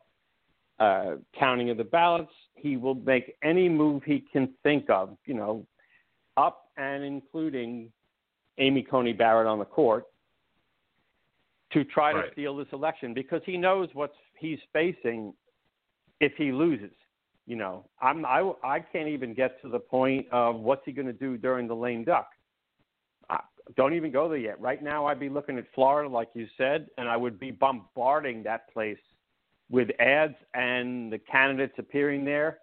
uh, 0.78 1.16
counting 1.38 1.70
of 1.70 1.76
the 1.76 1.84
ballots. 1.84 2.32
He 2.54 2.76
will 2.76 2.94
make 2.94 3.34
any 3.42 3.68
move 3.68 4.02
he 4.04 4.24
can 4.32 4.52
think 4.62 4.90
of, 4.90 5.16
you 5.24 5.34
know, 5.34 5.66
up 6.36 6.68
and 6.76 7.02
including 7.04 7.90
Amy 8.58 8.82
Coney 8.82 9.12
Barrett 9.12 9.46
on 9.46 9.58
the 9.58 9.64
court 9.64 10.04
to 11.72 11.84
try 11.84 12.12
Right. 12.12 12.26
to 12.26 12.32
steal 12.32 12.56
this 12.56 12.68
election 12.72 13.14
because 13.14 13.42
he 13.44 13.56
knows 13.56 13.88
what 13.94 14.14
he's 14.38 14.60
facing 14.72 15.34
if 16.20 16.32
he 16.36 16.52
loses. 16.52 16.92
You 17.46 17.56
know, 17.56 17.84
I'm 18.00 18.24
I 18.24 18.52
I 18.64 18.80
can't 18.80 19.08
even 19.08 19.32
get 19.32 19.60
to 19.62 19.68
the 19.68 19.78
point 19.78 20.26
of 20.32 20.60
what's 20.60 20.84
he 20.84 20.92
going 20.92 21.06
to 21.06 21.12
do 21.12 21.36
during 21.36 21.68
the 21.68 21.76
lame 21.76 22.02
duck. 22.02 22.28
I, 23.30 23.40
don't 23.76 23.94
even 23.94 24.10
go 24.10 24.28
there 24.28 24.38
yet. 24.38 24.60
Right 24.60 24.82
now, 24.82 25.06
I'd 25.06 25.20
be 25.20 25.28
looking 25.28 25.58
at 25.58 25.66
Florida, 25.74 26.08
like 26.08 26.28
you 26.34 26.46
said, 26.56 26.88
and 26.98 27.08
I 27.08 27.16
would 27.16 27.38
be 27.38 27.50
bombarding 27.50 28.42
that 28.44 28.72
place 28.72 28.98
with 29.70 29.88
ads 30.00 30.34
and 30.54 31.12
the 31.12 31.18
candidates 31.18 31.74
appearing 31.78 32.24
there. 32.24 32.58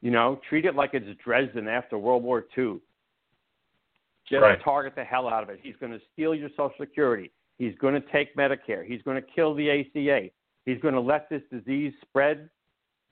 You 0.00 0.10
know, 0.10 0.40
treat 0.48 0.64
it 0.64 0.74
like 0.74 0.90
it's 0.94 1.06
Dresden 1.22 1.68
after 1.68 1.98
World 1.98 2.22
War 2.22 2.44
II. 2.56 2.80
Just 4.28 4.42
Right. 4.42 4.60
target 4.60 4.94
the 4.94 5.04
hell 5.04 5.28
out 5.28 5.42
of 5.42 5.50
it. 5.50 5.60
He's 5.62 5.76
going 5.76 5.92
to 5.92 6.00
steal 6.12 6.34
your 6.34 6.48
Social 6.50 6.74
Security. 6.78 7.30
He's 7.58 7.76
going 7.76 7.94
to 7.94 8.00
take 8.12 8.34
Medicare. 8.34 8.84
He's 8.84 9.02
going 9.02 9.20
to 9.20 9.28
kill 9.34 9.54
the 9.54 9.70
ACA. 9.70 10.30
He's 10.64 10.80
going 10.80 10.94
to 10.94 11.00
let 11.00 11.28
this 11.28 11.42
disease 11.50 11.92
spread. 12.02 12.48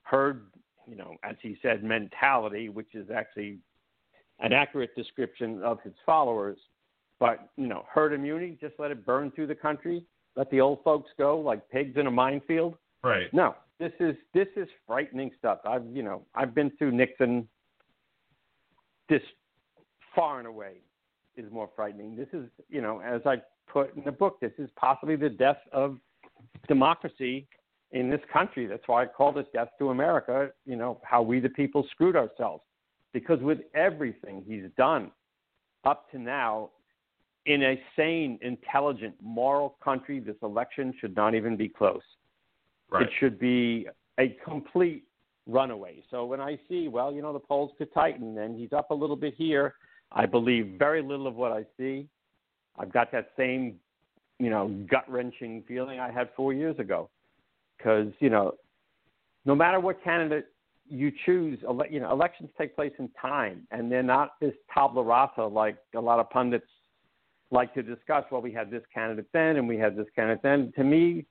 Herd, 0.02 0.46
you 0.88 0.96
know, 0.96 1.16
as 1.22 1.36
he 1.40 1.56
said, 1.62 1.84
mentality, 1.84 2.68
which 2.68 2.94
is 2.94 3.10
actually 3.10 3.58
an 4.40 4.52
accurate 4.52 4.94
description 4.96 5.62
of 5.62 5.80
his 5.82 5.92
followers. 6.04 6.58
But 7.20 7.50
you 7.56 7.66
know, 7.66 7.84
herd 7.92 8.12
immunity, 8.12 8.56
just 8.60 8.74
let 8.78 8.90
it 8.90 9.04
burn 9.04 9.30
through 9.32 9.48
the 9.48 9.54
country. 9.54 10.04
Let 10.36 10.50
the 10.50 10.60
old 10.60 10.82
folks 10.82 11.10
go 11.18 11.38
like 11.38 11.68
pigs 11.68 11.96
in 11.96 12.06
a 12.06 12.10
minefield. 12.10 12.76
Right. 13.02 13.32
No, 13.32 13.54
this 13.78 13.92
is 13.98 14.14
this 14.34 14.48
is 14.56 14.68
frightening 14.86 15.30
stuff. 15.38 15.58
I've 15.64 15.86
you 15.86 16.02
know 16.02 16.22
I've 16.34 16.54
been 16.54 16.70
through 16.78 16.92
Nixon. 16.92 17.48
This 19.08 19.22
far 20.14 20.38
and 20.38 20.46
away 20.46 20.82
is 21.36 21.50
more 21.50 21.68
frightening. 21.74 22.14
This 22.14 22.28
is 22.32 22.48
you 22.68 22.82
know 22.82 23.00
as 23.00 23.22
I 23.24 23.36
put 23.66 23.96
in 23.96 24.04
the 24.04 24.12
book, 24.12 24.38
this 24.40 24.52
is 24.58 24.68
possibly 24.76 25.16
the 25.16 25.30
death 25.30 25.60
of 25.72 25.96
democracy 26.68 27.48
in 27.92 28.10
this 28.10 28.20
country. 28.32 28.66
That's 28.66 28.86
why 28.86 29.04
I 29.04 29.06
called 29.06 29.38
it 29.38 29.50
Death 29.52 29.70
to 29.78 29.88
America. 29.90 30.50
You 30.66 30.76
know 30.76 31.00
how 31.02 31.22
we 31.22 31.40
the 31.40 31.48
people 31.48 31.86
screwed 31.90 32.16
ourselves 32.16 32.62
because 33.14 33.40
with 33.40 33.60
everything 33.74 34.44
he's 34.46 34.70
done 34.76 35.10
up 35.84 36.10
to 36.10 36.18
now. 36.18 36.70
In 37.46 37.62
a 37.62 37.80
sane, 37.96 38.38
intelligent, 38.42 39.14
moral 39.22 39.78
country, 39.82 40.20
this 40.20 40.36
election 40.42 40.92
should 41.00 41.16
not 41.16 41.34
even 41.34 41.56
be 41.56 41.70
close 41.70 42.02
Right. 42.90 43.02
it 43.02 43.10
should 43.18 43.38
be 43.38 43.86
a 44.18 44.36
complete 44.44 45.04
runaway. 45.46 46.02
So 46.10 46.24
when 46.24 46.40
I 46.40 46.58
see, 46.68 46.88
well, 46.88 47.12
you 47.12 47.22
know, 47.22 47.32
the 47.32 47.38
polls 47.38 47.72
could 47.78 47.92
tighten 47.92 48.38
and 48.38 48.58
he's 48.58 48.72
up 48.72 48.90
a 48.90 48.94
little 48.94 49.16
bit 49.16 49.34
here, 49.36 49.74
I 50.12 50.26
believe 50.26 50.76
very 50.78 51.02
little 51.02 51.26
of 51.26 51.34
what 51.34 51.52
I 51.52 51.64
see. 51.76 52.08
I've 52.78 52.92
got 52.92 53.12
that 53.12 53.30
same, 53.36 53.76
you 54.38 54.50
know, 54.50 54.68
gut 54.90 55.04
wrenching 55.08 55.64
feeling 55.68 56.00
I 56.00 56.10
had 56.10 56.30
four 56.36 56.52
years 56.52 56.78
ago. 56.78 57.10
Because, 57.76 58.08
you 58.20 58.30
know, 58.30 58.54
no 59.44 59.54
matter 59.54 59.80
what 59.80 60.02
candidate 60.02 60.46
you 60.88 61.12
choose, 61.24 61.58
ele- 61.66 61.86
you 61.90 62.00
know, 62.00 62.10
elections 62.10 62.50
take 62.58 62.74
place 62.74 62.92
in 62.98 63.08
time 63.20 63.66
and 63.70 63.90
they're 63.90 64.02
not 64.02 64.32
this 64.40 64.54
tabula 64.72 65.04
rasa 65.04 65.42
like 65.42 65.76
a 65.94 66.00
lot 66.00 66.18
of 66.18 66.28
pundits 66.30 66.66
like 67.50 67.72
to 67.74 67.82
discuss. 67.82 68.24
Well, 68.30 68.42
we 68.42 68.52
had 68.52 68.70
this 68.70 68.82
candidate 68.92 69.26
then 69.32 69.56
and 69.56 69.66
we 69.66 69.78
had 69.78 69.96
this 69.96 70.06
candidate 70.14 70.42
then. 70.42 70.72
To 70.76 70.84
me, 70.84 71.26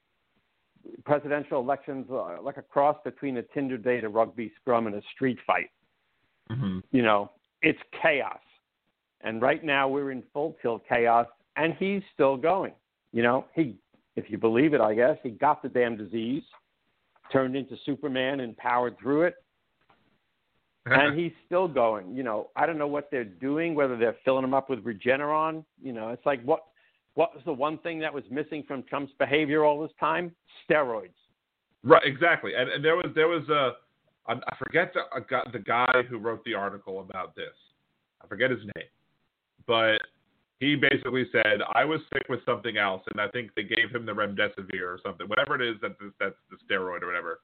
presidential 1.06 1.60
elections 1.60 2.08
are 2.12 2.42
like 2.42 2.58
a 2.58 2.62
cross 2.62 2.98
between 3.04 3.38
a 3.38 3.44
Tinder 3.44 3.78
date, 3.78 4.04
a 4.04 4.10
rugby 4.10 4.52
scrum, 4.62 4.88
and 4.88 4.96
a 4.96 5.02
street 5.14 5.38
fight. 5.46 5.70
hmm 6.50 6.80
You 6.92 7.02
know, 7.02 7.32
it's 7.62 7.80
chaos. 8.02 8.40
And 9.22 9.42
right 9.42 9.64
now 9.64 9.88
we're 9.88 10.12
in 10.12 10.24
full 10.34 10.56
tilt 10.62 10.84
chaos, 10.88 11.28
and 11.56 11.74
he's 11.78 12.02
still 12.14 12.38
going. 12.38 12.74
You 13.12 13.24
know, 13.24 13.46
he, 13.54 13.76
if 14.16 14.30
you 14.30 14.38
believe 14.38 14.74
it, 14.74 14.82
I 14.82 14.94
guess, 14.94 15.18
he 15.24 15.32
got 15.32 15.62
the 15.62 15.70
damn 15.70 15.98
disease, 15.98 16.44
turned 17.32 17.56
into 17.56 17.76
Superman 17.86 18.40
and 18.40 18.56
powered 18.56 18.98
through 19.00 19.24
it, 19.24 19.36
and 20.86 21.20
he's 21.20 21.34
still 21.46 21.68
going. 21.68 22.16
You 22.16 22.24
know, 22.24 22.50
I 22.56 22.66
don't 22.66 22.78
know 22.78 22.88
what 22.88 23.10
they're 23.12 23.26
doing, 23.26 23.76
whether 23.76 23.98
they're 23.98 24.18
filling 24.24 24.44
him 24.44 24.54
up 24.54 24.70
with 24.70 24.84
Regeneron. 24.84 25.66
You 25.82 25.94
know, 25.94 26.10
it's 26.10 26.26
like 26.26 26.42
what 26.44 26.64
what 27.20 27.36
was 27.36 27.44
the 27.44 27.52
one 27.52 27.78
thing 27.80 28.00
that 28.00 28.14
was 28.14 28.24
missing 28.32 28.64
from 28.66 28.82
Trump's 28.84 29.12
behavior 29.20 29.66
all 29.66 29.82
this 29.82 29.92
time? 30.00 30.32
Steroids. 30.64 31.10
Right, 31.84 32.02
exactly. 32.06 32.54
And, 32.56 32.70
and 32.70 32.84
there 32.84 32.96
was 32.96 33.08
there 33.14 33.28
was 33.28 33.44
a 33.50 33.72
I 34.26 34.56
forget 34.58 34.94
the 34.94 35.02
the 35.52 35.60
guy 35.60 36.04
who 36.10 36.18
wrote 36.18 36.46
the 36.46 36.54
article 36.54 37.02
about 37.02 37.36
this. 37.36 37.54
I 38.24 38.28
forget 38.28 38.50
his 38.50 38.62
name, 38.62 38.88
but 39.68 39.98
he 40.62 40.78
basically 40.78 41.26
said 41.34 41.60
I 41.74 41.84
was 41.84 42.00
sick 42.14 42.24
with 42.30 42.40
something 42.46 42.78
else, 42.78 43.02
and 43.12 43.20
I 43.20 43.28
think 43.28 43.52
they 43.54 43.64
gave 43.64 43.94
him 43.94 44.06
the 44.06 44.14
remdesivir 44.14 44.84
or 44.84 45.00
something, 45.04 45.28
whatever 45.28 45.62
it 45.62 45.62
is 45.62 45.76
that 45.82 45.98
that's 46.22 46.36
the 46.50 46.58
steroid 46.74 47.02
or 47.02 47.08
whatever. 47.08 47.42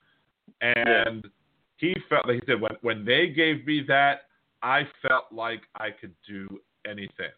And 0.61 1.27
he 1.75 1.93
felt 2.07 2.29
he 2.29 2.39
said 2.47 2.61
when 2.61 2.77
when 2.81 3.03
they 3.03 3.27
gave 3.27 3.65
me 3.65 3.83
that, 3.89 4.29
I 4.63 4.83
felt 5.05 5.25
like 5.33 5.63
I 5.75 5.89
could 5.89 6.15
do 6.25 6.47
anything. 6.87 7.35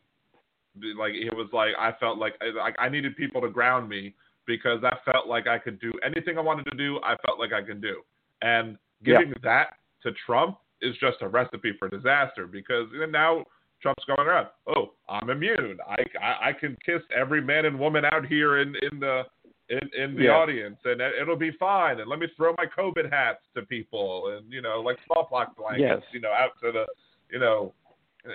Like 0.97 1.13
it 1.13 1.33
was 1.35 1.47
like 1.53 1.71
I 1.79 1.91
felt 1.99 2.17
like 2.17 2.35
like 2.55 2.75
I 2.79 2.89
needed 2.89 3.15
people 3.15 3.41
to 3.41 3.49
ground 3.49 3.87
me 3.89 4.13
because 4.45 4.83
I 4.83 4.95
felt 5.09 5.27
like 5.27 5.47
I 5.47 5.57
could 5.57 5.79
do 5.79 5.91
anything 6.05 6.37
I 6.37 6.41
wanted 6.41 6.65
to 6.71 6.77
do. 6.77 6.99
I 7.03 7.15
felt 7.25 7.39
like 7.39 7.53
I 7.53 7.61
could 7.61 7.81
do, 7.81 8.01
and 8.41 8.77
giving 9.03 9.33
that 9.43 9.71
to 10.03 10.11
Trump 10.25 10.57
is 10.81 10.95
just 10.99 11.17
a 11.21 11.27
recipe 11.27 11.73
for 11.77 11.89
disaster 11.89 12.47
because 12.47 12.87
now 13.09 13.43
Trump's 13.81 14.03
going 14.05 14.27
around. 14.27 14.47
Oh, 14.67 14.93
I'm 15.09 15.29
immune. 15.29 15.77
I, 15.87 16.03
I 16.21 16.49
I 16.49 16.53
can 16.53 16.77
kiss 16.85 17.01
every 17.15 17.41
man 17.41 17.65
and 17.65 17.77
woman 17.79 18.05
out 18.05 18.25
here 18.25 18.59
in 18.59 18.73
in 18.91 18.99
the 18.99 19.23
in, 19.69 19.79
in 19.97 20.15
the 20.15 20.23
Yeah. 20.23 20.31
audience, 20.37 20.77
and 20.85 21.01
it- 21.01 21.15
it'll 21.21 21.35
be 21.35 21.51
fine. 21.51 21.99
And 21.99 22.09
let 22.09 22.19
me 22.19 22.27
throw 22.37 22.55
my 22.57 22.65
COVID 22.67 23.11
hats 23.11 23.41
to 23.55 23.63
people, 23.63 24.29
and 24.37 24.49
you 24.51 24.61
know, 24.61 24.79
like 24.79 24.97
smallpox 25.05 25.53
blankets, 25.57 26.03
Yes. 26.05 26.13
you 26.13 26.21
know, 26.21 26.31
out 26.31 26.51
to 26.61 26.71
the, 26.71 26.85
you 27.29 27.39
know, 27.39 27.73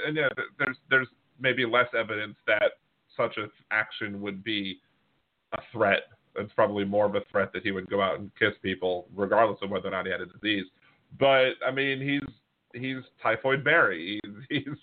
and 0.07 0.15
yeah, 0.15 0.29
th- 0.37 0.49
there's 0.59 0.77
there's 0.91 1.09
maybe 1.43 1.67
less 1.67 1.89
evidence 1.99 2.37
that 2.47 2.73
such 3.17 3.37
an 3.37 3.51
action 3.71 4.23
would 4.23 4.43
be 4.43 4.81
a 5.53 5.59
threat. 5.73 6.05
It's 6.37 6.53
probably 6.55 6.85
more 6.85 7.05
of 7.05 7.15
a 7.15 7.21
threat 7.31 7.53
that 7.53 7.63
he 7.63 7.73
would 7.73 7.91
go 7.91 8.01
out 8.01 8.19
and 8.19 8.31
kiss 8.39 8.53
people, 8.63 9.07
regardless 9.15 9.59
of 9.61 9.69
whether 9.69 9.89
or 9.89 9.91
not 9.91 10.07
he 10.07 10.13
had 10.13 10.23
a 10.23 10.27
disease. 10.27 10.65
But 11.19 11.51
I 11.67 11.71
mean, 11.71 12.01
he's 12.01 12.81
he's 12.81 13.03
typhoid 13.23 13.65
Mary. 13.65 14.19
He's 14.23 14.33
he's 14.49 14.77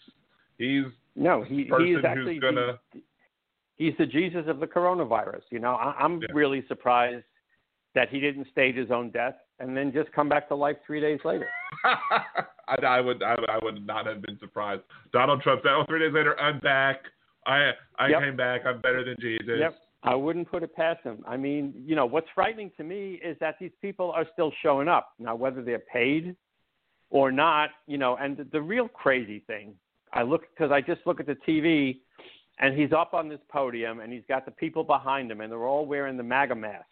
he's 0.60 0.86
No, 1.16 1.44
he 1.44 1.64
the 1.64 1.70
person 1.70 1.86
he 1.88 1.94
is 1.94 2.06
actually 2.06 2.40
gonna. 2.40 2.80
the, 2.94 3.02
he's 3.78 3.94
the 3.98 4.06
Jesus 4.06 4.46
of 4.48 4.60
the 4.60 4.68
coronavirus. 4.68 5.42
You 5.50 5.60
know, 5.60 5.74
I, 5.74 5.96
I'm 5.98 6.22
Yeah. 6.22 6.28
really 6.34 6.64
surprised 6.68 7.26
that 7.96 8.10
he 8.10 8.20
didn't 8.20 8.48
stage 8.52 8.76
his 8.76 8.92
own 8.92 9.10
death 9.10 9.36
and 9.60 9.76
then 9.76 9.92
just 9.92 10.12
come 10.14 10.30
back 10.30 10.48
to 10.50 10.56
life 10.56 10.78
three 10.86 11.02
days 11.02 11.20
later. 11.24 11.48
I, 11.84 12.76
I 12.86 13.02
would 13.02 13.22
I, 13.24 13.36
would- 13.40 13.50
I 13.50 13.60
would 13.64 13.86
not 13.86 14.06
have 14.06 14.22
been 14.22 14.38
surprised. 14.40 14.82
Donald 15.14 15.42
Trump 15.42 15.62
said, 15.64 15.72
"Oh, 15.72 15.84
three 15.88 16.00
days 16.00 16.14
later, 16.14 16.40
I'm 16.40 16.60
back. 16.60 17.02
I 17.46 17.72
I 17.98 18.08
Yep. 18.10 18.22
came 18.22 18.36
back. 18.38 18.62
I'm 18.66 18.80
better 18.82 19.04
than 19.04 19.16
Jesus." 19.20 19.56
Yep. 19.60 19.76
I 20.04 20.16
wouldn't 20.16 20.50
put 20.50 20.64
it 20.64 20.74
past 20.76 21.04
him. 21.04 21.24
I 21.28 21.36
mean, 21.36 21.74
you 21.86 21.94
know, 21.96 22.06
what's 22.06 22.28
frightening 22.34 22.72
to 22.78 22.84
me 22.86 23.20
is 23.24 23.36
that 23.42 23.56
these 23.60 23.72
people 23.82 24.12
are 24.12 24.26
still 24.32 24.52
showing 24.62 24.88
up. 24.88 25.14
Now, 25.20 25.36
whether 25.36 25.62
they're 25.62 25.80
paid 25.92 26.38
or 27.10 27.34
not, 27.34 27.72
you 27.86 27.98
know, 27.98 28.16
and 28.16 28.38
the, 28.38 28.46
the 28.46 28.62
real 28.62 28.88
crazy 28.88 29.40
thing, 29.46 29.74
I 30.14 30.22
look, 30.22 30.44
because 30.56 30.72
I 30.72 30.80
just 30.80 31.02
look 31.06 31.20
at 31.20 31.26
the 31.26 31.36
TV 31.46 32.00
and 32.60 32.78
he's 32.80 32.94
up 32.94 33.14
on 33.14 33.28
this 33.28 33.42
podium 33.52 34.00
and 34.00 34.14
he's 34.14 34.24
got 34.30 34.46
the 34.46 34.52
people 34.52 34.86
behind 34.86 35.30
him 35.30 35.42
and 35.42 35.52
they're 35.52 35.68
all 35.68 35.86
wearing 35.86 36.16
the 36.16 36.24
MAGA 36.24 36.56
masks. 36.56 36.86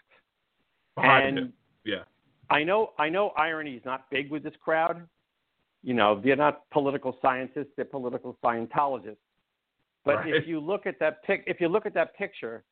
Behind 0.95 1.27
and 1.29 1.37
him. 1.37 1.53
Yeah. 1.85 2.03
I 2.49 2.63
know 2.63 2.93
I 2.97 3.09
know 3.09 3.29
irony 3.37 3.75
is 3.75 3.85
not 3.85 4.09
big 4.09 4.31
with 4.31 4.43
this 4.43 4.53
crowd. 4.63 5.07
You 5.83 5.93
know, 5.93 6.19
they're 6.23 6.35
not 6.35 6.69
political 6.71 7.17
scientists, 7.21 7.71
they're 7.75 7.85
political 7.85 8.37
Scientologists. 8.43 9.17
But 10.03 10.17
Right. 10.17 10.33
if 10.35 10.47
you 10.47 10.59
look 10.59 10.85
at 10.85 10.99
that 10.99 11.23
pic 11.23 11.43
if 11.47 11.59
you 11.59 11.67
look 11.67 11.85
at 11.85 11.93
that 11.93 12.15
picture 12.15 12.63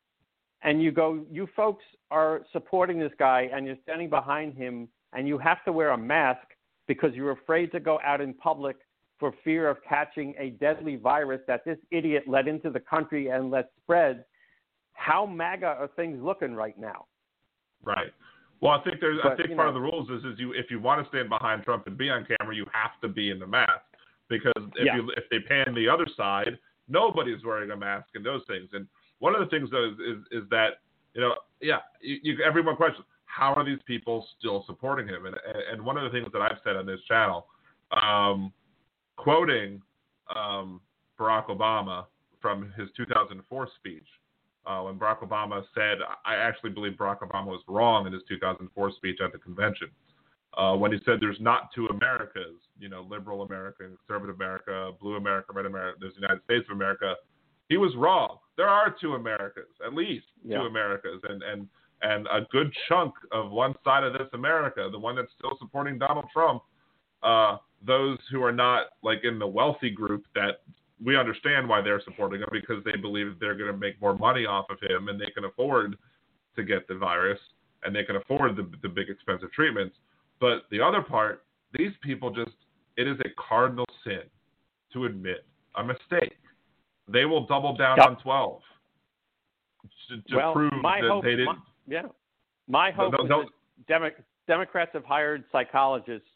and 0.62 0.82
you 0.82 0.90
go, 0.90 1.24
you 1.30 1.46
folks 1.48 1.84
are 2.10 2.44
supporting 2.52 2.98
this 2.98 3.12
guy 3.18 3.50
and 3.52 3.66
you're 3.66 3.78
standing 3.82 4.08
behind 4.08 4.54
him 4.54 4.88
and 5.12 5.28
you 5.28 5.38
have 5.38 5.62
to 5.64 5.72
wear 5.72 5.90
a 5.90 5.98
mask 5.98 6.46
because 6.86 7.14
you're 7.14 7.32
afraid 7.32 7.70
to 7.72 7.80
go 7.80 8.00
out 8.02 8.20
in 8.20 8.32
public 8.34 8.76
for 9.18 9.32
fear 9.44 9.68
of 9.68 9.82
catching 9.82 10.34
a 10.38 10.50
deadly 10.50 10.96
virus 10.96 11.40
that 11.46 11.64
this 11.64 11.78
idiot 11.90 12.24
let 12.26 12.48
into 12.48 12.70
the 12.70 12.80
country 12.80 13.28
and 13.28 13.50
let 13.50 13.70
spread. 13.82 14.24
How 14.92 15.26
MAGA 15.26 15.66
are 15.66 15.88
things 15.88 16.22
looking 16.22 16.54
right 16.54 16.78
now? 16.78 17.06
Right. 17.82 18.12
Well, 18.60 18.72
I 18.72 18.82
think 18.82 19.00
there's. 19.00 19.18
I 19.22 19.34
think 19.36 19.54
part 19.54 19.58
know- 19.58 19.68
of 19.68 19.74
the 19.74 19.80
rules 19.80 20.08
is 20.10 20.24
is 20.24 20.38
you 20.38 20.52
if 20.52 20.70
you 20.70 20.80
want 20.80 21.02
to 21.02 21.08
stand 21.08 21.28
behind 21.28 21.62
Trump 21.62 21.86
and 21.86 21.96
be 21.96 22.10
on 22.10 22.26
camera, 22.38 22.54
you 22.54 22.66
have 22.72 22.98
to 23.02 23.08
be 23.08 23.30
in 23.30 23.38
the 23.38 23.46
mask 23.46 23.84
because 24.28 24.52
if 24.76 24.86
Yeah. 24.86 24.96
you 24.96 25.10
if 25.16 25.24
they 25.30 25.40
pan 25.40 25.74
the 25.74 25.88
other 25.88 26.06
side, 26.16 26.58
nobody's 26.88 27.44
wearing 27.44 27.70
a 27.70 27.76
mask 27.76 28.08
and 28.14 28.24
those 28.24 28.42
things. 28.46 28.68
And 28.72 28.86
one 29.18 29.34
of 29.34 29.40
the 29.40 29.46
things 29.46 29.70
though 29.70 29.90
is 29.90 29.98
is, 29.98 30.42
is 30.42 30.48
that 30.50 30.80
you 31.14 31.20
know 31.20 31.34
yeah 31.60 31.80
you, 32.00 32.18
you 32.22 32.42
everyone 32.44 32.76
questions 32.76 33.04
how 33.26 33.52
are 33.52 33.64
these 33.64 33.82
people 33.86 34.26
still 34.38 34.64
supporting 34.66 35.06
him? 35.06 35.26
And 35.26 35.36
and 35.70 35.82
one 35.84 35.96
of 35.98 36.04
the 36.04 36.10
things 36.10 36.32
that 36.32 36.40
I've 36.40 36.58
said 36.64 36.76
on 36.76 36.86
this 36.86 37.00
channel, 37.06 37.46
um, 37.90 38.52
quoting 39.16 39.82
um, 40.34 40.80
Barack 41.18 41.48
Obama 41.48 42.06
from 42.40 42.72
his 42.76 42.88
2004 42.96 43.68
speech, 43.76 44.06
uh, 44.66 44.82
when 44.82 44.98
Barack 44.98 45.20
Obama 45.20 45.62
said, 45.74 45.98
I 46.24 46.34
actually 46.34 46.70
believe 46.70 46.92
Barack 46.92 47.20
Obama 47.20 47.46
was 47.46 47.62
wrong 47.68 48.06
in 48.06 48.12
his 48.12 48.22
2004 48.28 48.92
speech 48.96 49.18
at 49.24 49.32
the 49.32 49.38
convention. 49.38 49.88
Uh, 50.56 50.74
when 50.74 50.90
he 50.90 50.98
said 51.04 51.18
there's 51.20 51.40
not 51.40 51.68
two 51.74 51.86
Americas, 51.88 52.54
you 52.78 52.88
know, 52.88 53.06
liberal 53.08 53.42
America, 53.42 53.84
conservative 54.06 54.36
America, 54.36 54.90
blue 55.00 55.16
America, 55.16 55.52
red 55.52 55.66
America, 55.66 55.98
there's 56.00 56.14
the 56.14 56.20
United 56.22 56.42
States 56.44 56.64
of 56.70 56.76
America. 56.76 57.14
He 57.68 57.76
was 57.76 57.94
wrong. 57.96 58.38
There 58.56 58.68
are 58.68 58.94
two 58.98 59.14
Americas, 59.14 59.68
at 59.84 59.92
least 59.92 60.26
Yeah. 60.42 60.58
two 60.58 60.64
Americas, 60.66 61.20
and 61.28 61.42
and 61.42 61.68
and 62.02 62.26
a 62.30 62.42
good 62.50 62.70
chunk 62.88 63.14
of 63.32 63.50
one 63.50 63.74
side 63.82 64.04
of 64.04 64.12
this 64.12 64.28
America, 64.34 64.88
the 64.90 64.98
one 64.98 65.16
that's 65.16 65.32
still 65.38 65.56
supporting 65.58 65.98
Donald 65.98 66.26
Trump, 66.32 66.62
uh, 67.22 67.56
those 67.82 68.18
who 68.30 68.42
are 68.42 68.52
not 68.52 68.88
like 69.02 69.24
in 69.24 69.38
the 69.38 69.46
wealthy 69.46 69.90
group 69.90 70.24
that 70.34 70.60
we 71.04 71.16
understand 71.16 71.68
why 71.68 71.80
they're 71.80 72.00
supporting 72.02 72.40
him 72.40 72.48
because 72.52 72.82
they 72.84 72.96
believe 72.96 73.38
they're 73.38 73.54
going 73.54 73.70
to 73.70 73.76
make 73.76 74.00
more 74.00 74.16
money 74.16 74.46
off 74.46 74.66
of 74.70 74.78
him 74.80 75.08
and 75.08 75.20
they 75.20 75.30
can 75.34 75.44
afford 75.44 75.96
to 76.56 76.62
get 76.62 76.88
the 76.88 76.94
virus 76.94 77.38
and 77.84 77.94
they 77.94 78.02
can 78.04 78.16
afford 78.16 78.56
the, 78.56 78.68
the 78.82 78.88
big 78.88 79.08
expensive 79.10 79.52
treatments. 79.52 79.96
But 80.40 80.62
the 80.70 80.80
other 80.80 81.02
part, 81.02 81.44
these 81.72 81.92
people 82.02 82.30
just, 82.30 82.56
it 82.96 83.06
is 83.06 83.18
a 83.20 83.28
cardinal 83.48 83.86
sin 84.04 84.22
to 84.92 85.04
admit 85.04 85.44
a 85.76 85.84
mistake. 85.84 86.32
They 87.08 87.24
will 87.26 87.46
double 87.46 87.76
down 87.76 87.98
Yep. 87.98 88.06
on 88.06 88.16
12 88.22 88.60
to, 90.08 90.16
to 90.30 90.36
well, 90.36 90.52
prove 90.52 90.72
my 90.80 91.00
that 91.00 91.10
hope, 91.10 91.24
they 91.24 91.30
didn't. 91.30 91.46
my- 91.46 91.56
yeah, 91.86 92.02
my 92.68 92.90
hope 92.90 93.12
no, 93.12 93.24
is 93.24 93.28
no. 93.30 93.42
that 93.42 93.50
Demo- 93.86 94.10
Democrats 94.48 94.90
have 94.94 95.04
hired 95.04 95.44
psychologists 95.52 96.28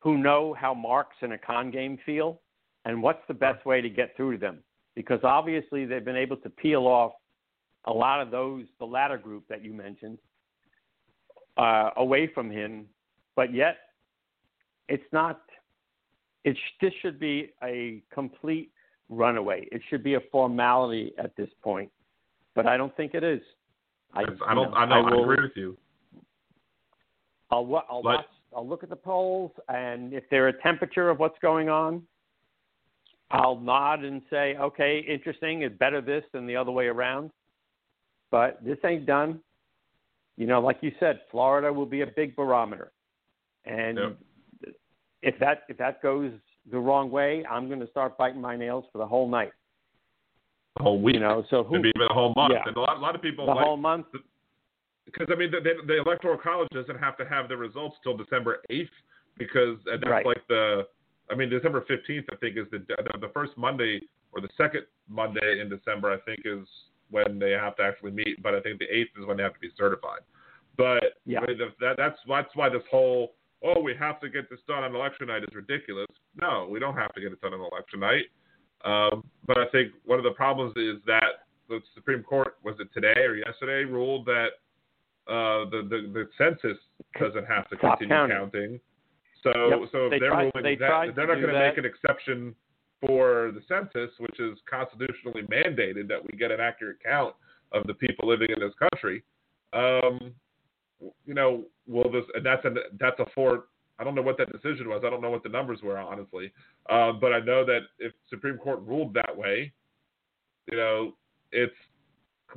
who 0.00 0.18
know 0.18 0.54
how 0.54 0.72
marks 0.74 1.16
and 1.22 1.32
a 1.32 1.38
con 1.38 1.70
game 1.70 1.98
feel, 2.06 2.40
and 2.86 3.02
what's 3.02 3.20
the 3.28 3.34
best 3.34 3.66
way 3.66 3.80
to 3.80 3.90
get 3.90 4.16
through 4.16 4.32
to 4.32 4.38
them. 4.38 4.60
Because 4.94 5.20
obviously 5.24 5.84
they've 5.84 6.04
been 6.04 6.16
able 6.16 6.38
to 6.38 6.48
peel 6.48 6.86
off 6.86 7.12
a 7.84 7.92
lot 7.92 8.22
of 8.22 8.30
those, 8.30 8.64
the 8.78 8.86
latter 8.86 9.18
group 9.18 9.44
that 9.48 9.62
you 9.62 9.74
mentioned, 9.74 10.18
uh, 11.58 11.90
away 11.96 12.30
from 12.32 12.50
him, 12.50 12.86
but 13.34 13.52
yet 13.52 13.76
it's 14.88 15.04
not. 15.12 15.42
It 16.44 16.56
sh- 16.56 16.74
this 16.80 16.92
should 17.02 17.18
be 17.18 17.52
a 17.62 18.02
complete 18.14 18.70
runaway. 19.08 19.68
It 19.72 19.82
should 19.90 20.04
be 20.04 20.14
a 20.14 20.20
formality 20.30 21.12
at 21.18 21.34
this 21.36 21.48
point, 21.62 21.90
but 22.54 22.66
I 22.66 22.76
don't 22.76 22.96
think 22.96 23.14
it 23.14 23.24
is. 23.24 23.40
I, 24.14 24.22
I 24.46 24.54
don't. 24.54 24.72
I 24.74 24.86
know. 24.86 24.94
I, 24.94 25.10
will- 25.10 25.24
agree 25.24 25.42
with 25.42 25.56
you. 25.56 25.76
I'll 27.50 27.84
I'll 27.90 28.02
watch. 28.02 28.24
I'll 28.54 28.66
look 28.66 28.82
at 28.82 28.90
the 28.90 28.96
polls, 28.96 29.50
and 29.68 30.12
if 30.12 30.24
they're 30.30 30.48
a 30.48 30.62
temperature 30.62 31.10
of 31.10 31.18
what's 31.18 31.38
going 31.40 31.68
on, 31.68 32.02
I'll 33.30 33.58
nod 33.58 34.04
and 34.04 34.22
say, 34.30 34.56
"Okay, 34.56 35.00
interesting. 35.00 35.62
It's 35.62 35.76
better 35.78 36.00
this 36.00 36.24
than 36.32 36.46
the 36.46 36.56
other 36.56 36.70
way 36.70 36.86
around." 36.86 37.30
But 38.30 38.64
this 38.64 38.78
ain't 38.84 39.06
done. 39.06 39.40
You 40.36 40.46
know, 40.46 40.60
like 40.60 40.78
you 40.82 40.92
said, 41.00 41.20
Florida 41.30 41.72
will 41.72 41.86
be 41.86 42.02
a 42.02 42.06
big 42.06 42.36
barometer, 42.36 42.92
and 43.64 43.98
Yep. 43.98 44.74
if 45.22 45.38
that 45.40 45.64
if 45.68 45.76
that 45.78 46.02
goes 46.02 46.32
the 46.70 46.78
wrong 46.78 47.10
way, 47.10 47.44
I'm 47.46 47.68
going 47.68 47.80
to 47.80 47.86
start 47.88 48.18
biting 48.18 48.40
my 48.40 48.56
nails 48.56 48.84
for 48.92 48.98
the 48.98 49.06
whole 49.06 49.28
night. 49.28 49.52
The 50.76 50.82
whole 50.82 51.00
week. 51.00 51.14
You 51.14 51.20
know, 51.20 51.44
so 51.48 51.64
who 51.64 51.76
maybe 51.76 51.92
even 51.94 52.08
a 52.10 52.12
whole 52.14 52.32
month. 52.36 52.54
Yeah. 52.54 52.64
And 52.66 52.76
a 52.76 52.80
lot, 52.80 52.96
a 52.96 53.00
lot 53.00 53.14
of 53.14 53.22
people 53.22 53.46
the 53.46 53.52
like 53.52 53.64
whole 53.64 53.76
month? 53.76 54.06
because 55.06 55.28
I 55.30 55.36
mean 55.36 55.50
the, 55.50 55.60
the, 55.60 55.74
the 55.86 56.00
electoral 56.00 56.36
college 56.36 56.68
doesn't 56.72 56.98
have 56.98 57.16
to 57.18 57.24
have 57.26 57.48
the 57.48 57.56
results 57.56 57.96
till 58.02 58.16
December 58.16 58.58
eighth 58.70 58.90
because 59.38 59.78
that's 59.86 60.02
Right. 60.04 60.26
like 60.26 60.46
the 60.48 60.86
I 61.30 61.34
mean 61.34 61.48
December 61.50 61.84
fifteenth 61.86 62.26
I 62.32 62.36
think 62.36 62.56
is 62.56 62.66
the, 62.70 62.78
the 62.78 63.18
the 63.18 63.30
first 63.34 63.52
Monday 63.56 64.00
or 64.32 64.40
the 64.40 64.48
second 64.56 64.82
Monday 65.08 65.60
in 65.60 65.68
December 65.68 66.12
I 66.12 66.18
think 66.20 66.40
is 66.44 66.66
when 67.10 67.38
they 67.38 67.52
have 67.52 67.76
to 67.76 67.82
actually 67.82 68.10
meet 68.12 68.42
but 68.42 68.54
I 68.54 68.60
think 68.60 68.78
the 68.78 68.86
eighth 68.86 69.10
is 69.18 69.26
when 69.26 69.36
they 69.36 69.42
have 69.42 69.54
to 69.54 69.60
be 69.60 69.70
certified. 69.76 70.20
But 70.76 71.18
Yeah. 71.24 71.40
I 71.40 71.46
mean, 71.46 71.58
that, 71.80 71.96
that's 71.96 72.18
that's 72.28 72.54
why 72.54 72.68
this 72.68 72.82
whole 72.90 73.34
oh 73.64 73.80
we 73.80 73.94
have 73.98 74.20
to 74.20 74.28
get 74.28 74.50
this 74.50 74.60
done 74.68 74.84
on 74.84 74.94
election 74.94 75.28
night 75.28 75.42
is 75.42 75.54
ridiculous. 75.54 76.06
No, 76.40 76.66
we 76.70 76.78
don't 76.78 76.96
have 76.96 77.12
to 77.14 77.20
get 77.20 77.32
it 77.32 77.40
done 77.40 77.54
on 77.54 77.60
election 77.60 78.00
night. 78.00 78.26
Um, 78.84 79.24
but 79.46 79.58
I 79.58 79.66
think 79.72 79.92
one 80.04 80.18
of 80.18 80.24
the 80.24 80.32
problems 80.32 80.74
is 80.76 80.96
that 81.06 81.46
the 81.68 81.80
Supreme 81.94 82.22
Court 82.22 82.56
was 82.62 82.76
it 82.78 82.88
today 82.94 83.20
or 83.22 83.34
yesterday 83.36 83.90
ruled 83.90 84.26
that 84.26 84.48
uh, 85.28 85.64
the, 85.70 85.82
the 85.88 86.12
the 86.12 86.28
census 86.38 86.78
doesn't 87.18 87.46
have 87.46 87.68
to 87.70 87.76
Stop 87.78 87.98
continue 87.98 88.14
counting. 88.14 88.36
counting. 88.36 88.80
So 89.42 89.50
Yep. 89.80 89.88
so 89.92 90.04
if 90.06 90.10
They 90.10 90.18
they're 90.18 90.30
tried- 90.30 90.52
ruling 90.54 90.62
they 90.64 90.74
that 90.76 91.14
they're 91.14 91.26
not 91.26 91.34
going 91.40 91.52
to 91.54 91.58
make 91.58 91.78
an 91.78 91.84
exception 91.84 92.54
for 93.00 93.52
the 93.52 93.60
census, 93.68 94.10
which 94.18 94.40
is 94.40 94.58
constitutionally 94.68 95.42
mandated 95.42 96.08
that 96.08 96.22
we 96.22 96.36
get 96.38 96.50
an 96.50 96.60
accurate 96.60 96.98
count 97.04 97.34
of 97.72 97.86
the 97.86 97.94
people 97.94 98.26
living 98.28 98.48
in 98.50 98.58
this 98.60 98.74
country. 98.74 99.22
Um, 99.72 100.34
you 101.26 101.34
know, 101.34 101.64
will 101.86 102.10
this 102.10 102.24
and 102.34 102.44
that's 102.44 102.64
a 102.64 102.74
that's 102.98 103.20
a 103.20 103.26
four. 103.34 103.64
I 103.98 104.04
don't 104.04 104.14
know 104.14 104.22
what 104.22 104.36
that 104.38 104.50
decision 104.52 104.88
was. 104.88 105.02
I 105.06 105.10
don't 105.10 105.20
know 105.22 105.30
what 105.30 105.42
the 105.42 105.48
numbers 105.48 105.82
were 105.82 105.98
honestly, 105.98 106.52
uh, 106.88 107.12
but 107.12 107.32
I 107.32 107.40
know 107.40 107.64
that 107.64 107.80
if 107.98 108.12
Supreme 108.28 108.56
Court 108.58 108.80
ruled 108.82 109.14
that 109.14 109.34
way, 109.36 109.72
you 110.70 110.76
know, 110.76 111.16
it's 111.52 111.74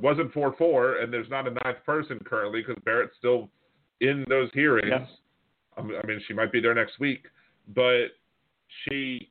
wasn't 0.00 0.32
four 0.32 0.54
four, 0.56 0.96
and 0.96 1.12
there's 1.12 1.28
not 1.28 1.46
a 1.46 1.50
ninth 1.64 1.84
person 1.84 2.18
currently 2.24 2.62
because 2.62 2.80
Barrett's 2.84 3.16
still 3.18 3.50
in 4.00 4.24
those 4.28 4.50
hearings. 4.54 4.88
Yeah. 4.90 5.06
I 5.76 5.82
mean- 5.82 6.20
she 6.26 6.34
might 6.34 6.52
be 6.52 6.60
there 6.60 6.74
next 6.74 6.98
week, 6.98 7.26
but 7.68 8.08
she 8.84 9.30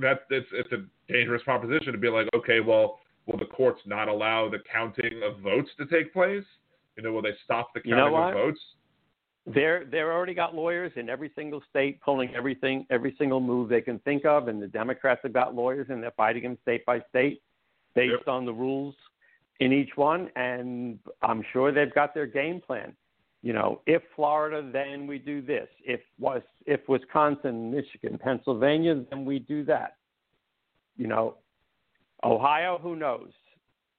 that 0.00 0.22
it's 0.30 0.48
it's 0.52 0.72
a 0.72 0.84
dangerous 1.12 1.42
proposition 1.42 1.92
to 1.92 1.98
be 1.98 2.08
like, 2.08 2.28
okay, 2.34 2.60
well, 2.60 3.00
will 3.26 3.38
the 3.38 3.44
courts 3.46 3.80
not 3.86 4.08
allow 4.08 4.48
the 4.48 4.58
counting 4.70 5.22
of 5.22 5.38
votes 5.40 5.70
to 5.78 5.86
take 5.86 6.12
place? 6.12 6.44
You 6.96 7.02
know, 7.02 7.12
will 7.12 7.22
they 7.22 7.34
stop 7.44 7.72
the 7.74 7.80
You 7.84 7.94
counting 7.94 8.12
know 8.14 8.22
of 8.28 8.34
votes? 8.34 8.60
They're 9.46 9.84
they're 9.84 10.12
already 10.12 10.34
got 10.34 10.54
lawyers 10.54 10.92
in 10.96 11.08
every 11.08 11.30
single 11.34 11.62
state 11.70 12.00
pulling 12.02 12.34
everything 12.34 12.86
every 12.90 13.14
single 13.18 13.40
move 13.40 13.68
they 13.68 13.80
can 13.80 13.98
think 14.00 14.24
of, 14.24 14.48
and 14.48 14.60
the 14.62 14.68
Democrats 14.68 15.20
have 15.22 15.32
got 15.32 15.54
lawyers 15.54 15.86
and 15.90 16.02
they're 16.02 16.10
fighting 16.12 16.42
them 16.42 16.58
state 16.62 16.84
by 16.84 17.00
state 17.08 17.42
based 17.94 18.12
Yep. 18.18 18.28
on 18.28 18.44
the 18.44 18.52
rules 18.52 18.94
in 19.60 19.72
each 19.72 19.96
one, 19.96 20.30
and 20.36 20.98
I'm 21.22 21.42
sure 21.52 21.72
they've 21.72 21.92
got 21.94 22.14
their 22.14 22.26
game 22.26 22.60
plan. 22.60 22.94
You 23.42 23.54
know, 23.54 23.80
if 23.86 24.02
Florida, 24.14 24.68
then 24.70 25.06
we 25.06 25.18
do 25.18 25.40
this. 25.40 25.68
If 25.82 26.00
was 26.18 26.42
if 26.66 26.80
Wisconsin, 26.88 27.70
Michigan, 27.70 28.18
Pennsylvania, 28.18 29.02
then 29.08 29.24
we 29.24 29.38
do 29.38 29.64
that. 29.64 29.96
You 30.96 31.06
know, 31.06 31.36
Ohio, 32.22 32.78
who 32.82 32.96
knows? 32.96 33.32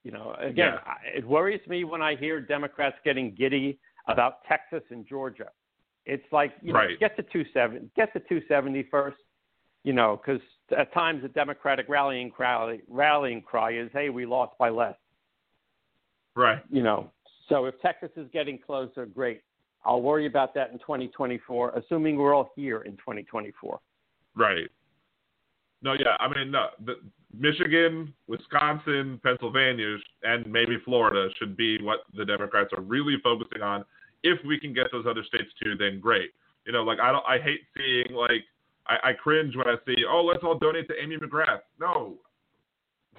You 0.04 0.12
know, 0.12 0.36
again, 0.40 0.74
Yeah. 0.74 0.80
I 0.86 0.98
it 1.18 1.26
worries 1.26 1.66
me 1.68 1.84
when 1.84 2.02
I 2.02 2.16
hear 2.16 2.40
Democrats 2.40 2.98
getting 3.04 3.34
giddy 3.34 3.80
about 4.08 4.44
Texas 4.44 4.84
and 4.90 5.06
Georgia. 5.08 5.52
It's 6.06 6.32
like, 6.32 6.54
you 6.62 6.74
know, 6.74 6.80
Right. 6.80 7.00
get 7.00 7.16
to 7.18 7.24
270, 7.24 7.90
get 7.96 8.12
to 8.14 8.20
270 8.20 8.84
first, 8.84 9.18
you 9.84 9.94
know, 9.94 10.18
because 10.18 10.42
at 10.76 10.92
times 10.94 11.22
the 11.22 11.30
Democratic 11.30 11.88
rallying 11.90 12.32
cry, 12.32 12.80
rallying 12.88 13.42
cry 13.42 13.72
is, 13.72 13.92
hey, 13.92 14.10
we 14.10 14.26
lost 14.26 14.58
by 14.58 14.70
less, 14.70 14.98
Right. 16.36 16.64
you 16.70 16.82
know. 16.84 17.12
So 17.52 17.66
if 17.66 17.80
Texas 17.82 18.10
is 18.16 18.28
getting 18.32 18.58
closer, 18.58 19.06
great. 19.06 19.42
I'll 19.84 20.02
worry 20.02 20.26
about 20.26 20.54
that 20.56 20.72
in 20.72 20.80
2024, 20.80 21.72
assuming 21.72 22.16
we're 22.16 22.34
all 22.34 22.52
here 22.56 22.82
in 22.84 22.94
2024. 22.94 23.78
Right. 24.36 24.70
No, 25.82 25.94
yeah. 25.94 26.16
I 26.20 26.34
mean, 26.34 26.50
no. 26.50 26.68
The, 26.86 26.94
Michigan, 27.38 28.14
Wisconsin, 28.28 29.20
Pennsylvania, 29.22 29.98
and 30.24 30.50
maybe 30.50 30.78
Florida 30.86 31.28
should 31.38 31.58
be 31.58 31.78
what 31.82 32.00
the 32.16 32.24
Democrats 32.24 32.70
are 32.78 32.82
really 32.82 33.18
focusing 33.22 33.62
on. 33.62 33.84
If 34.24 34.40
we 34.46 34.58
can 34.58 34.74
get 34.74 34.88
those 34.94 35.06
other 35.06 35.24
states 35.24 35.50
too, 35.62 35.76
then 35.78 36.00
great. 36.00 36.32
You 36.66 36.72
know, 36.72 36.84
like 36.84 37.00
I 37.00 37.12
don't. 37.12 37.26
I 37.28 37.40
hate 37.40 37.62
seeing 37.76 38.16
like 38.16 38.44
I, 38.88 39.10
I 39.10 39.14
cringe 39.14 39.56
when 39.56 39.68
I 39.68 39.76
see, 39.86 40.04
oh, 40.08 40.24
let's 40.24 40.44
all 40.44 40.58
donate 40.58 40.88
to 40.90 40.94
Amy 41.02 41.18
McGrath. 41.18 41.62
No, 41.80 42.18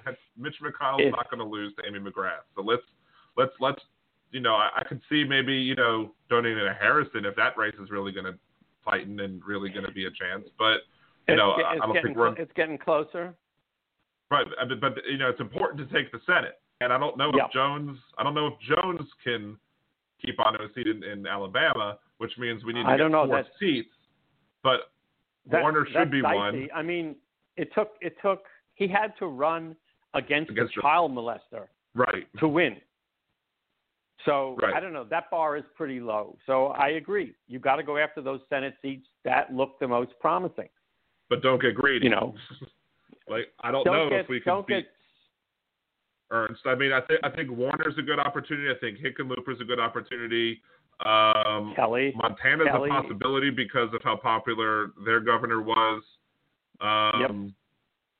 that's, 0.05 0.17
Mitch 0.37 0.55
McConnell's 0.63 1.11
not 1.11 1.29
going 1.29 1.39
to 1.39 1.45
lose 1.45 1.73
to 1.75 1.85
Amy 1.85 1.99
McGrath. 1.99 2.45
So 2.55 2.61
let's 2.61 2.83
let's 3.35 3.51
let's 3.59 3.81
you 4.33 4.41
know 4.41 4.55
I, 4.55 4.69
I 4.79 4.83
could 4.83 4.99
see 5.09 5.23
maybe 5.23 5.53
you 5.53 5.75
know 5.75 6.11
donating 6.29 6.57
to 6.65 6.73
Harrison 6.73 7.25
if 7.25 7.35
that 7.37 7.57
race 7.57 7.75
is 7.81 7.89
really 7.89 8.11
going 8.11 8.25
to 8.25 8.33
tighten 8.83 9.19
and 9.21 9.41
really 9.45 9.69
going 9.69 9.85
to 9.85 9.91
be 9.93 10.05
a 10.05 10.11
chance. 10.11 10.43
But 10.59 10.79
you 11.27 11.35
It's, 11.35 11.37
know, 11.37 11.51
I, 11.53 11.77
don't 11.77 11.93
getting 11.93 12.03
think 12.09 12.17
we're 12.17 12.33
it's 12.35 12.51
getting 12.55 12.77
closer. 12.77 13.33
Right, 14.29 14.45
but, 14.67 14.81
but 14.81 14.93
you 15.09 15.17
know 15.17 15.29
it's 15.29 15.39
important 15.39 15.87
to 15.87 15.93
take 15.95 16.11
the 16.11 16.19
Senate, 16.25 16.59
and 16.81 16.91
I 16.91 16.97
don't 16.97 17.17
know 17.17 17.31
Yeah. 17.35 17.45
if 17.45 17.51
Jones, 17.51 17.97
I 18.17 18.23
don't 18.23 18.33
know 18.33 18.47
if 18.47 18.53
Jones 18.59 19.07
can 19.23 19.57
keep 20.23 20.39
on 20.45 20.53
to 20.53 20.63
a 20.63 20.67
seat 20.73 20.87
in, 20.87 21.03
in 21.03 21.27
Alabama, 21.27 21.97
which 22.17 22.31
means 22.37 22.63
we 22.65 22.73
need 22.73 22.83
to 22.83 22.89
I 22.89 22.93
get 22.93 22.97
don't 23.03 23.11
know, 23.11 23.25
four 23.27 23.43
seats. 23.59 23.89
But 24.63 24.91
That- 25.51 25.61
Warner 25.61 25.85
should 25.91 26.09
be 26.11 26.21
dicey. 26.21 26.35
one. 26.35 26.69
I 26.73 26.81
mean, 26.81 27.15
it 27.57 27.69
took 27.75 27.91
it 28.01 28.15
took 28.21 28.43
he 28.73 28.87
had 28.87 29.13
to 29.19 29.27
run 29.27 29.75
against, 30.15 30.49
Against 30.51 30.73
a 30.73 30.75
the- 30.77 30.81
child 30.81 31.11
molester 31.11 31.67
right, 31.93 32.27
to 32.39 32.47
win. 32.47 32.77
So 34.25 34.57
Right. 34.61 34.73
I 34.73 34.79
don't 34.79 34.93
know. 34.93 35.03
That 35.03 35.29
bar 35.29 35.57
is 35.57 35.63
pretty 35.75 35.99
low. 35.99 36.37
So 36.45 36.67
I 36.67 36.89
agree. 36.89 37.33
You 37.47 37.59
got 37.59 37.77
to 37.77 37.83
go 37.83 37.97
after 37.97 38.21
those 38.21 38.41
Senate 38.49 38.75
seats 38.81 39.07
that 39.25 39.53
look 39.53 39.79
the 39.79 39.87
most 39.87 40.11
promising. 40.19 40.69
But 41.29 41.41
don't 41.41 41.61
get 41.61 41.75
greedy. 41.75 42.05
You 42.05 42.11
know. 42.11 42.35
like 43.27 43.51
I 43.61 43.71
don't, 43.71 43.83
Don't 43.85 43.95
know 43.95 44.09
get 44.09 44.21
if 44.21 44.29
we 44.29 44.39
can 44.39 44.63
beat 44.67 44.75
get 44.75 44.85
Ernst. 46.31 46.61
I 46.65 46.75
mean, 46.75 46.91
I 46.91 47.01
think 47.01 47.19
I 47.23 47.29
think 47.29 47.51
Warner's 47.51 47.97
a 47.97 48.01
good 48.01 48.19
opportunity. 48.19 48.69
I 48.69 48.79
think 48.79 48.97
Hickenlooper's 48.99 49.61
a 49.61 49.65
good 49.65 49.79
opportunity. 49.79 50.61
Um, 51.05 51.73
Kelly. 51.75 52.13
Montana's 52.15 52.67
Kelly. 52.71 52.89
a 52.89 52.93
possibility 52.93 53.49
because 53.49 53.89
of 53.93 54.01
how 54.03 54.15
popular 54.15 54.91
their 55.05 55.19
governor 55.19 55.61
was. 55.61 56.03
Um, 56.81 57.53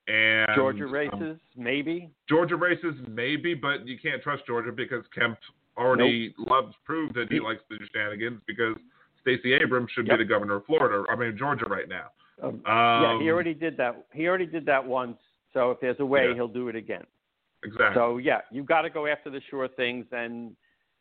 And 0.08 0.50
Georgia 0.56 0.84
um, 0.84 0.92
races, 0.92 1.40
maybe. 1.56 2.12
Georgia 2.28 2.58
races, 2.58 2.94
maybe, 3.08 3.54
but 3.54 3.88
you 3.88 3.98
can't 3.98 4.22
trust 4.22 4.46
Georgia 4.46 4.72
because 4.72 5.06
Kemp 5.16 5.38
already 5.78 6.34
loves 6.38 6.74
proved 6.86 7.16
that 7.16 7.32
he 7.32 7.40
likes 7.40 7.62
the 7.70 7.78
shenanigans 7.92 8.42
because 8.46 8.76
Stacey 9.22 9.54
Abrams 9.54 9.90
should 9.92 10.08
Yep. 10.08 10.18
be 10.20 10.24
the 10.24 10.28
governor 10.30 10.56
of 10.56 10.66
Florida. 10.66 11.04
I 11.10 11.16
mean 11.16 11.38
Georgia 11.38 11.66
right 11.66 11.88
now. 11.88 12.12
Um, 12.42 12.56
Um, 12.66 13.04
yeah, 13.04 13.20
he 13.22 13.30
already 13.32 13.54
did 13.54 13.78
that. 13.78 14.06
He 14.14 14.28
already 14.28 14.46
did 14.46 14.66
that 14.66 14.84
once. 14.86 15.18
So 15.54 15.72
if 15.72 15.80
there's 15.80 16.00
a 16.00 16.06
way, 16.06 16.28
Yeah. 16.30 16.34
he'll 16.36 16.48
do 16.48 16.68
it 16.68 16.76
again. 16.76 17.06
exactly. 17.64 17.96
So 17.96 18.18
yeah, 18.18 18.42
you've 18.52 18.66
got 18.66 18.82
to 18.82 18.90
go 18.90 19.08
after 19.08 19.30
the 19.30 19.40
sure 19.50 19.68
things 19.70 20.06
and 20.12 20.56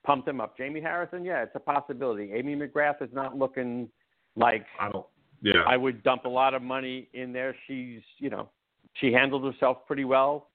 pump 0.05 0.25
them 0.25 0.41
up. 0.41 0.57
Jamie 0.57 0.81
Harrison, 0.81 1.25
yeah, 1.25 1.43
it's 1.43 1.55
a 1.57 1.61
possibility. 1.61 2.33
Amy 2.33 2.55
McGrath 2.55 3.03
is 3.03 3.13
not 3.13 3.37
looking 3.37 3.89
like 4.37 4.65
I 4.79 4.89
don't. 4.91 5.07
Yeah. 5.43 5.63
I 5.67 5.77
would 5.77 6.03
dump 6.05 6.25
a 6.25 6.29
lot 6.29 6.55
of 6.55 6.63
money 6.63 7.09
in 7.15 7.33
there. 7.33 7.57
She's, 7.67 8.01
you 8.19 8.31
know, 8.31 8.49
she 8.95 9.13
handled 9.13 9.45
herself 9.45 9.87
pretty 9.87 10.05
well 10.05 10.51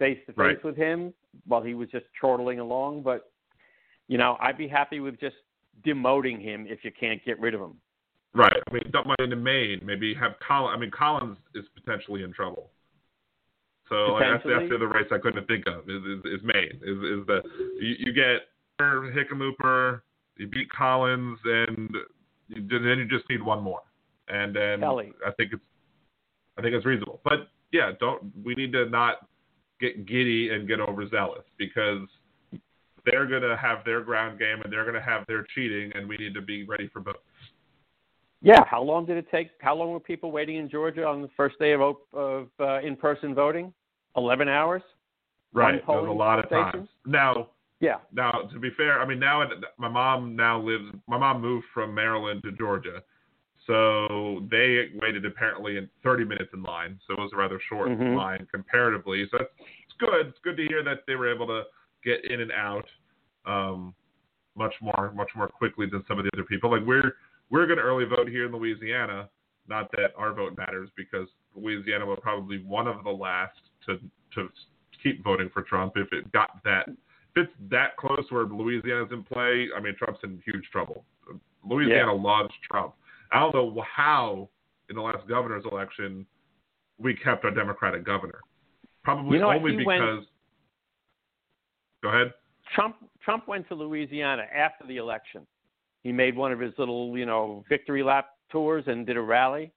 face 0.00 0.18
to 0.26 0.32
face 0.32 0.58
with 0.64 0.76
him 0.76 1.12
while 1.46 1.62
he 1.62 1.74
was 1.74 1.88
just 1.90 2.06
chortling 2.20 2.58
along. 2.60 3.02
But, 3.02 3.30
you 4.08 4.18
know, 4.18 4.36
I'd 4.40 4.58
be 4.58 4.66
happy 4.66 5.00
with 5.00 5.20
just 5.20 5.36
demoting 5.86 6.42
him 6.42 6.66
if 6.68 6.80
you 6.82 6.90
can't 6.98 7.24
get 7.24 7.38
rid 7.38 7.54
of 7.54 7.60
him. 7.60 7.74
Right. 8.34 8.52
I 8.68 8.72
mean, 8.72 8.82
dump 8.92 9.06
money 9.06 9.24
into 9.24 9.36
Maine. 9.36 9.80
Maybe 9.84 10.14
have 10.14 10.32
Collins. 10.46 10.74
I 10.76 10.80
mean, 10.80 10.90
Collins 10.90 11.38
is 11.54 11.64
potentially 11.74 12.22
in 12.22 12.32
trouble. 12.32 12.70
So 13.88 13.94
like, 13.94 14.24
that's, 14.24 14.44
that's 14.44 14.68
the 14.68 14.76
other 14.76 14.88
race 14.88 15.06
I 15.10 15.18
couldn't 15.18 15.46
think 15.46 15.66
of. 15.66 15.88
Is 15.88 16.02
is, 16.02 16.24
is 16.24 16.40
Maine? 16.44 16.80
Is 16.82 16.98
is 16.98 17.26
the 17.26 17.40
you, 17.80 17.94
you 17.98 18.12
get 18.12 18.48
Hickenlooper, 18.80 20.02
you 20.36 20.46
beat 20.46 20.70
Collins, 20.70 21.38
and 21.44 21.90
you, 22.48 22.68
then 22.68 22.98
you 22.98 23.08
just 23.08 23.28
need 23.30 23.42
one 23.42 23.62
more, 23.62 23.80
and 24.28 24.54
then 24.54 24.80
Kelly. 24.80 25.12
I 25.26 25.30
think 25.32 25.54
it's 25.54 25.62
I 26.58 26.62
think 26.62 26.74
it's 26.74 26.84
reasonable. 26.84 27.20
But 27.24 27.48
yeah, 27.72 27.92
don't 27.98 28.30
we 28.44 28.54
need 28.54 28.72
to 28.72 28.90
not 28.90 29.26
get 29.80 30.06
giddy 30.06 30.50
and 30.50 30.68
get 30.68 30.80
overzealous 30.80 31.44
because 31.56 32.06
they're 33.04 33.26
gonna 33.26 33.56
have 33.56 33.84
their 33.84 34.00
ground 34.00 34.38
game 34.38 34.60
and 34.62 34.72
they're 34.72 34.84
gonna 34.84 35.00
have 35.02 35.26
their 35.26 35.44
cheating, 35.54 35.92
and 35.94 36.08
we 36.08 36.16
need 36.16 36.34
to 36.34 36.42
be 36.42 36.64
ready 36.64 36.88
for 36.88 37.00
both. 37.00 37.16
Yeah. 38.40 38.64
How 38.64 38.82
long 38.82 39.04
did 39.04 39.16
it 39.16 39.26
take? 39.30 39.50
How 39.60 39.74
long 39.74 39.90
were 39.90 40.00
people 40.00 40.30
waiting 40.30 40.56
in 40.56 40.68
Georgia 40.70 41.04
on 41.04 41.22
the 41.22 41.28
first 41.36 41.58
day 41.58 41.72
of, 41.72 41.96
of 42.12 42.48
uh, 42.60 42.80
in-person 42.80 43.34
voting? 43.34 43.72
Eleven 44.16 44.48
hours. 44.48 44.82
Right. 45.52 45.82
There's 45.86 46.08
a 46.08 46.12
lot 46.12 46.38
of 46.38 46.48
times. 46.48 46.88
Now, 47.06 47.48
Yeah. 47.80 47.96
now 48.12 48.32
to 48.52 48.58
be 48.58 48.70
fair, 48.76 49.00
I 49.00 49.06
mean 49.06 49.18
now 49.18 49.42
it- 49.42 49.50
my 49.78 49.88
mom 49.88 50.36
now 50.36 50.60
lives. 50.60 50.92
My 51.06 51.18
mom 51.18 51.40
moved 51.40 51.66
from 51.72 51.94
Maryland 51.94 52.42
to 52.44 52.52
Georgia, 52.52 53.02
so 53.66 54.46
they 54.50 54.90
waited 55.00 55.24
apparently 55.24 55.76
in 55.76 55.88
30 56.02 56.24
minutes 56.24 56.50
in 56.52 56.62
line. 56.62 56.98
So 57.06 57.14
it 57.14 57.20
was 57.20 57.32
a 57.32 57.36
rather 57.36 57.60
short 57.68 57.88
Mhm. 57.88 58.16
line 58.16 58.46
comparatively. 58.52 59.26
So 59.30 59.38
that's 59.38 59.50
it's 59.84 59.92
good. 59.98 60.26
It's 60.28 60.38
good 60.40 60.56
to 60.56 60.66
hear 60.66 60.82
that 60.82 61.06
they 61.06 61.16
were 61.16 61.28
able 61.32 61.46
to 61.48 61.64
get 62.04 62.24
in 62.24 62.40
and 62.40 62.52
out 62.52 62.84
um, 63.46 63.94
much 64.56 64.74
more 64.80 65.12
much 65.14 65.30
more 65.36 65.48
quickly 65.48 65.86
than 65.90 66.04
some 66.08 66.18
of 66.18 66.24
the 66.24 66.30
other 66.34 66.44
people. 66.44 66.70
Like 66.70 66.86
we're 66.86 67.14
we're 67.50 67.66
going 67.66 67.78
to 67.78 67.84
early 67.84 68.04
vote 68.04 68.28
here 68.28 68.46
in 68.46 68.52
Louisiana. 68.52 69.28
Not 69.68 69.90
that 69.92 70.12
our 70.16 70.32
vote 70.32 70.56
matters 70.56 70.88
because 70.96 71.28
Louisiana 71.54 72.06
will 72.06 72.16
probably 72.16 72.58
be 72.58 72.64
one 72.64 72.86
of 72.86 73.04
the 73.04 73.10
last 73.10 73.58
to 73.86 73.98
to 74.34 74.48
keep 75.02 75.22
voting 75.22 75.50
for 75.52 75.62
Trump 75.62 75.94
if 75.96 76.12
it 76.12 76.30
got 76.32 76.62
that 76.64 76.88
if 76.88 77.44
it's 77.44 77.52
that 77.70 77.96
close 77.96 78.24
where 78.30 78.44
Louisiana's 78.44 79.08
in 79.12 79.22
play. 79.22 79.68
I 79.76 79.80
mean, 79.80 79.94
Trump's 79.96 80.20
in 80.24 80.42
huge 80.44 80.64
trouble. 80.72 81.04
Louisiana 81.64 82.14
loves 82.14 82.52
Trump. 82.70 82.94
I 83.32 83.40
don't 83.40 83.54
know 83.54 83.84
how 83.94 84.48
in 84.88 84.96
the 84.96 85.02
last 85.02 85.28
governor's 85.28 85.64
election 85.70 86.26
we 86.98 87.14
kept 87.14 87.44
our 87.44 87.50
Democratic 87.50 88.04
governor. 88.04 88.40
Probably 89.04 89.36
You 89.36 89.42
know 89.42 89.52
only 89.52 89.76
because. 89.76 89.86
went- 89.86 90.26
Go 92.02 92.10
ahead. 92.10 92.32
Trump 92.74 92.96
Trump 93.22 93.48
went 93.48 93.68
to 93.68 93.74
Louisiana 93.74 94.44
after 94.54 94.86
the 94.86 94.96
election. 94.96 95.46
He 96.02 96.12
made 96.12 96.36
one 96.36 96.52
of 96.52 96.60
his 96.60 96.72
little, 96.78 97.16
you 97.16 97.26
know, 97.26 97.64
victory 97.68 98.02
lap 98.02 98.30
tours 98.50 98.84
and 98.86 99.06
did 99.06 99.16
a 99.16 99.20
rally. 99.20 99.72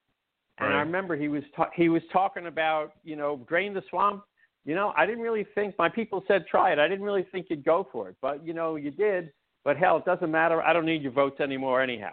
And 0.60 0.74
I 0.74 0.80
remember 0.80 1.16
he 1.16 1.28
was 1.28 1.42
ta- 1.56 1.72
he 1.76 1.90
was 1.90 2.04
talking 2.14 2.46
about, 2.46 2.94
you 3.04 3.16
know, 3.16 3.44
drain 3.50 3.74
the 3.74 3.82
swamp. 3.90 4.24
You 4.64 4.76
know, 4.76 4.94
I 4.96 5.08
didn't 5.08 5.22
really 5.22 5.48
think 5.56 5.74
my 5.80 5.90
people 5.90 6.24
said 6.28 6.46
try 6.46 6.72
it. 6.72 6.78
I 6.78 6.88
didn't 6.88 7.04
really 7.04 7.26
think 7.32 7.48
you'd 7.50 7.66
go 7.66 7.88
for 7.92 8.10
it, 8.10 8.16
but 8.22 8.46
you 8.46 8.54
know, 8.54 8.76
you 8.76 8.92
did. 8.92 9.32
But 9.64 9.78
hell, 9.78 9.98
it 9.98 10.06
doesn't 10.06 10.30
matter. 10.30 10.62
I 10.62 10.72
don't 10.74 10.86
need 10.86 11.02
your 11.02 11.12
votes 11.12 11.40
anymore 11.40 11.82
anyhow. 11.82 12.12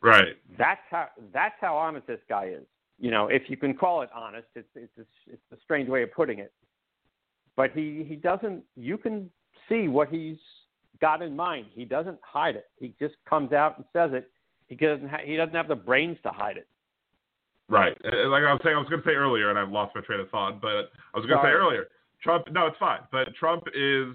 Right. 0.00 0.36
That's 0.56 0.80
how 0.88 1.08
that's 1.32 1.56
how 1.60 1.76
honest 1.76 2.06
this 2.06 2.20
guy 2.28 2.46
is. 2.46 2.64
You 3.00 3.10
know, 3.10 3.26
if 3.26 3.42
you 3.48 3.56
can 3.56 3.74
call 3.74 4.02
it 4.02 4.10
honest, 4.14 4.46
it's 4.54 4.68
it's 4.76 4.98
a, 4.98 5.32
it's 5.32 5.42
a 5.52 5.56
strange 5.64 5.88
way 5.88 6.04
of 6.04 6.12
putting 6.12 6.38
it. 6.38 6.52
But 7.58 7.72
he 7.72 8.06
he 8.08 8.14
doesn't. 8.14 8.62
You 8.76 8.96
can 8.96 9.28
see 9.68 9.88
what 9.88 10.08
he's 10.08 10.36
got 11.00 11.22
in 11.22 11.34
mind. 11.34 11.66
He 11.74 11.84
doesn't 11.84 12.18
hide 12.22 12.54
it. 12.54 12.66
He 12.78 12.94
just 13.00 13.16
comes 13.28 13.52
out 13.52 13.76
and 13.78 13.84
says 13.92 14.10
it. 14.14 14.30
He 14.68 14.76
doesn't. 14.76 15.08
Ha- 15.08 15.24
he 15.24 15.34
doesn't 15.36 15.56
have 15.56 15.66
the 15.66 15.74
brains 15.74 16.18
to 16.22 16.30
hide 16.30 16.56
it. 16.56 16.68
Right. 17.68 17.98
Uh, 18.04 18.28
Like 18.28 18.44
I 18.44 18.52
was 18.52 18.60
saying, 18.62 18.76
I 18.76 18.78
was 18.78 18.88
going 18.88 19.02
to 19.02 19.08
say 19.08 19.14
earlier, 19.14 19.50
and 19.50 19.58
I've 19.58 19.72
lost 19.72 19.92
my 19.96 20.02
train 20.02 20.20
of 20.20 20.30
thought, 20.30 20.60
but 20.62 20.92
I 21.12 21.18
was 21.18 21.26
going 21.26 21.40
to 21.40 21.44
say 21.44 21.50
earlier, 21.50 21.88
Trump. 22.22 22.44
No, 22.52 22.66
it's 22.68 22.78
fine. 22.78 23.00
But 23.10 23.34
Trump 23.34 23.64
is, 23.74 24.14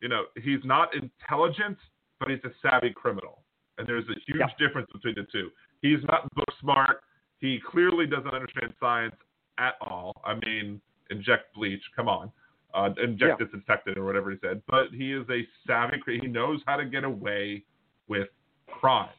you 0.00 0.08
know, 0.08 0.22
he's 0.42 0.64
not 0.64 0.88
intelligent, 0.94 1.76
but 2.18 2.30
he's 2.30 2.42
a 2.44 2.50
savvy 2.62 2.94
criminal, 2.96 3.42
and 3.76 3.86
there's 3.86 4.08
a 4.08 4.14
huge 4.26 4.38
Yeah. 4.40 4.46
difference 4.58 4.88
between 4.90 5.16
the 5.16 5.24
two. 5.30 5.50
He's 5.82 6.02
not 6.08 6.32
book 6.34 6.48
smart. 6.60 7.02
He 7.40 7.60
clearly 7.60 8.06
doesn't 8.06 8.32
understand 8.32 8.72
science 8.80 9.14
at 9.58 9.74
all. 9.82 10.20
I 10.24 10.34
mean, 10.46 10.80
inject 11.10 11.54
bleach. 11.54 11.82
Come 11.94 12.08
on. 12.08 12.32
Uh, 12.74 12.92
inject 13.00 13.38
Yeah. 13.40 13.46
disinfectant 13.46 13.96
or 13.96 14.04
whatever 14.04 14.32
he 14.32 14.38
said. 14.38 14.60
But 14.66 14.90
he 14.90 15.12
is 15.12 15.24
a 15.30 15.46
savvy. 15.64 16.02
He 16.20 16.26
knows 16.26 16.60
how 16.66 16.76
to 16.76 16.84
get 16.84 17.04
away 17.04 17.62
with 18.08 18.28
crime, 18.66 19.14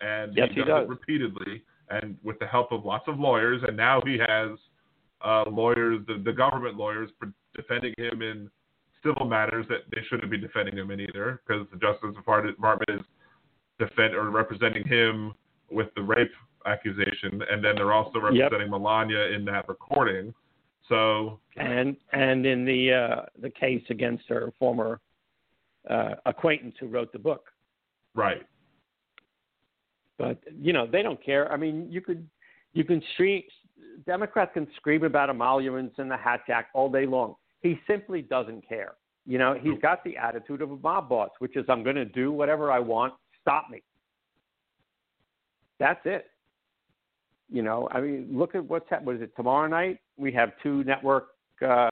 and 0.00 0.34
Yes, 0.34 0.48
he 0.48 0.54
he 0.54 0.60
does, 0.60 0.68
does. 0.68 0.82
it 0.84 0.88
repeatedly, 0.88 1.62
and 1.90 2.16
with 2.22 2.38
the 2.38 2.46
help 2.46 2.72
of 2.72 2.86
lots 2.86 3.06
of 3.06 3.20
lawyers. 3.20 3.62
And 3.64 3.76
now 3.76 4.00
he 4.00 4.16
has 4.16 4.58
uh, 5.20 5.44
lawyers, 5.50 6.06
the, 6.06 6.14
the 6.24 6.32
government 6.32 6.76
lawyers, 6.76 7.10
defending 7.54 7.92
him 7.98 8.22
in 8.22 8.50
civil 9.02 9.26
matters 9.26 9.66
that 9.68 9.82
they 9.90 10.02
shouldn't 10.08 10.30
be 10.30 10.38
defending 10.38 10.76
him 10.78 10.90
in 10.90 11.00
either, 11.00 11.42
because 11.46 11.66
the 11.70 11.76
Justice 11.78 12.14
Department 12.14 12.56
is 12.88 13.00
defend 13.78 14.14
or 14.14 14.30
representing 14.30 14.86
him 14.88 15.34
with 15.70 15.88
the 15.96 16.02
rape 16.02 16.32
accusation, 16.66 17.42
and 17.50 17.62
then 17.62 17.76
they're 17.76 17.92
also 17.92 18.18
Yep. 18.20 18.32
representing 18.52 18.70
Melania 18.70 19.26
in 19.26 19.44
that 19.44 19.68
recording. 19.68 20.34
So 20.88 21.40
And 21.56 21.96
and 22.12 22.46
in 22.46 22.64
the 22.64 22.92
uh, 22.92 23.22
the 23.40 23.50
case 23.50 23.82
against 23.90 24.24
her 24.28 24.52
former 24.58 25.00
uh, 25.88 26.14
acquaintance 26.26 26.74
who 26.80 26.86
wrote 26.86 27.12
the 27.12 27.18
book. 27.18 27.46
right, 28.14 28.46
But 30.18 30.38
you 30.60 30.72
know 30.72 30.86
they 30.86 31.02
don't 31.02 31.22
care. 31.22 31.50
I 31.52 31.56
mean, 31.56 31.88
you 31.90 32.00
could 32.00 32.26
you 32.72 32.84
can 32.84 33.02
stream. 33.14 33.42
Democrats 34.06 34.52
can 34.54 34.66
scream 34.76 35.04
about 35.04 35.28
emoluments 35.28 35.96
and 35.98 36.10
the 36.10 36.16
Hatch 36.16 36.48
Act 36.50 36.70
all 36.74 36.90
day 36.90 37.06
long. 37.06 37.34
He 37.60 37.78
simply 37.86 38.22
doesn't 38.22 38.66
care. 38.68 38.94
You 39.26 39.36
know, 39.36 39.54
he's 39.60 39.78
got 39.82 40.02
the 40.04 40.16
attitude 40.16 40.62
of 40.62 40.70
a 40.70 40.76
mob 40.76 41.10
boss, 41.10 41.30
which 41.38 41.54
is 41.56 41.66
I'm 41.68 41.82
going 41.82 41.96
to 41.96 42.06
do 42.06 42.32
whatever 42.32 42.72
I 42.72 42.78
want. 42.78 43.12
Stop 43.42 43.68
me. 43.70 43.82
That's 45.78 46.00
it. 46.06 46.30
You 47.50 47.62
know, 47.62 47.88
I 47.92 48.00
mean, 48.00 48.28
look 48.30 48.54
at 48.54 48.64
what's 48.64 48.88
happening. 48.88 49.06
What 49.06 49.16
is 49.16 49.22
it 49.22 49.36
tomorrow 49.36 49.68
night? 49.68 49.98
We 50.18 50.32
have 50.32 50.52
two 50.62 50.84
network 50.84 51.28
uh, 51.66 51.90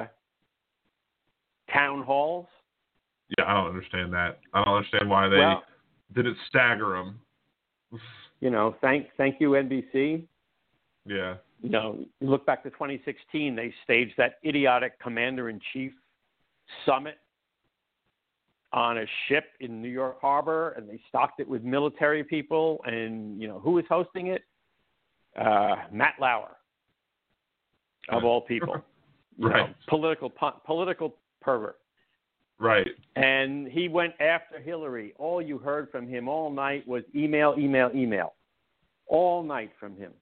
town 1.73 2.03
halls. 2.03 2.47
yeah, 3.39 3.45
I 3.47 3.55
don't 3.55 3.69
understand 3.69 4.13
that. 4.13 4.39
I 4.53 4.65
don't 4.65 4.75
understand 4.77 5.09
why 5.11 5.29
they 5.29 5.37
Well, 5.37 5.63
didn't 6.15 6.37
stagger 6.49 6.91
them. 6.97 7.21
you 8.41 8.51
know, 8.51 8.77
thank 8.81 9.09
thank 9.17 9.41
you 9.41 9.51
NBC. 9.51 10.25
yeah, 11.07 11.35
you 11.63 11.71
know, 11.71 11.99
you 12.21 12.29
look 12.29 12.45
back 12.47 12.63
to 12.65 12.71
2016, 12.71 13.57
they 13.57 13.73
staged 13.85 14.15
that 14.19 14.39
idiotic 14.45 14.99
commander 15.01 15.49
in 15.49 15.61
chief 15.73 15.93
summit 16.85 17.19
on 18.73 18.99
a 18.99 19.07
ship 19.29 19.45
in 19.61 19.81
New 19.81 19.89
York 19.89 20.21
Harbor, 20.21 20.71
and 20.73 20.89
they 20.89 21.01
stocked 21.09 21.41
it 21.41 21.49
with 21.49 21.63
military 21.63 22.23
people. 22.25 22.81
And 22.85 23.41
you 23.41 23.49
know, 23.49 23.59
who 23.61 23.73
was 23.73 23.85
hosting 23.89 24.27
it? 24.29 24.43
Uh, 25.41 25.77
Matt 25.93 26.15
Lauer, 26.21 26.57
of 28.11 28.25
all 28.25 28.41
people, 28.41 28.77
you 29.39 29.49
know, 29.49 29.55
Right. 29.55 29.77
political 29.89 30.33
political 30.65 31.17
pervert. 31.41 31.79
Right. 32.59 32.87
And 33.17 33.69
he 33.69 33.89
went 33.89 34.15
after 34.21 34.59
Hillary. 34.59 35.13
All 35.19 35.43
you 35.43 35.59
heard 35.59 35.91
from 35.91 36.09
him 36.09 36.29
all 36.29 36.51
night 36.51 36.87
was 36.89 37.03
email, 37.15 37.55
email, 37.59 37.91
email. 37.95 38.35
All 39.09 39.43
night 39.43 39.73
from 39.79 39.97
him. 39.97 40.13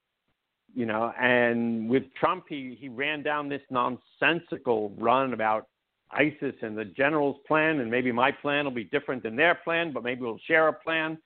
You 0.75 0.87
know, 0.87 1.13
and 1.21 1.89
with 1.89 2.03
Trump, 2.19 2.47
he, 2.49 2.77
he 2.81 2.89
ran 2.89 3.23
down 3.23 3.49
this 3.49 3.63
nonsensical 3.71 4.93
run 4.99 5.33
about 5.33 5.69
ISIS 6.11 6.55
and 6.63 6.77
the 6.77 6.85
general's 6.85 7.37
plan, 7.47 7.79
and 7.79 7.89
maybe 7.89 8.11
my 8.11 8.33
plan 8.33 8.65
will 8.65 8.73
be 8.73 8.85
different 8.85 9.23
than 9.23 9.37
their 9.37 9.55
plan, 9.55 9.93
but 9.93 10.03
maybe 10.03 10.23
we'll 10.23 10.41
share 10.49 10.67
a 10.67 10.73
plan. 10.73 11.17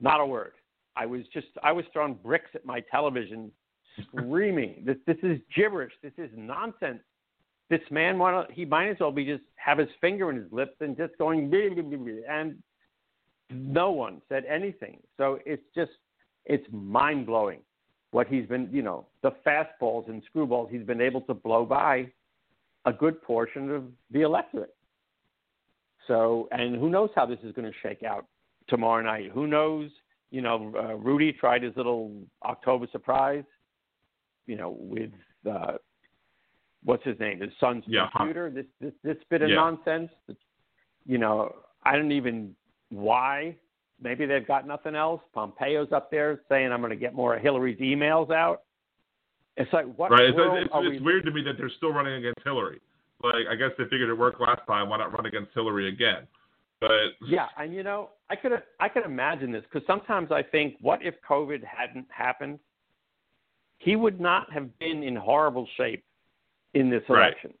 Not 0.00 0.20
a 0.20 0.26
word. 0.26 0.52
I 0.96 1.04
was 1.04 1.22
just, 1.34 1.48
I 1.62 1.72
was 1.72 1.84
throwing 1.92 2.14
bricks 2.14 2.50
at 2.54 2.64
my 2.64 2.80
television, 2.90 3.52
screaming, 4.02 4.82
"This, 4.84 4.96
this 5.06 5.18
is 5.22 5.38
gibberish. 5.54 5.92
This 6.02 6.12
is 6.18 6.30
nonsense." 6.36 7.00
this 7.68 7.80
man 7.90 8.18
wanna, 8.18 8.46
he 8.52 8.64
might 8.64 8.88
as 8.88 8.96
well 9.00 9.10
be 9.10 9.24
just 9.24 9.42
have 9.56 9.78
his 9.78 9.88
finger 10.00 10.30
in 10.30 10.36
his 10.36 10.50
lips 10.52 10.76
and 10.80 10.96
just 10.96 11.16
going 11.18 11.52
and 12.28 12.62
no 13.50 13.90
one 13.90 14.20
said 14.28 14.44
anything. 14.44 14.98
So 15.16 15.38
it's 15.44 15.62
just 15.74 15.92
it's 16.44 16.66
mind 16.70 17.26
blowing 17.26 17.60
what 18.12 18.28
he's 18.28 18.46
been 18.46 18.68
you 18.72 18.82
know 18.82 19.06
the 19.22 19.32
fastballs 19.46 20.08
and 20.08 20.22
screwballs 20.32 20.70
he's 20.70 20.86
been 20.86 21.00
able 21.00 21.20
to 21.22 21.34
blow 21.34 21.64
by 21.64 22.06
a 22.84 22.92
good 22.92 23.20
portion 23.22 23.70
of 23.70 23.84
the 24.12 24.22
electorate. 24.22 24.74
So 26.06 26.48
and 26.52 26.76
who 26.76 26.88
knows 26.88 27.10
how 27.16 27.26
this 27.26 27.38
is 27.42 27.52
going 27.52 27.70
to 27.70 27.76
shake 27.82 28.04
out 28.04 28.26
tomorrow 28.68 29.02
night? 29.02 29.30
Who 29.32 29.46
knows? 29.46 29.90
You 30.30 30.42
know, 30.42 30.72
uh, 30.76 30.94
Rudy 30.94 31.32
tried 31.32 31.62
his 31.62 31.76
little 31.76 32.12
October 32.44 32.86
surprise. 32.90 33.44
You 34.46 34.56
know, 34.56 34.76
with 34.78 35.10
uh, 35.50 35.72
what's 36.84 37.04
his 37.04 37.18
name, 37.18 37.40
his 37.40 37.50
son's 37.60 37.84
yeah, 37.86 38.08
computer. 38.16 38.50
This 38.50 38.66
this 38.80 38.92
this 39.02 39.16
bit 39.30 39.42
of 39.42 39.50
yeah. 39.50 39.56
nonsense. 39.56 40.10
You 41.04 41.18
know, 41.18 41.54
I 41.84 41.96
don't 41.96 42.12
even 42.12 42.54
why. 42.90 43.56
Maybe 44.00 44.26
they've 44.26 44.46
got 44.46 44.66
nothing 44.66 44.94
else. 44.94 45.22
Pompeo's 45.34 45.90
up 45.92 46.10
there 46.10 46.40
saying, 46.48 46.70
"I'm 46.70 46.80
going 46.80 46.90
to 46.90 46.96
get 46.96 47.14
more 47.14 47.36
of 47.36 47.42
Hillary's 47.42 47.78
emails 47.78 48.30
out." 48.30 48.62
It's 49.56 49.72
like 49.72 49.86
what 49.96 50.10
right. 50.10 50.28
It's, 50.28 50.36
it's, 50.38 50.70
it's 50.72 51.00
we 51.00 51.00
weird 51.00 51.24
to 51.24 51.30
me 51.30 51.42
that 51.42 51.54
they're 51.56 51.70
still 51.76 51.92
running 51.92 52.14
against 52.14 52.40
Hillary. 52.44 52.80
Like 53.22 53.46
I 53.50 53.54
guess 53.54 53.70
they 53.78 53.84
figured 53.84 54.10
it 54.10 54.14
worked 54.14 54.40
last 54.40 54.60
time. 54.66 54.90
Why 54.90 54.98
not 54.98 55.12
run 55.12 55.26
against 55.26 55.52
Hillary 55.54 55.88
again? 55.88 56.26
But 56.80 56.90
yeah, 57.26 57.46
and 57.56 57.72
you 57.72 57.82
know, 57.82 58.10
I 58.28 58.36
could 58.36 58.52
I 58.80 58.88
could 58.88 59.04
imagine 59.04 59.50
this 59.50 59.62
because 59.62 59.86
sometimes 59.86 60.30
I 60.30 60.42
think, 60.42 60.76
what 60.80 61.00
if 61.02 61.14
COVID 61.28 61.62
hadn't 61.64 62.06
happened? 62.10 62.58
He 63.78 63.96
would 63.96 64.20
not 64.20 64.52
have 64.52 64.78
been 64.78 65.02
in 65.02 65.16
horrible 65.16 65.66
shape 65.76 66.04
in 66.74 66.90
this 66.90 67.02
Right. 67.08 67.28
election. 67.28 67.54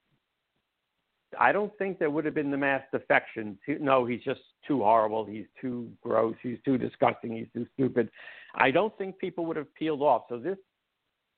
I 1.38 1.52
don't 1.52 1.76
think 1.76 1.98
there 1.98 2.10
would 2.10 2.24
have 2.24 2.34
been 2.34 2.50
the 2.50 2.56
mass 2.56 2.82
defection. 2.92 3.58
To, 3.66 3.78
no, 3.78 4.04
he's 4.06 4.22
just 4.22 4.40
too 4.66 4.82
horrible. 4.82 5.24
He's 5.24 5.46
too 5.60 5.92
gross. 6.00 6.36
He's 6.42 6.58
too 6.64 6.78
disgusting. 6.78 7.32
He's 7.36 7.50
too 7.52 7.66
stupid. 7.74 8.10
I 8.54 8.70
don't 8.70 8.96
think 8.96 9.18
people 9.18 9.44
would 9.46 9.56
have 9.56 9.72
peeled 9.74 10.02
off. 10.02 10.24
So 10.28 10.38
this, 10.38 10.58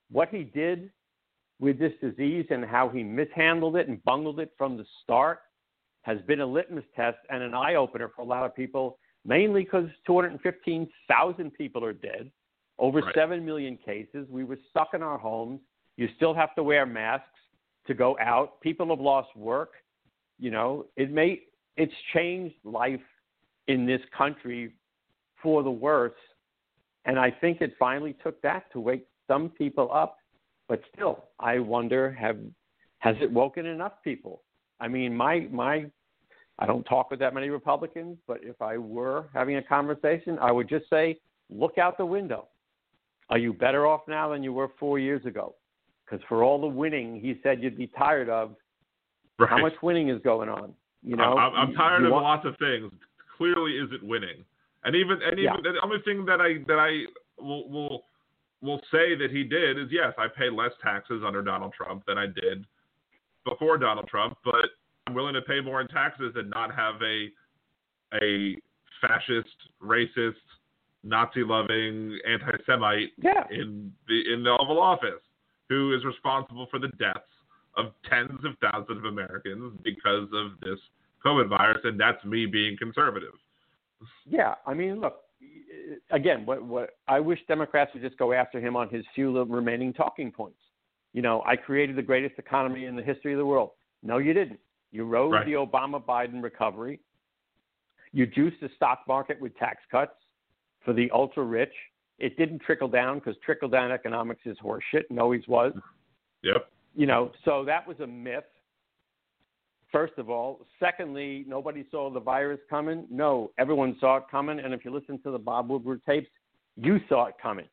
what 0.09 0.29
he 0.29 0.43
did 0.43 0.91
with 1.59 1.79
this 1.79 1.93
disease 1.99 2.45
and 2.49 2.63
how 2.63 2.87
he 2.89 3.03
mishandled 3.03 3.75
it 3.75 3.87
and 3.87 4.03
bungled 4.05 4.39
it 4.39 4.53
from 4.57 4.77
the 4.77 4.85
start 5.03 5.41
has 6.03 6.21
been 6.21 6.39
a 6.39 6.45
litmus 6.45 6.85
test 6.95 7.17
and 7.29 7.43
an 7.43 7.53
eye 7.53 7.75
opener 7.75 8.09
for 8.15 8.21
a 8.21 8.25
lot 8.25 8.45
of 8.45 8.55
people. 8.55 8.97
Mainly 9.25 9.63
because 9.63 9.89
215,000 10.07 11.51
people 11.51 11.83
are 11.83 11.93
dead, 11.93 12.31
over 12.79 13.01
Right. 13.01 13.13
7 13.13 13.45
million 13.45 13.77
cases. 13.77 14.27
We 14.29 14.43
were 14.43 14.57
stuck 14.69 14.93
in 14.93 15.03
our 15.03 15.17
homes. 15.17 15.59
You 15.97 16.07
still 16.15 16.33
have 16.33 16.55
to 16.55 16.63
wear 16.63 16.85
masks 16.85 17.27
to 17.87 17.93
go 17.93 18.17
out. 18.19 18.59
People 18.61 18.87
have 18.87 18.99
lost 18.99 19.35
work. 19.35 19.73
You 20.39 20.51
know, 20.51 20.85
it 20.95 21.11
may 21.11 21.43
it's 21.75 21.93
changed 22.13 22.55
life 22.63 23.01
in 23.67 23.85
this 23.85 24.01
country 24.17 24.73
for 25.41 25.63
the 25.63 25.71
worse. 25.71 26.13
And 27.05 27.19
I 27.19 27.31
think 27.31 27.61
it 27.61 27.73
finally 27.77 28.13
took 28.23 28.41
that 28.41 28.71
to 28.71 28.79
wake 28.79 29.05
some 29.27 29.49
people 29.49 29.89
up. 29.93 30.17
But 30.67 30.81
still, 30.93 31.25
I 31.39 31.59
wonder 31.59 32.11
have 32.11 32.37
has 32.99 33.15
it 33.21 33.31
woken 33.31 33.65
enough 33.65 33.93
people? 34.03 34.43
I 34.79 34.87
mean, 34.87 35.15
my 35.15 35.47
my 35.51 35.89
I 36.59 36.65
don't 36.65 36.83
talk 36.83 37.09
with 37.09 37.19
that 37.19 37.33
many 37.33 37.49
Republicans, 37.49 38.17
but 38.27 38.39
if 38.43 38.61
I 38.61 38.77
were 38.77 39.29
having 39.33 39.55
a 39.55 39.63
conversation, 39.63 40.37
I 40.39 40.51
would 40.51 40.67
just 40.67 40.89
say, 40.89 41.17
look 41.49 41.77
out 41.77 41.97
the 41.97 42.05
window. 42.05 42.47
Are 43.29 43.37
you 43.37 43.53
better 43.53 43.85
off 43.87 44.01
now 44.07 44.29
than 44.29 44.43
you 44.43 44.53
were 44.53 44.69
four 44.79 44.99
years 44.99 45.25
ago? 45.25 45.55
Because 46.05 46.23
for 46.27 46.43
all 46.43 46.59
the 46.59 46.67
winning 46.67 47.19
he 47.19 47.39
said 47.43 47.61
you'd 47.61 47.77
be 47.77 47.87
tired 47.87 48.29
of, 48.29 48.55
right. 49.37 49.49
how 49.49 49.59
much 49.59 49.73
winning 49.83 50.09
is 50.09 50.19
going 50.23 50.49
on? 50.49 50.73
You 51.03 51.15
know, 51.15 51.37
I'm, 51.37 51.53
I'm 51.69 51.73
tired 51.75 52.01
you 52.01 52.07
of 52.07 52.11
want- 52.13 52.23
lots 52.23 52.45
of 52.45 52.57
things. 52.57 52.91
Clearly, 53.37 53.77
isn't 53.77 54.03
winning. 54.03 54.43
And 54.83 54.95
even 54.95 55.19
and 55.23 55.39
even 55.39 55.43
Yeah. 55.43 55.71
the 55.71 55.79
only 55.83 55.99
thing 56.03 56.25
that 56.25 56.41
I 56.41 56.63
that 56.67 56.77
I 56.79 57.03
will 57.41 57.69
will 57.69 58.03
will 58.61 58.81
say 58.91 59.15
that 59.15 59.29
he 59.31 59.43
did 59.45 59.77
is 59.79 59.87
yes, 59.91 60.13
I 60.17 60.27
pay 60.27 60.49
less 60.49 60.71
taxes 60.83 61.21
under 61.25 61.41
Donald 61.41 61.73
Trump 61.73 62.03
than 62.05 62.17
I 62.17 62.25
did 62.25 62.65
before 63.45 63.77
Donald 63.77 64.07
Trump, 64.09 64.37
but 64.43 64.65
I'm 65.07 65.13
willing 65.13 65.33
to 65.35 65.41
pay 65.41 65.61
more 65.61 65.79
in 65.79 65.87
taxes 65.87 66.33
and 66.35 66.49
not 66.49 66.75
have 66.75 66.95
a 67.01 67.27
a 68.21 68.57
fascist, 68.99 69.55
racist, 69.81 70.33
Nazi-loving 71.03 72.19
anti-Semite 72.27 73.13
Yeah. 73.17 73.45
in 73.51 73.93
the 74.07 74.33
in 74.33 74.43
the 74.43 74.51
Oval 74.57 74.79
Office 74.79 75.21
who 75.69 75.93
is 75.95 76.03
responsible 76.03 76.65
for 76.71 76.79
the 76.79 76.87
deaths 76.99 77.29
of 77.77 77.93
tens 78.09 78.43
of 78.43 78.57
thousands 78.59 78.97
of 78.97 79.05
Americans 79.05 79.77
because 79.83 80.27
of 80.33 80.59
this 80.61 80.79
COVID 81.23 81.47
virus, 81.47 81.79
and 81.83 81.99
that's 81.99 82.23
me 82.25 82.45
being 82.45 82.75
conservative. 82.77 83.33
Yeah, 84.25 84.55
I 84.65 84.73
mean, 84.73 84.99
look, 84.99 85.21
again, 86.11 86.45
what 86.45 86.63
what 86.63 86.97
I 87.07 87.19
wish 87.19 87.39
Democrats 87.47 87.93
would 87.93 88.01
just 88.03 88.17
go 88.17 88.33
after 88.33 88.59
him 88.59 88.75
on 88.75 88.89
his 88.89 89.05
few 89.15 89.31
little 89.31 89.47
remaining 89.47 89.93
talking 89.93 90.31
points. 90.31 90.59
You 91.13 91.21
know, 91.21 91.43
I 91.45 91.55
created 91.55 91.95
the 91.95 92.01
greatest 92.03 92.37
economy 92.39 92.85
in 92.85 92.95
the 92.95 93.03
history 93.03 93.33
of 93.33 93.37
the 93.39 93.45
world. 93.45 93.71
No, 94.03 94.17
you 94.17 94.33
didn't. 94.33 94.59
You 94.91 95.05
rode 95.05 95.31
Right. 95.33 95.45
the 95.45 95.53
Obama 95.53 96.03
Biden 96.03 96.41
recovery. 96.41 96.99
You 98.11 98.25
juiced 98.25 98.59
the 98.61 98.69
stock 98.75 99.03
market 99.07 99.39
with 99.39 99.55
tax 99.57 99.83
cuts 99.91 100.15
for 100.89 100.93
the 100.93 101.11
ultra 101.11 101.43
rich. 101.43 101.73
It 102.17 102.35
didn't 102.35 102.63
trickle 102.63 102.87
down 102.87 103.19
because 103.19 103.35
trickle 103.45 103.69
down 103.69 103.91
economics 103.91 104.41
is 104.45 104.57
horseshit 104.57 105.03
and 105.11 105.19
always 105.19 105.47
was. 105.47 105.71
Yep. 106.41 106.67
you 106.95 107.05
know, 107.05 107.31
so 107.45 107.63
that 107.65 107.87
was 107.87 107.99
a 107.99 108.07
myth. 108.07 108.43
First 109.91 110.13
of 110.17 110.31
all, 110.31 110.65
secondly, 110.79 111.45
nobody 111.47 111.85
saw 111.91 112.09
the 112.09 112.19
virus 112.19 112.59
coming. 112.71 113.05
No, 113.11 113.51
everyone 113.59 113.97
saw 113.99 114.17
it 114.17 114.23
coming, 114.31 114.59
and 114.59 114.73
if 114.73 114.83
you 114.83 114.91
listen 114.91 115.19
to 115.21 115.31
the 115.31 115.37
Bob 115.37 115.69
Woodward 115.69 116.01
tapes, 116.07 116.27
you 116.75 116.99
saw 117.07 117.27
it 117.27 117.35
coming. 117.39 117.67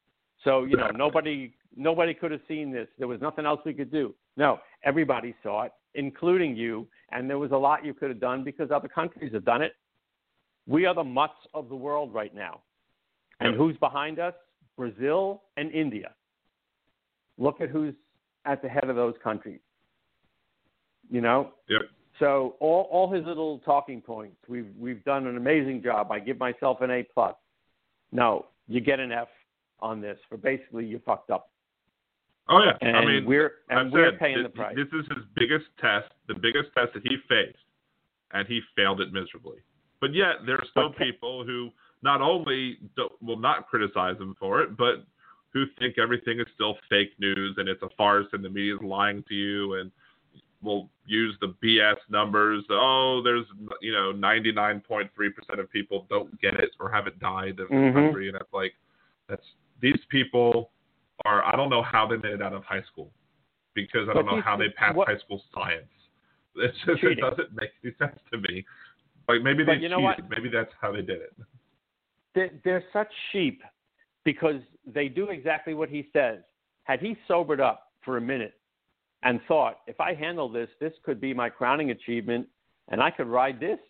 So 0.45 0.65
you 0.65 0.77
know, 0.77 0.91
nobody 0.95 1.55
nobody 1.75 2.13
could 2.13 2.33
have 2.33 2.43
seen 2.47 2.71
this. 2.71 2.89
There 2.99 3.09
was 3.09 3.23
nothing 3.23 3.47
else 3.47 3.61
we 3.65 3.73
could 3.73 3.91
do. 3.91 4.15
No, 4.37 4.59
everybody 4.85 5.35
saw 5.43 5.63
it, 5.63 5.73
including 5.95 6.55
you, 6.55 6.87
and 7.13 7.31
there 7.31 7.39
was 7.39 7.53
a 7.53 7.57
lot 7.57 7.83
you 7.83 7.95
could 7.95 8.11
have 8.11 8.21
done 8.21 8.45
because 8.45 8.71
other 8.71 8.89
countries 8.89 9.33
have 9.33 9.47
done 9.47 9.63
it. 9.63 9.73
We 10.67 10.85
are 10.85 10.95
the 10.95 11.05
mutts 11.05 11.47
of 11.55 11.71
the 11.71 11.77
world 11.77 12.13
right 12.13 12.35
now, 12.35 12.61
and 13.41 13.51
Yep. 13.53 13.59
who's 13.59 13.77
behind 13.79 14.19
us? 14.19 14.35
Brazil 14.77 15.43
and 15.57 15.71
India. 15.73 16.15
Look 17.39 17.61
at 17.61 17.71
who's 17.71 17.95
at 18.45 18.63
the 18.63 18.69
head 18.69 18.89
of 18.89 18.97
those 18.97 19.17
countries. 19.23 19.61
You 21.11 21.21
know, 21.21 21.53
Yep. 21.69 21.83
so 22.19 22.57
all 22.61 22.83
all 22.91 23.11
his 23.11 23.25
little 23.25 23.59
talking 23.61 24.01
points, 24.03 24.37
we've 24.49 24.75
we've 24.77 25.03
done 25.05 25.27
an 25.27 25.37
amazing 25.37 25.83
job. 25.83 26.11
I 26.11 26.19
give 26.19 26.39
myself 26.39 26.81
an 26.81 26.91
A 26.91 27.03
plus. 27.05 27.37
No, 28.13 28.47
you 28.69 28.81
get 28.81 29.01
an 29.01 29.13
F 29.13 29.29
on 29.81 30.01
this 30.01 30.19
for 30.29 30.37
basically 30.37 30.85
you 30.87 30.99
fucked 31.01 31.31
up, 31.31 31.51
Oh 32.49 32.63
yeah. 32.63 32.77
and 32.81 32.97
I 32.97 33.05
mean, 33.05 33.25
we're 33.27 33.53
and 33.69 33.79
I've 33.79 33.93
we're 33.93 34.11
said, 34.11 34.19
paying 34.19 34.37
th- 34.37 34.47
the 34.47 34.53
price. 34.53 34.75
This 34.77 34.89
is 34.89 35.07
his 35.09 35.25
biggest 35.35 35.67
test, 35.79 36.11
the 36.27 36.35
biggest 36.35 36.73
test 36.75 36.93
that 36.95 37.03
he 37.07 37.17
faced, 37.29 37.59
and 38.33 38.49
he 38.49 38.61
failed 38.75 39.01
it 39.01 39.13
miserably. 39.13 39.59
But 40.01 40.13
yet, 40.13 40.45
there 40.47 40.57
are 40.57 40.65
still 40.71 40.85
Okay. 40.91 41.05
people 41.13 41.45
who 41.45 41.73
not 42.03 42.21
only 42.23 42.79
will 43.21 43.39
not 43.39 43.67
criticize 43.69 44.17
him 44.19 44.35
for 44.39 44.61
it, 44.63 44.77
but 44.77 45.05
who 45.53 45.65
think 45.79 45.99
everything 45.99 46.39
is 46.41 46.47
still 46.55 46.77
fake 46.91 47.13
news 47.19 47.55
and 47.59 47.69
it's 47.69 47.83
a 47.83 47.89
farce 47.97 48.27
and 48.33 48.45
the 48.45 48.49
media 48.51 48.75
is 48.75 48.81
lying 48.83 49.25
to 49.29 49.35
you 49.35 49.75
and 49.75 49.91
will 50.63 50.89
use 51.07 51.35
the 51.41 51.55
BS 51.63 51.97
numbers. 52.11 52.65
Oh, 52.71 53.21
there's 53.25 53.45
you 53.81 53.93
know 53.93 54.13
99.3% 54.13 55.59
of 55.59 55.71
people 55.71 56.07
don't 56.11 56.39
get 56.41 56.55
it 56.55 56.71
or 56.81 56.91
haven't 56.91 57.19
died 57.21 57.59
in 57.61 57.67
Mhm. 57.69 57.95
the 57.95 58.01
country, 58.01 58.29
and 58.29 58.35
that's 58.39 58.53
like 58.53 58.75
that's 59.29 59.45
these 59.81 60.03
people 60.09 60.71
are 61.25 61.45
I 61.45 61.57
don't 61.57 61.71
know 61.71 61.83
how 61.83 62.07
they 62.07 62.17
made 62.17 62.33
it 62.35 62.43
out 62.43 62.53
of 62.53 62.65
high 62.65 62.83
school 62.83 63.11
because 63.75 64.09
I 64.09 64.15
don't 64.15 64.27
know 64.27 64.37
these 64.37 64.45
how 64.45 64.57
they 64.57 64.69
passed 64.71 64.97
what- 64.97 65.09
high 65.09 65.19
school 65.19 65.43
science. 65.55 65.89
It's 66.59 66.77
just, 66.87 67.03
it 67.05 67.17
doesn't 67.21 67.53
make 67.55 67.71
any 67.85 67.95
sense 67.99 68.19
to 68.33 68.39
me. 68.39 68.65
Like 69.29 69.43
maybe 69.43 69.63
they 69.63 69.75
But 69.75 69.81
you 69.83 69.89
know 69.91 69.99
cheated. 69.99 70.25
what? 70.25 70.39
Maybe 70.39 70.49
that's 70.49 70.73
how 70.81 70.91
they 70.93 71.03
did 71.03 71.21
it. 71.21 71.35
They're, 72.37 72.51
they're 72.65 72.85
such 72.93 73.09
sheep 73.33 73.63
because 74.25 74.61
they 74.87 75.09
do 75.09 75.31
exactly 75.31 75.75
what 75.75 75.89
he 75.89 76.09
says. 76.13 76.39
Had 76.85 77.01
he 77.01 77.17
sobered 77.27 77.61
up 77.61 77.89
for 78.05 78.19
a 78.19 78.21
minute 78.21 78.55
and 79.25 79.41
thought, 79.49 79.79
if 79.89 80.01
I 80.01 80.15
handle 80.15 80.49
this, 80.49 80.69
this 80.79 80.93
could 81.05 81.21
be 81.21 81.35
my 81.35 81.49
crowning 81.49 81.91
achievement. 81.91 82.47
and 82.89 83.03
I 83.03 83.11
could 83.11 83.27
ride 83.27 83.59
this 83.59 83.81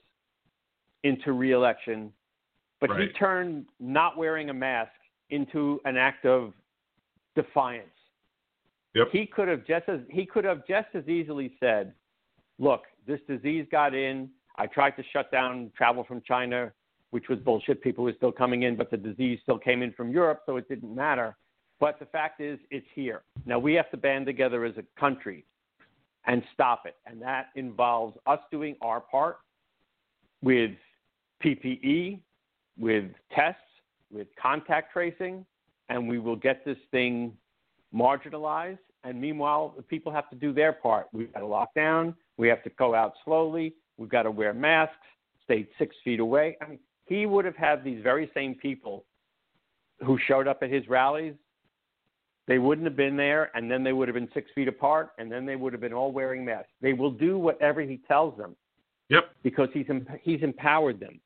into 1.02 1.34
reelection. 1.34 2.10
But 2.80 2.88
Right. 2.88 3.00
he 3.02 3.08
turned 3.08 3.66
not 3.78 4.16
wearing 4.16 4.48
a 4.48 4.54
mask 4.54 4.92
into 5.28 5.82
an 5.84 5.98
act 5.98 6.24
of 6.24 6.54
defiance. 7.34 7.92
Yep. 8.94 9.08
He 9.10 9.26
could 9.26 9.48
have 9.48 9.66
just 9.66 9.86
as 9.90 10.00
he 10.08 10.24
could 10.24 10.44
have 10.44 10.66
just 10.66 10.88
as 10.94 11.06
easily 11.06 11.54
said, 11.60 11.94
"Look, 12.58 12.86
this 13.06 13.20
disease 13.28 13.66
got 13.70 13.92
in. 13.92 14.30
I 14.56 14.66
tried 14.66 14.92
to 14.92 15.02
shut 15.12 15.30
down 15.30 15.70
travel 15.76 16.04
from 16.04 16.22
China, 16.22 16.72
which 17.10 17.28
was 17.28 17.38
bullshit. 17.40 17.82
People 17.82 18.04
were 18.04 18.14
still 18.16 18.32
coming 18.32 18.62
in, 18.62 18.76
but 18.76 18.90
the 18.90 18.96
disease 18.96 19.38
still 19.42 19.58
came 19.58 19.82
in 19.82 19.92
from 19.92 20.10
Europe, 20.10 20.40
so 20.46 20.56
it 20.56 20.68
didn't 20.68 20.94
matter. 20.94 21.36
But 21.78 21.98
the 21.98 22.06
fact 22.06 22.40
is, 22.40 22.58
it's 22.70 22.86
here. 22.94 23.22
Now 23.44 23.58
we 23.58 23.74
have 23.74 23.90
to 23.90 23.96
band 23.96 24.26
together 24.26 24.64
as 24.64 24.74
a 24.76 25.00
country 25.00 25.44
and 26.26 26.42
stop 26.52 26.82
it. 26.86 26.96
And 27.06 27.20
that 27.22 27.48
involves 27.54 28.16
us 28.26 28.40
doing 28.50 28.76
our 28.80 29.00
part 29.00 29.38
with 30.42 30.72
PPE, 31.44 32.20
with 32.78 33.04
tests, 33.34 33.60
with 34.10 34.28
contact 34.40 34.92
tracing, 34.92 35.44
and 35.88 36.08
we 36.08 36.18
will 36.18 36.36
get 36.36 36.64
this 36.64 36.78
thing 36.90 37.32
marginalized. 37.94 38.78
And 39.04 39.20
meanwhile, 39.20 39.74
people 39.88 40.12
have 40.12 40.28
to 40.30 40.36
do 40.36 40.52
their 40.52 40.72
part. 40.72 41.06
We've 41.12 41.32
got 41.32 41.40
to 41.40 41.46
lock 41.46 41.74
down. 41.74 42.14
We 42.38 42.48
have 42.48 42.62
to 42.64 42.70
go 42.70 42.94
out 42.94 43.14
slowly. 43.24 43.74
We've 43.98 44.08
got 44.08 44.24
to 44.24 44.30
wear 44.30 44.52
masks, 44.52 44.96
stay 45.44 45.68
six 45.78 45.94
feet 46.04 46.20
away. 46.20 46.56
I 46.60 46.66
mean, 46.66 46.78
he 47.06 47.26
would 47.26 47.44
have 47.44 47.56
had 47.56 47.82
these 47.82 48.02
very 48.02 48.30
same 48.34 48.54
people 48.54 49.04
who 50.04 50.18
showed 50.26 50.46
up 50.46 50.62
at 50.62 50.70
his 50.70 50.86
rallies. 50.88 51.34
They 52.46 52.58
wouldn't 52.58 52.86
have 52.86 52.96
been 52.96 53.16
there, 53.16 53.50
and 53.56 53.70
then 53.70 53.82
they 53.82 53.92
would 53.92 54.06
have 54.06 54.14
been 54.14 54.28
six 54.32 54.50
feet 54.54 54.68
apart, 54.68 55.10
and 55.18 55.30
then 55.30 55.46
they 55.46 55.56
would 55.56 55.72
have 55.72 55.80
been 55.80 55.92
all 55.92 56.12
wearing 56.12 56.44
masks. 56.44 56.70
They 56.80 56.92
will 56.92 57.10
do 57.10 57.38
whatever 57.38 57.80
he 57.80 57.98
tells 58.06 58.36
them 58.36 58.54
Yep. 59.08 59.30
because 59.42 59.68
he's 59.72 59.86
he's 60.22 60.42
empowered 60.42 61.00
them. 61.00 61.20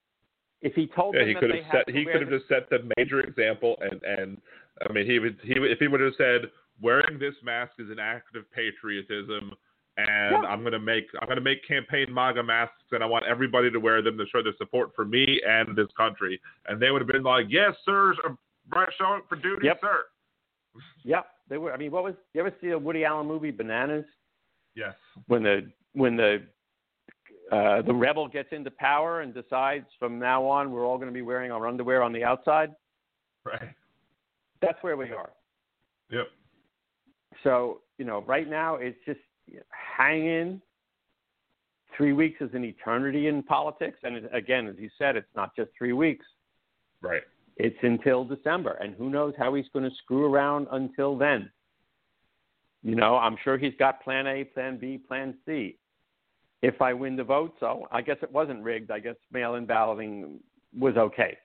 If 0.62 0.74
he 0.74 0.86
told 0.86 1.14
Yeah, 1.14 1.20
them 1.20 1.28
he 1.28 1.34
that 1.34 1.40
could 1.40 1.50
they 1.52 1.62
have 1.62 1.84
set. 1.86 1.94
He 1.94 2.04
could 2.04 2.20
have 2.20 2.30
just 2.30 2.48
set 2.48 2.68
the 2.70 2.90
major 2.96 3.20
example, 3.20 3.76
and 3.80 4.02
and 4.02 4.40
I 4.88 4.92
mean, 4.92 5.06
he 5.06 5.18
would. 5.18 5.38
He 5.42 5.54
if 5.54 5.78
he 5.78 5.88
would 5.88 6.00
have 6.00 6.14
said, 6.16 6.50
"Wearing 6.80 7.18
this 7.18 7.34
mask 7.42 7.72
is 7.78 7.90
an 7.90 7.98
act 7.98 8.36
of 8.36 8.50
patriotism," 8.52 9.52
and 10.08 10.42
Yeah. 10.42 10.48
I'm 10.48 10.62
gonna 10.62 10.78
make 10.78 11.06
I'm 11.20 11.28
gonna 11.28 11.40
make 11.40 11.66
campaign 11.66 12.12
MAGA 12.12 12.42
masks, 12.42 12.74
and 12.92 13.02
I 13.02 13.06
want 13.06 13.24
everybody 13.26 13.70
to 13.70 13.78
wear 13.78 14.02
them 14.02 14.16
to 14.18 14.26
show 14.26 14.42
their 14.42 14.54
support 14.58 14.94
for 14.94 15.04
me 15.04 15.40
and 15.46 15.76
this 15.76 15.88
country, 15.96 16.40
and 16.66 16.80
they 16.80 16.90
would 16.90 17.00
have 17.00 17.08
been 17.08 17.22
like, 17.22 17.46
"Yes, 17.48 17.74
sir, 17.84 18.14
show 18.96 19.04
up 19.14 19.28
for 19.28 19.36
duty, 19.36 19.66
Yep. 19.66 19.80
sir." 19.80 20.04
Yep, 21.04 21.26
they 21.48 21.58
were. 21.58 21.72
I 21.72 21.76
mean, 21.76 21.90
what 21.90 22.04
was? 22.04 22.14
You 22.34 22.40
ever 22.42 22.54
see 22.60 22.70
a 22.70 22.78
Woody 22.78 23.04
Allen 23.04 23.26
movie, 23.26 23.50
Bananas? 23.50 24.04
Yes. 24.76 24.94
when 25.26 25.42
the 25.42 25.70
when 25.94 26.16
the 26.16 26.46
uh, 27.50 27.82
the 27.82 27.92
rebel 27.92 28.28
gets 28.28 28.52
into 28.52 28.70
power 28.70 29.22
and 29.22 29.34
decides 29.34 29.86
from 29.98 30.18
now 30.20 30.44
on 30.44 30.70
we're 30.70 30.86
all 30.86 30.96
going 30.96 31.08
to 31.08 31.12
be 31.14 31.22
wearing 31.22 31.50
our 31.50 31.66
underwear 31.66 32.02
on 32.02 32.12
the 32.12 32.22
outside. 32.22 32.72
Right. 33.44 33.70
That's 34.62 34.80
where 34.82 34.96
we 34.96 35.10
are. 35.10 35.30
Yep. 36.10 36.28
So 37.42 37.80
you 37.98 38.04
know, 38.04 38.22
right 38.22 38.48
now 38.48 38.76
it's 38.76 38.98
just 39.04 39.18
hang 39.70 40.26
in. 40.26 40.62
Three 41.96 42.12
weeks 42.12 42.40
is 42.40 42.50
an 42.54 42.64
eternity 42.64 43.26
in 43.26 43.42
politics, 43.42 43.98
and 44.04 44.26
again, 44.32 44.66
as 44.68 44.76
you 44.78 44.88
said, 44.96 45.16
it's 45.16 45.28
not 45.36 45.54
just 45.56 45.70
three 45.76 45.92
weeks. 45.92 46.24
Right. 47.02 47.22
It's 47.56 47.76
until 47.82 48.24
December, 48.24 48.72
and 48.80 48.94
who 48.94 49.10
knows 49.10 49.34
how 49.36 49.52
he's 49.54 49.66
going 49.72 49.84
to 49.84 49.94
screw 50.02 50.24
around 50.32 50.66
until 50.72 51.18
then. 51.18 51.50
You 52.82 52.94
know, 52.94 53.16
I'm 53.16 53.36
sure 53.44 53.58
he's 53.58 53.74
got 53.78 54.02
Plan 54.02 54.26
A, 54.26 54.44
Plan 54.44 54.78
B, 54.78 54.98
Plan 54.98 55.34
C. 55.44 55.76
If 56.62 56.80
I 56.80 56.94
win 56.94 57.16
the 57.16 57.24
vote, 57.24 57.54
so 57.60 57.86
I 57.90 58.00
guess 58.02 58.16
it 58.22 58.32
wasn't 58.32 58.62
rigged. 58.62 58.90
I 58.90 58.98
guess 59.00 59.16
mail-in 59.32 59.66
balloting 59.66 60.40
was 60.78 60.96
okay. 60.96 61.36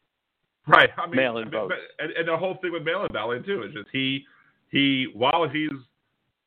Right. 0.68 0.89
I 0.97 1.06
mean, 1.08 1.16
Mail-in 1.18 1.47
I 1.47 1.51
mean, 1.51 1.51
votes. 1.51 1.74
but- 1.97 2.03
and, 2.06 2.14
and 2.14 2.28
the 2.28 2.38
whole 2.38 2.56
thing 2.62 2.72
with 2.72 2.84
mail-in 2.84 3.12
balloting 3.12 3.43
too 3.43 3.64
is 3.64 3.74
just 3.74 3.88
he 3.91 4.24
he 4.72 5.08
while 5.14 5.47
he's 5.49 5.70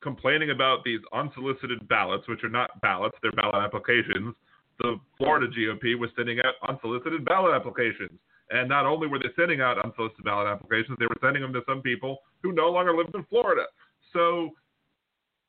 complaining 0.01 0.51
about 0.51 0.84
these 0.84 1.01
unsolicited 1.12 1.86
ballots, 1.88 2.28
which 2.28 2.44
are 2.44 2.49
not 2.49 2.80
ballots, 2.80 3.16
they're 3.22 3.32
ballot 3.32 3.57
applications. 3.57 4.34
The 4.78 4.99
Florida 5.16 5.49
GOP 5.49 5.99
was 5.99 6.11
sending 6.16 6.38
out 6.40 6.55
unsolicited 6.68 7.24
ballot 7.24 7.55
applications, 7.55 8.18
and 8.51 8.68
not 8.68 8.86
only 8.86 9.09
were 9.09 9.18
they 9.18 9.30
sending 9.36 9.61
out 9.61 9.84
unsolicited 9.84 10.24
ballot 10.24 10.46
applications, 10.46 10.96
they 11.01 11.07
were 11.07 11.16
sending 11.20 11.42
them 11.42 11.53
to 11.53 11.62
some 11.66 11.82
people 11.82 12.18
who 12.42 12.53
no 12.53 12.68
longer 12.70 12.96
lived 12.96 13.14
in 13.14 13.24
Florida. 13.24 13.64
So, 14.12 14.51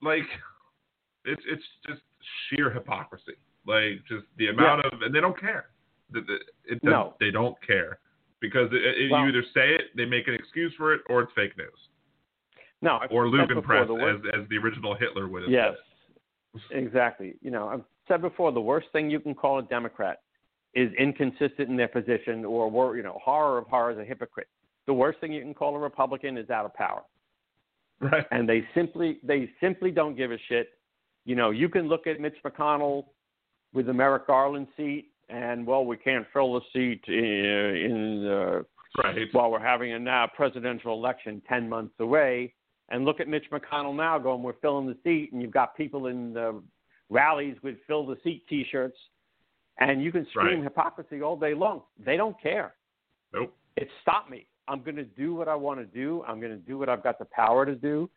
like, 0.01 0.25
it's 1.25 1.41
it's 1.47 1.63
just 1.87 2.01
sheer 2.49 2.71
hypocrisy. 2.71 3.35
Like, 3.67 4.01
just 4.07 4.25
the 4.37 4.47
amount 4.47 4.85
of, 4.85 5.01
and 5.03 5.13
they 5.13 5.21
don't 5.21 5.39
care. 5.39 5.67
It 6.15 6.83
No. 6.83 7.13
they 7.19 7.29
don't 7.29 7.55
care 7.61 7.99
because 8.39 8.69
it, 8.71 8.81
it, 8.97 9.11
Well- 9.11 9.21
you 9.21 9.27
either 9.27 9.43
say 9.53 9.75
it, 9.75 9.95
they 9.95 10.05
make 10.05 10.27
an 10.27 10.33
excuse 10.33 10.73
for 10.75 10.93
it, 10.93 11.01
or 11.07 11.21
it's 11.21 11.31
fake 11.33 11.55
news, 11.55 11.87
No, 12.81 12.99
or 13.11 13.25
Lügenpresse, 13.25 14.15
as 14.15 14.21
as 14.41 14.49
the 14.49 14.57
original 14.57 14.95
Hitler 14.95 15.27
would 15.27 15.43
have. 15.43 15.51
Yes, 15.51 15.73
said. 16.71 16.77
exactly. 16.77 17.35
You 17.41 17.51
know, 17.51 17.67
I've 17.67 17.83
said 18.07 18.21
before, 18.21 18.51
the 18.51 18.61
worst 18.61 18.87
thing 18.93 19.09
you 19.09 19.19
can 19.19 19.35
call 19.35 19.59
a 19.59 19.63
Democrat 19.63 20.19
is 20.73 20.91
inconsistent 20.97 21.69
in 21.69 21.75
their 21.75 21.87
position, 21.87 22.45
or 22.45 22.69
wor- 22.69 22.95
you 22.95 23.03
know, 23.03 23.19
horror 23.23 23.57
of 23.57 23.67
horrors, 23.67 23.97
a 23.97 24.05
hypocrite. 24.05 24.47
The 24.87 24.93
worst 24.93 25.19
thing 25.19 25.33
you 25.33 25.41
can 25.41 25.53
call 25.53 25.75
a 25.75 25.79
Republican 25.79 26.37
is 26.37 26.49
out 26.49 26.65
of 26.65 26.73
power. 26.73 27.01
Right. 28.01 28.25
and 28.31 28.47
they 28.47 28.65
simply 28.73 29.19
they 29.23 29.51
simply 29.59 29.91
don't 29.91 30.15
give 30.15 30.31
a 30.31 30.37
shit. 30.47 30.69
You 31.25 31.35
know, 31.35 31.49
you 31.51 31.67
can 31.67 31.89
look 31.89 32.07
at 32.07 32.19
Mitch 32.21 32.37
McConnell 32.45 33.07
with 33.73 33.87
the 33.87 33.93
Merrick 33.93 34.25
Garland 34.25 34.67
seat, 34.77 35.11
and 35.27 35.67
well, 35.67 35.83
we 35.85 35.97
can't 35.97 36.25
fill 36.31 36.53
the 36.53 36.61
seat 36.73 37.01
in, 37.07 37.15
in 37.15 38.27
uh, 38.27 38.61
Right. 39.03 39.27
while 39.33 39.51
we're 39.51 39.59
having 39.59 39.91
a 39.93 39.99
now 39.99 40.27
presidential 40.35 40.93
election 40.93 41.41
ten 41.47 41.67
months 41.69 41.93
away. 41.99 42.53
And 42.91 43.05
look 43.05 43.19
at 43.19 43.27
Mitch 43.27 43.45
McConnell 43.51 43.95
now 43.95 44.17
going, 44.17 44.41
we're 44.41 44.53
filling 44.61 44.87
the 44.87 44.97
seat, 45.03 45.31
and 45.31 45.41
you've 45.41 45.51
got 45.51 45.75
people 45.77 46.07
in 46.07 46.33
the 46.33 46.61
rallies 47.09 47.55
with 47.63 47.75
fill 47.87 48.05
the 48.05 48.17
seat 48.23 48.45
T-shirts, 48.47 48.97
and 49.79 50.01
you 50.03 50.11
can 50.11 50.25
scream 50.31 50.55
Right. 50.59 50.63
hypocrisy 50.63 51.21
all 51.21 51.37
day 51.37 51.53
long. 51.53 51.83
They 52.03 52.17
don't 52.17 52.39
care 52.41 52.75
Nope. 53.33 53.55
it's 53.77 53.91
stop 54.01 54.29
me. 54.29 54.47
I'm 54.67 54.81
going 54.83 54.95
to 54.97 55.03
do 55.03 55.33
what 55.33 55.47
I 55.47 55.55
want 55.55 55.79
to 55.79 55.85
do. 55.85 56.23
I'm 56.27 56.39
going 56.39 56.51
to 56.51 56.57
do 56.63 56.77
what 56.77 56.89
I've 56.89 57.01
got 57.03 57.17
the 57.19 57.25
power 57.25 57.65
to 57.65 57.75
do. 57.75 58.09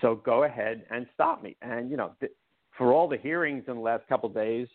So 0.00 0.16
go 0.16 0.44
ahead 0.44 0.84
and 0.90 1.06
stop 1.14 1.42
me. 1.42 1.56
And 1.62 1.90
you 1.90 1.96
know, 1.96 2.12
th- 2.20 2.32
for 2.76 2.92
all 2.92 3.08
the 3.08 3.16
hearings 3.16 3.64
in 3.68 3.74
the 3.76 3.80
last 3.80 4.06
couple 4.08 4.28
of 4.28 4.34
days, 4.34 4.68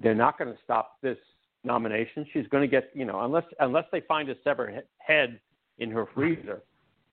they're 0.00 0.14
not 0.14 0.38
going 0.38 0.52
to 0.52 0.58
stop 0.62 0.96
this 1.02 1.18
nomination. 1.64 2.24
She's 2.32 2.46
going 2.48 2.62
to 2.62 2.68
get, 2.68 2.90
you 2.94 3.04
know, 3.04 3.20
unless 3.22 3.44
unless 3.60 3.84
they 3.92 4.00
find 4.02 4.28
a 4.28 4.34
severed 4.44 4.74
he- 4.74 4.80
head 4.98 5.40
in 5.78 5.90
her 5.90 6.06
freezer. 6.14 6.62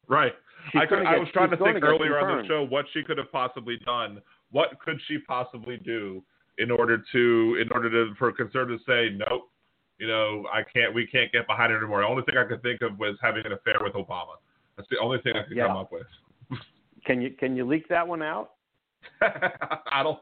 Right. 0.07 0.33
She's 0.71 0.81
I, 0.81 0.85
could, 0.85 1.03
gonna 1.03 1.09
I 1.09 1.17
was 1.17 1.27
trying 1.33 1.49
to 1.49 1.57
think 1.57 1.75
get 1.75 1.83
earlier 1.83 2.19
on 2.19 2.41
the 2.41 2.47
show 2.47 2.63
what 2.63 2.85
she 2.93 3.03
could 3.03 3.17
have 3.17 3.31
possibly 3.31 3.77
done. 3.85 4.21
What 4.51 4.79
could 4.79 4.99
she 5.07 5.17
possibly 5.19 5.77
do 5.77 6.23
in 6.57 6.69
order 6.71 7.03
to 7.11 7.57
in 7.61 7.71
order 7.71 7.89
to 7.89 8.13
for 8.15 8.31
conservatives 8.31 8.83
to 8.85 8.91
say 8.91 9.15
nope, 9.15 9.49
you 9.97 10.07
know, 10.07 10.45
I 10.53 10.61
can't 10.63 10.93
we 10.93 11.07
can't 11.07 11.31
get 11.31 11.47
behind 11.47 11.71
it 11.71 11.77
anymore. 11.77 12.01
The 12.01 12.07
only 12.07 12.23
thing 12.23 12.37
I 12.37 12.43
could 12.43 12.61
think 12.61 12.81
of 12.81 12.97
was 12.99 13.17
having 13.21 13.45
an 13.45 13.53
affair 13.53 13.77
with 13.81 13.93
Obama. 13.93 14.35
That's 14.77 14.87
the 14.89 14.97
only 14.99 15.19
thing 15.21 15.33
I 15.35 15.43
could 15.47 15.57
Yeah. 15.57 15.67
come 15.67 15.77
up 15.77 15.91
with. 15.91 16.07
Can 17.05 17.21
you 17.21 17.31
can 17.31 17.55
you 17.55 17.65
leak 17.67 17.87
that 17.89 18.07
one 18.07 18.21
out? 18.21 18.51
I 19.21 20.03
don't 20.03 20.19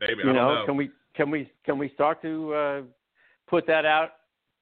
maybe 0.00 0.22
you 0.22 0.30
I 0.30 0.32
don't 0.32 0.34
know, 0.34 0.54
know. 0.60 0.66
can 0.66 0.76
we 0.76 0.90
can 1.14 1.30
we 1.30 1.50
can 1.64 1.76
we 1.78 1.90
start 1.94 2.22
to 2.22 2.54
uh, 2.54 2.82
put 3.48 3.66
that 3.66 3.84
out 3.84 4.10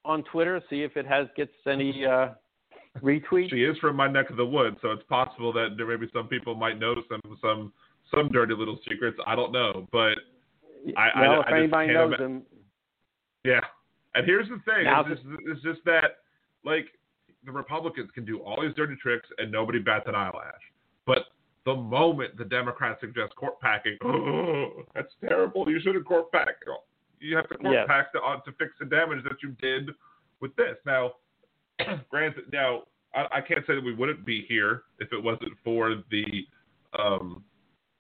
on 0.07 0.23
Twitter? 0.25 0.63
See 0.71 0.83
if 0.83 0.97
it 0.97 1.07
has 1.07 1.27
gets 1.37 1.53
any 1.67 2.07
uh, 2.07 2.29
retweets. 3.01 3.51
She 3.51 3.65
is 3.65 3.77
from 3.79 3.97
my 3.97 4.09
neck 4.09 4.31
of 4.31 4.37
the 4.37 4.47
woods, 4.47 4.77
so 4.83 4.91
it's 4.91 5.03
possible 5.05 5.53
that 5.55 5.75
there 5.77 5.87
maybe 5.87 6.09
some 6.13 6.29
people 6.29 6.55
might 6.55 6.79
know 6.79 6.95
some 7.09 7.21
some 7.41 7.73
some 8.15 8.29
dirty 8.29 8.55
little 8.55 8.79
secrets. 8.89 9.19
I 9.27 9.35
don't 9.37 9.53
know, 9.53 9.87
but 9.93 10.19
I- 10.97 11.11
I- 11.15 11.21
well, 11.21 11.33
I 11.33 11.39
if 11.41 11.45
just 11.47 11.53
anybody 11.55 11.93
knows 11.93 12.07
ima- 12.09 12.17
them, 12.17 12.43
Yeah, 13.45 13.61
and 14.15 14.25
here's 14.27 14.49
the 14.49 14.59
thing: 14.65 14.85
Now 14.85 15.01
it's 15.07 15.21
just, 15.21 15.23
it's 15.47 15.63
just 15.63 15.85
that 15.85 16.19
like 16.65 16.87
the 17.45 17.53
Republicans 17.53 18.11
can 18.15 18.25
do 18.25 18.41
all 18.41 18.61
these 18.63 18.75
dirty 18.75 18.97
tricks 18.97 19.29
and 19.39 19.51
nobody 19.53 19.79
bats 19.79 20.05
an 20.09 20.15
eyelash, 20.15 20.63
but 21.07 21.27
the 21.65 21.75
moment 21.75 22.37
the 22.39 22.45
Democrats 22.45 23.01
suggest 23.01 23.35
court 23.37 23.61
packing, 23.61 23.97
oh, 24.05 24.85
that's 24.95 25.13
terrible. 25.21 25.69
You 25.71 25.81
shouldn't 25.81 26.07
court 26.07 26.33
pack. 26.33 26.57
You 27.21 27.37
have 27.37 27.49
to 27.51 27.57
court 27.59 27.75
Yes. 27.75 27.87
pack 27.87 28.13
to, 28.13 28.21
uh, 28.23 28.41
to 28.41 28.53
fix 28.53 28.73
the 28.79 28.87
damage 28.87 29.23
that 29.25 29.43
you 29.43 29.51
did 29.61 29.91
with 30.41 30.55
this. 30.57 30.77
Now, 30.87 31.13
granted, 32.11 32.45
now 32.53 32.83
I, 33.15 33.39
I 33.39 33.41
can't 33.41 33.65
say 33.67 33.75
that 33.75 33.85
we 33.85 33.95
wouldn't 33.95 34.25
be 34.25 34.45
here 34.49 34.83
if 34.99 35.13
it 35.13 35.23
wasn't 35.23 35.53
for 35.65 35.97
the 36.11 36.25
um, 36.99 37.45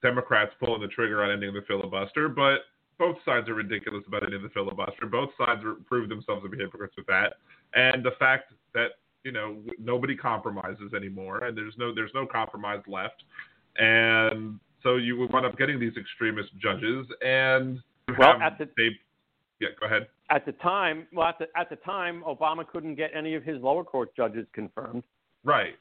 Democrats 0.03 0.53
pulling 0.61 0.81
the 0.81 0.89
trigger 0.89 1.23
on 1.25 1.31
ending 1.31 1.53
the 1.53 1.63
filibuster, 1.67 2.29
but 2.29 2.61
both 2.99 3.17
sides 3.25 3.49
are 3.49 3.55
ridiculous 3.55 4.05
about 4.07 4.25
ending 4.25 4.43
the 4.43 4.49
filibuster. 4.51 5.07
Both 5.07 5.31
sides 5.39 5.65
are, 5.65 5.75
prove 5.87 6.09
themselves 6.09 6.43
to 6.43 6.49
be 6.49 6.59
hypocrites 6.59 6.95
with 6.97 7.07
that, 7.07 7.35
and 7.75 8.05
the 8.05 8.13
fact 8.19 8.53
that 8.75 8.89
you 9.25 9.33
know 9.33 9.63
nobody 9.79 10.17
compromises 10.17 10.93
anymore, 10.95 11.45
and 11.45 11.57
there's 11.57 11.75
no 11.79 11.95
there's 11.95 12.11
no 12.15 12.27
compromise 12.27 12.83
left, 12.87 13.23
and 13.77 14.59
so 14.83 14.97
you 14.97 15.17
would 15.19 15.33
wind 15.33 15.47
up 15.47 15.57
getting 15.59 15.79
these 15.81 15.97
extremist 15.97 16.51
judges, 16.59 17.07
and 17.23 17.81
Well, 18.19 18.39
have- 18.39 18.53
at 18.53 18.59
the- 18.59 18.71
they 18.77 18.91
Yeah, 19.61 19.71
go 19.79 19.87
ahead. 19.87 20.09
At 20.31 20.45
the 20.45 20.53
time, 20.53 21.07
well, 21.13 21.29
at 21.29 21.39
the 21.39 21.47
at 21.57 21.71
the 21.71 21.77
time, 21.77 22.23
Obama 22.27 22.67
couldn't 22.67 22.97
get 22.97 23.11
any 23.15 23.35
of 23.35 23.43
his 23.45 23.63
lower 23.63 23.83
court 23.85 24.15
judges 24.15 24.47
confirmed. 24.53 25.03
Right. 25.45 25.75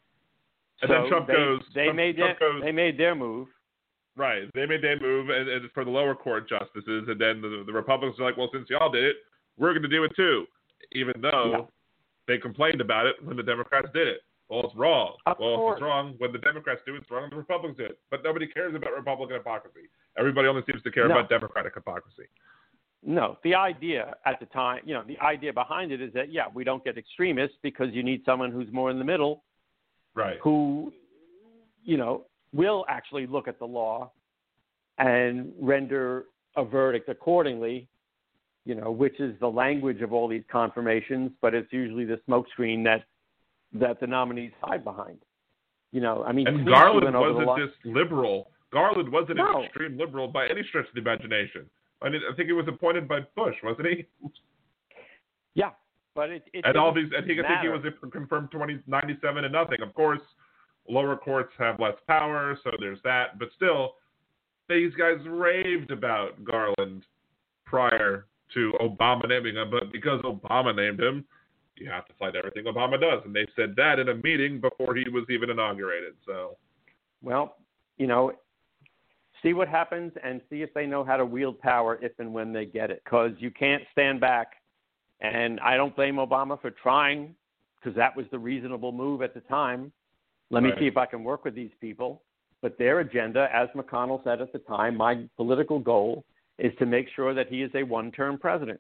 And 0.82 0.90
so 0.90 0.94
then 0.94 1.10
Trump 1.10 1.28
they, 1.28 1.34
goes. 1.34 1.62
They 1.76 1.84
Trump, 1.86 1.98
made 1.98 2.18
Trump 2.18 2.40
their, 2.40 2.54
goes, 2.54 2.62
they 2.64 2.72
made 2.72 2.98
their 2.98 3.16
move. 3.16 3.48
Right. 4.16 4.44
They 4.56 4.66
made 4.66 4.82
their 4.82 5.00
move 5.00 5.30
and, 5.30 5.48
and 5.50 5.70
for 5.74 5.84
the 5.84 5.92
lower 5.92 6.16
court 6.16 6.48
justices, 6.50 7.06
and 7.08 7.20
then 7.20 7.42
the, 7.42 7.64
the 7.66 7.74
Republicans 7.74 8.20
are 8.20 8.24
like, 8.24 8.38
well, 8.38 8.50
since 8.54 8.68
y'all 8.70 8.92
did 8.92 9.04
it, 9.04 9.18
we're 9.58 9.74
going 9.74 9.84
to 9.84 9.90
do 9.90 10.04
it 10.06 10.12
too, 10.16 10.46
even 10.94 11.14
though 11.22 11.52
Yeah. 11.52 11.66
they 12.28 12.38
complained 12.38 12.82
about 12.82 13.06
it 13.06 13.16
when 13.24 13.38
the 13.38 13.44
Democrats 13.44 13.90
did 13.94 14.08
it. 14.08 14.22
Well, 14.50 14.64
it's 14.64 14.76
wrong. 14.76 15.18
Of 15.26 15.38
well, 15.40 15.56
course. 15.58 15.76
it's 15.78 15.84
wrong 15.84 16.16
when 16.20 16.32
the 16.32 16.40
Democrats 16.40 16.82
do 16.86 16.96
it, 16.96 17.02
it's 17.02 17.12
wrong 17.12 17.24
when 17.24 17.32
the 17.32 17.36
Republicans 17.36 17.78
do 17.78 17.84
it. 17.86 18.00
But 18.10 18.24
nobody 18.24 18.48
cares 18.48 18.74
about 18.74 18.92
Republican 18.96 19.36
hypocrisy. 19.36 19.90
Everybody 20.18 20.48
only 20.48 20.64
seems 20.72 20.82
to 20.84 20.92
care 20.92 21.08
No. 21.08 21.18
about 21.18 21.30
Democratic 21.30 21.74
hypocrisy. 21.76 22.28
No, 23.04 23.38
the 23.44 23.56
idea 23.56 24.16
at 24.26 24.40
the 24.40 24.48
time, 24.48 24.82
you 24.86 24.94
know, 24.94 25.04
the 25.08 25.18
idea 25.20 25.54
behind 25.54 25.92
it 25.92 26.02
is 26.02 26.12
that 26.14 26.32
yeah, 26.32 26.46
we 26.54 26.64
don't 26.64 26.84
get 26.84 26.98
extremists 26.98 27.58
because 27.62 27.88
you 27.94 28.04
need 28.04 28.22
someone 28.26 28.52
who's 28.52 28.72
more 28.72 28.90
in 28.90 28.98
the 28.98 29.06
middle, 29.06 29.44
Right. 30.16 30.40
who, 30.42 30.92
you 31.84 31.98
know, 31.98 32.26
will 32.54 32.86
actually 32.90 33.28
look 33.28 33.48
at 33.48 33.60
the 33.60 33.66
law 33.66 34.12
and 34.98 35.54
render 35.60 36.26
a 36.56 36.66
verdict 36.66 37.08
accordingly. 37.10 37.88
You 38.66 38.76
know, 38.76 38.92
which 38.92 39.18
is 39.22 39.34
the 39.40 39.48
language 39.48 40.02
of 40.02 40.12
all 40.12 40.28
these 40.28 40.44
confirmations, 40.52 41.32
but 41.42 41.54
it's 41.54 41.72
usually 41.72 42.04
the 42.04 42.20
smokescreen 42.28 42.84
that 42.84 43.06
that 43.74 44.02
the 44.02 44.08
nominees 44.08 44.52
hide 44.62 44.84
behind. 44.84 45.20
You 45.94 46.02
know, 46.02 46.24
I 46.26 46.34
mean, 46.34 46.48
And 46.48 46.68
Garland 46.68 47.06
went 47.06 47.16
over 47.16 47.40
the 47.40 47.46
wasn't 47.46 47.70
just 47.72 47.86
liberal. 47.86 48.52
Garland 48.74 49.10
wasn't 49.10 49.38
No. 49.38 49.60
an 49.60 49.64
extreme 49.66 49.98
liberal 49.98 50.28
by 50.28 50.48
any 50.50 50.64
stretch 50.64 50.86
of 50.90 50.94
the 50.96 51.00
imagination. 51.00 51.70
I 52.02 52.10
mean, 52.10 52.22
I 52.32 52.36
think 52.36 52.48
he 52.48 52.54
was 52.54 52.68
appointed 52.68 53.08
by 53.08 53.22
Bush, 53.36 53.56
wasn't 53.64 53.88
he? 53.88 54.06
yeah, 55.56 55.72
but 56.16 56.30
it, 56.30 56.44
it 56.54 56.66
and 56.66 56.78
all 56.78 56.94
these, 56.94 57.10
I 57.18 57.26
think, 57.26 57.40
I 57.40 57.48
think 57.48 57.62
he 57.62 57.70
was 57.70 57.84
confirmed 58.12 58.52
20, 58.52 58.80
97 58.88 59.44
and 59.44 59.54
nothing. 59.54 59.82
Of 59.82 59.94
course, 59.94 60.22
lower 60.90 61.16
courts 61.16 61.54
have 61.58 61.80
less 61.80 61.96
power, 62.08 62.58
so 62.64 62.72
there's 62.80 63.00
that. 63.04 63.40
But 63.40 63.50
still, 63.56 63.96
these 64.70 64.94
guys 64.96 65.18
raved 65.28 65.92
about 65.92 66.44
Garland 66.44 67.04
prior 67.66 68.28
to 68.54 68.74
Obama 68.82 69.28
naming 69.28 69.56
him. 69.56 69.70
But 69.70 69.92
because 69.92 70.22
Obama 70.22 70.76
named 70.76 71.00
him, 71.00 71.26
you 71.76 71.90
have 71.90 72.06
to 72.08 72.14
fight 72.18 72.36
everything 72.36 72.66
Obama 72.66 73.00
does. 73.00 73.22
And 73.26 73.36
they 73.36 73.48
said 73.56 73.76
that 73.78 74.00
in 74.00 74.10
a 74.10 74.16
meeting 74.16 74.60
before 74.60 74.96
he 74.96 75.10
was 75.10 75.26
even 75.30 75.50
inaugurated. 75.50 76.14
So, 76.26 76.58
Well, 77.22 77.58
you 77.98 78.08
know, 78.08 78.34
see 79.44 79.54
what 79.54 79.68
happens 79.68 80.12
and 80.24 80.42
see 80.50 80.62
if 80.62 80.74
they 80.74 80.86
know 80.86 81.04
how 81.04 81.18
to 81.18 81.26
wield 81.26 81.60
power 81.60 82.00
if 82.02 82.12
and 82.20 82.34
when 82.34 82.54
they 82.54 82.66
get 82.66 82.92
it. 82.92 83.02
Because 83.04 83.32
you 83.40 83.52
can't 83.52 83.84
stand 83.92 84.20
back. 84.20 84.54
And 85.22 85.60
I 85.62 85.78
don't 85.78 85.96
blame 85.96 86.16
Obama 86.16 86.62
for 86.62 86.72
trying, 86.72 87.34
because 87.76 87.96
that 87.96 88.16
was 88.16 88.26
the 88.32 88.40
reasonable 88.40 88.92
move 88.92 89.22
at 89.22 89.34
the 89.34 89.40
time. 89.42 89.92
Let 90.50 90.64
me 90.64 90.72
see 90.80 90.88
if 90.88 90.96
I 90.96 91.06
can 91.06 91.24
work 91.24 91.44
with 91.44 91.56
these 91.56 91.72
people. 91.82 92.22
But 92.62 92.78
their 92.78 93.00
agenda, 93.00 93.50
as 93.54 93.68
McConnell 93.76 94.24
said 94.24 94.42
at 94.42 94.54
the 94.54 94.60
time, 94.60 94.96
my 94.96 95.24
political 95.36 95.80
goal 95.80 96.24
is 96.58 96.72
to 96.80 96.86
make 96.86 97.08
sure 97.16 97.34
that 97.34 97.48
he 97.50 97.62
is 97.62 97.72
a 97.76 97.84
one-term 97.84 98.38
president. 98.38 98.80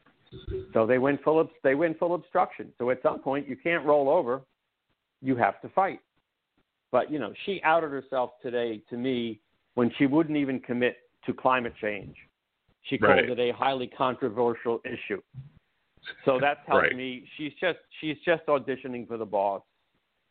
So 0.74 0.86
they 0.86 0.98
went 0.98 1.24
full 1.24 1.40
of, 1.40 1.50
they 1.64 1.76
went 1.76 1.98
full 2.00 2.16
obstruction. 2.16 2.72
So 2.78 2.90
at 2.90 3.02
some 3.02 3.20
point, 3.20 3.48
you 3.48 3.56
can't 3.56 3.86
roll 3.86 4.10
over. 4.10 4.42
You 5.22 5.36
have 5.36 5.62
to 5.62 5.70
fight. 5.70 6.00
But 6.92 7.12
you 7.12 7.20
know, 7.20 7.34
she 7.46 7.62
outed 7.64 7.92
herself 7.92 8.32
today 8.42 8.82
to 8.90 8.98
me 8.98 9.40
when 9.78 9.92
she 10.00 10.08
wouldn't 10.08 10.36
even 10.36 10.60
commit 10.60 10.98
to 11.24 11.32
climate 11.32 11.74
change. 11.80 12.16
She 12.86 12.98
called 12.98 13.10
Right. 13.12 13.30
it 13.30 13.40
a 13.40 13.52
highly 13.52 13.86
controversial 13.86 14.82
issue. 14.84 15.22
So 16.26 16.40
that 16.40 16.66
tells 16.66 16.82
Right. 16.82 16.96
me 16.96 17.30
she's 17.38 17.54
just 17.62 17.78
she's 18.00 18.18
just 18.22 18.44
auditioning 18.48 19.08
for 19.08 19.18
the 19.18 19.26
boss. 19.26 19.62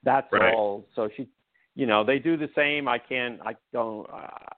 That's 0.02 0.26
Right. 0.32 0.52
all. 0.52 0.88
So 0.96 1.08
she, 1.16 1.28
you 1.76 1.86
know, 1.86 2.02
they 2.02 2.18
do 2.18 2.36
the 2.36 2.50
same. 2.56 2.88
I 2.88 2.98
can't. 2.98 3.40
I 3.46 3.54
don't. 3.72 4.10
Uh, 4.10 4.48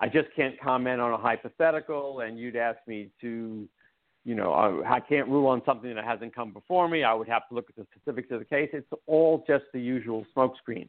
I 0.00 0.08
just 0.08 0.32
can't 0.34 0.58
comment 0.58 1.00
on 1.00 1.12
a 1.12 1.16
hypothetical. 1.16 2.20
And 2.20 2.36
you'd 2.36 2.56
ask 2.56 2.84
me 2.88 3.10
to, 3.20 3.68
you 4.24 4.34
know, 4.34 4.52
I, 4.52 4.96
I 4.96 5.00
can't 5.00 5.28
rule 5.28 5.46
on 5.46 5.62
something 5.64 5.94
that 5.94 6.04
hasn't 6.04 6.34
come 6.34 6.52
before 6.52 6.88
me. 6.88 7.04
I 7.04 7.14
would 7.14 7.28
have 7.28 7.48
to 7.50 7.54
look 7.54 7.70
at 7.70 7.76
the 7.76 7.86
specifics 7.94 8.32
of 8.32 8.40
the 8.40 8.44
case. 8.44 8.70
It's 8.72 8.90
all 9.06 9.44
just 9.46 9.66
the 9.72 9.80
usual 9.80 10.26
smokescreen. 10.36 10.88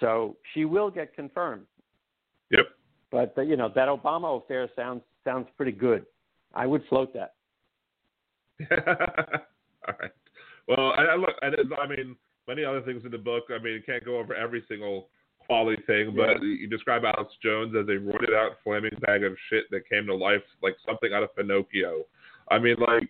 So 0.00 0.38
she 0.54 0.64
will 0.64 0.90
get 0.90 1.12
confirmed. 1.14 1.66
Yep. 2.50 2.66
But 3.10 3.34
you 3.46 3.56
know 3.56 3.70
that 3.74 3.88
Obama 3.88 4.42
affair 4.42 4.68
sounds 4.76 5.02
sounds 5.24 5.46
pretty 5.56 5.72
good. 5.72 6.04
I 6.54 6.66
would 6.66 6.82
float 6.88 7.14
that. 7.14 7.34
All 9.88 9.94
right. 10.00 10.10
Well, 10.66 10.92
I, 10.96 11.02
I 11.02 11.16
look. 11.16 11.30
I, 11.42 11.46
I 11.80 11.86
mean, 11.88 12.16
many 12.46 12.64
other 12.64 12.82
things 12.82 13.04
in 13.04 13.10
the 13.10 13.18
book. 13.18 13.44
I 13.50 13.62
mean, 13.62 13.74
you 13.74 13.82
can't 13.84 14.04
go 14.04 14.18
over 14.18 14.34
every 14.34 14.64
single 14.68 15.08
quality 15.48 15.82
thing, 15.86 16.14
but 16.14 16.42
you 16.42 16.66
describe 16.66 17.04
Alex 17.04 17.32
Jones 17.42 17.74
as 17.74 17.86
a 17.88 17.98
roided 17.98 18.34
out 18.34 18.58
flaming 18.62 18.92
bag 19.00 19.24
of 19.24 19.34
shit 19.48 19.64
that 19.70 19.88
came 19.88 20.06
to 20.06 20.14
life 20.14 20.42
like 20.62 20.76
something 20.86 21.12
out 21.14 21.22
of 21.22 21.34
Pinocchio. 21.34 22.04
I 22.50 22.58
mean, 22.58 22.76
like, 22.78 23.08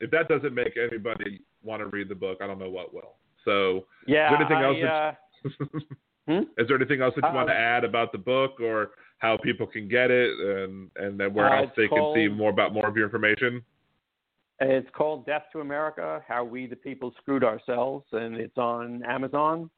if 0.00 0.10
that 0.10 0.28
doesn't 0.28 0.54
make 0.54 0.76
anybody 0.76 1.42
want 1.62 1.80
to 1.80 1.86
read 1.86 2.08
the 2.08 2.14
book, 2.14 2.38
I 2.42 2.46
don't 2.46 2.58
know 2.58 2.70
what 2.70 2.92
will. 2.92 3.14
So, 3.44 3.86
Yeah. 4.06 4.32
Is 4.32 4.40
anything 4.40 4.56
I, 4.56 4.64
else 4.64 5.56
uh, 5.62 5.84
Hmm? 6.28 6.40
is 6.58 6.68
there 6.68 6.76
anything 6.76 7.00
else 7.00 7.14
that 7.16 7.26
you 7.26 7.34
want 7.34 7.48
to 7.48 7.54
add 7.54 7.84
about 7.84 8.12
the 8.12 8.18
book, 8.18 8.60
or 8.60 8.90
how 9.16 9.38
people 9.38 9.66
can 9.66 9.88
get 9.88 10.10
it, 10.10 10.30
and 10.38 10.90
and 10.96 11.18
then 11.18 11.32
where 11.32 11.50
Uh, 11.50 11.62
else 11.62 11.70
they 11.74 11.88
can 11.88 12.12
see 12.14 12.28
more 12.28 12.50
about 12.50 12.74
more 12.74 12.86
of 12.86 12.94
your 12.96 13.06
information? 13.06 13.64
It's 14.60 14.90
called 14.90 15.24
Death 15.24 15.44
to 15.52 15.60
America: 15.60 16.22
How 16.28 16.44
We 16.44 16.66
the 16.66 16.76
People 16.76 17.14
Screwed 17.22 17.44
Ourselves, 17.44 18.04
and 18.12 18.36
it's 18.36 18.58
on 18.58 19.02
Amazon, 19.04 19.70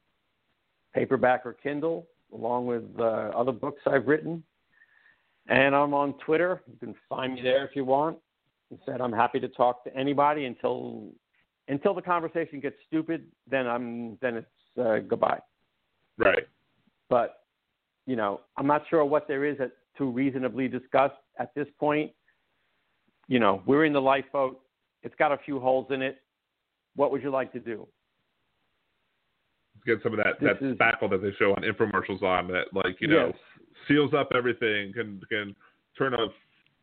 paperback 0.93 1.45
or 1.45 1.53
Kindle, 1.53 2.05
along 2.33 2.65
with 2.65 2.83
uh, 2.99 3.31
other 3.33 3.53
books 3.53 3.81
I've 3.85 4.07
written. 4.07 4.43
And 5.47 5.73
I'm 5.73 5.93
on 5.93 6.15
Twitter. 6.25 6.61
You 6.69 6.77
can 6.79 6.95
find 7.07 7.35
me 7.35 7.41
there 7.41 7.63
if 7.65 7.77
you 7.77 7.85
want. 7.85 8.17
Instead, 8.71 8.99
I'm 8.99 9.13
happy 9.13 9.39
to 9.39 9.47
talk 9.47 9.85
to 9.85 9.95
anybody 9.95 10.45
until 10.45 11.13
until 11.69 11.93
the 11.93 12.01
conversation 12.01 12.59
gets 12.59 12.75
stupid. 12.87 13.25
Then 13.49 13.67
I'm 13.67 14.17
then 14.21 14.35
it's 14.35 14.77
uh, 14.77 14.99
goodbye. 14.99 15.39
Right. 16.21 16.47
But 17.09 17.43
you 18.05 18.15
know, 18.15 18.41
I'm 18.57 18.67
not 18.67 18.83
sure 18.89 19.03
what 19.05 19.27
there 19.27 19.45
is 19.45 19.59
at, 19.59 19.71
to 19.97 20.05
reasonably 20.05 20.67
discuss 20.67 21.11
at 21.39 21.53
this 21.55 21.67
point. 21.79 22.11
You 23.27 23.39
know, 23.39 23.61
we're 23.65 23.85
in 23.85 23.93
the 23.93 24.01
lifeboat. 24.01 24.59
It's 25.03 25.15
got 25.15 25.31
a 25.31 25.37
few 25.45 25.59
holes 25.59 25.87
in 25.91 26.01
it. 26.01 26.17
What 26.95 27.11
would 27.11 27.21
you 27.23 27.29
like 27.31 27.51
to 27.53 27.59
do? 27.59 27.87
get 29.85 29.97
some 30.03 30.13
of 30.13 30.17
that 30.19 30.39
This 30.39 30.57
that 30.59 30.65
is- 30.65 30.77
spackle 30.77 31.09
that 31.09 31.21
they 31.23 31.31
show 31.39 31.53
on 31.55 31.63
infomercials 31.63 32.21
on 32.21 32.47
that 32.49 32.65
like 32.71 33.01
you 33.01 33.07
know 33.07 33.27
Yes. 33.33 33.37
seals 33.87 34.13
up 34.13 34.29
everything 34.35 34.93
can 34.93 35.19
can 35.27 35.55
turn 35.97 36.13
a 36.13 36.27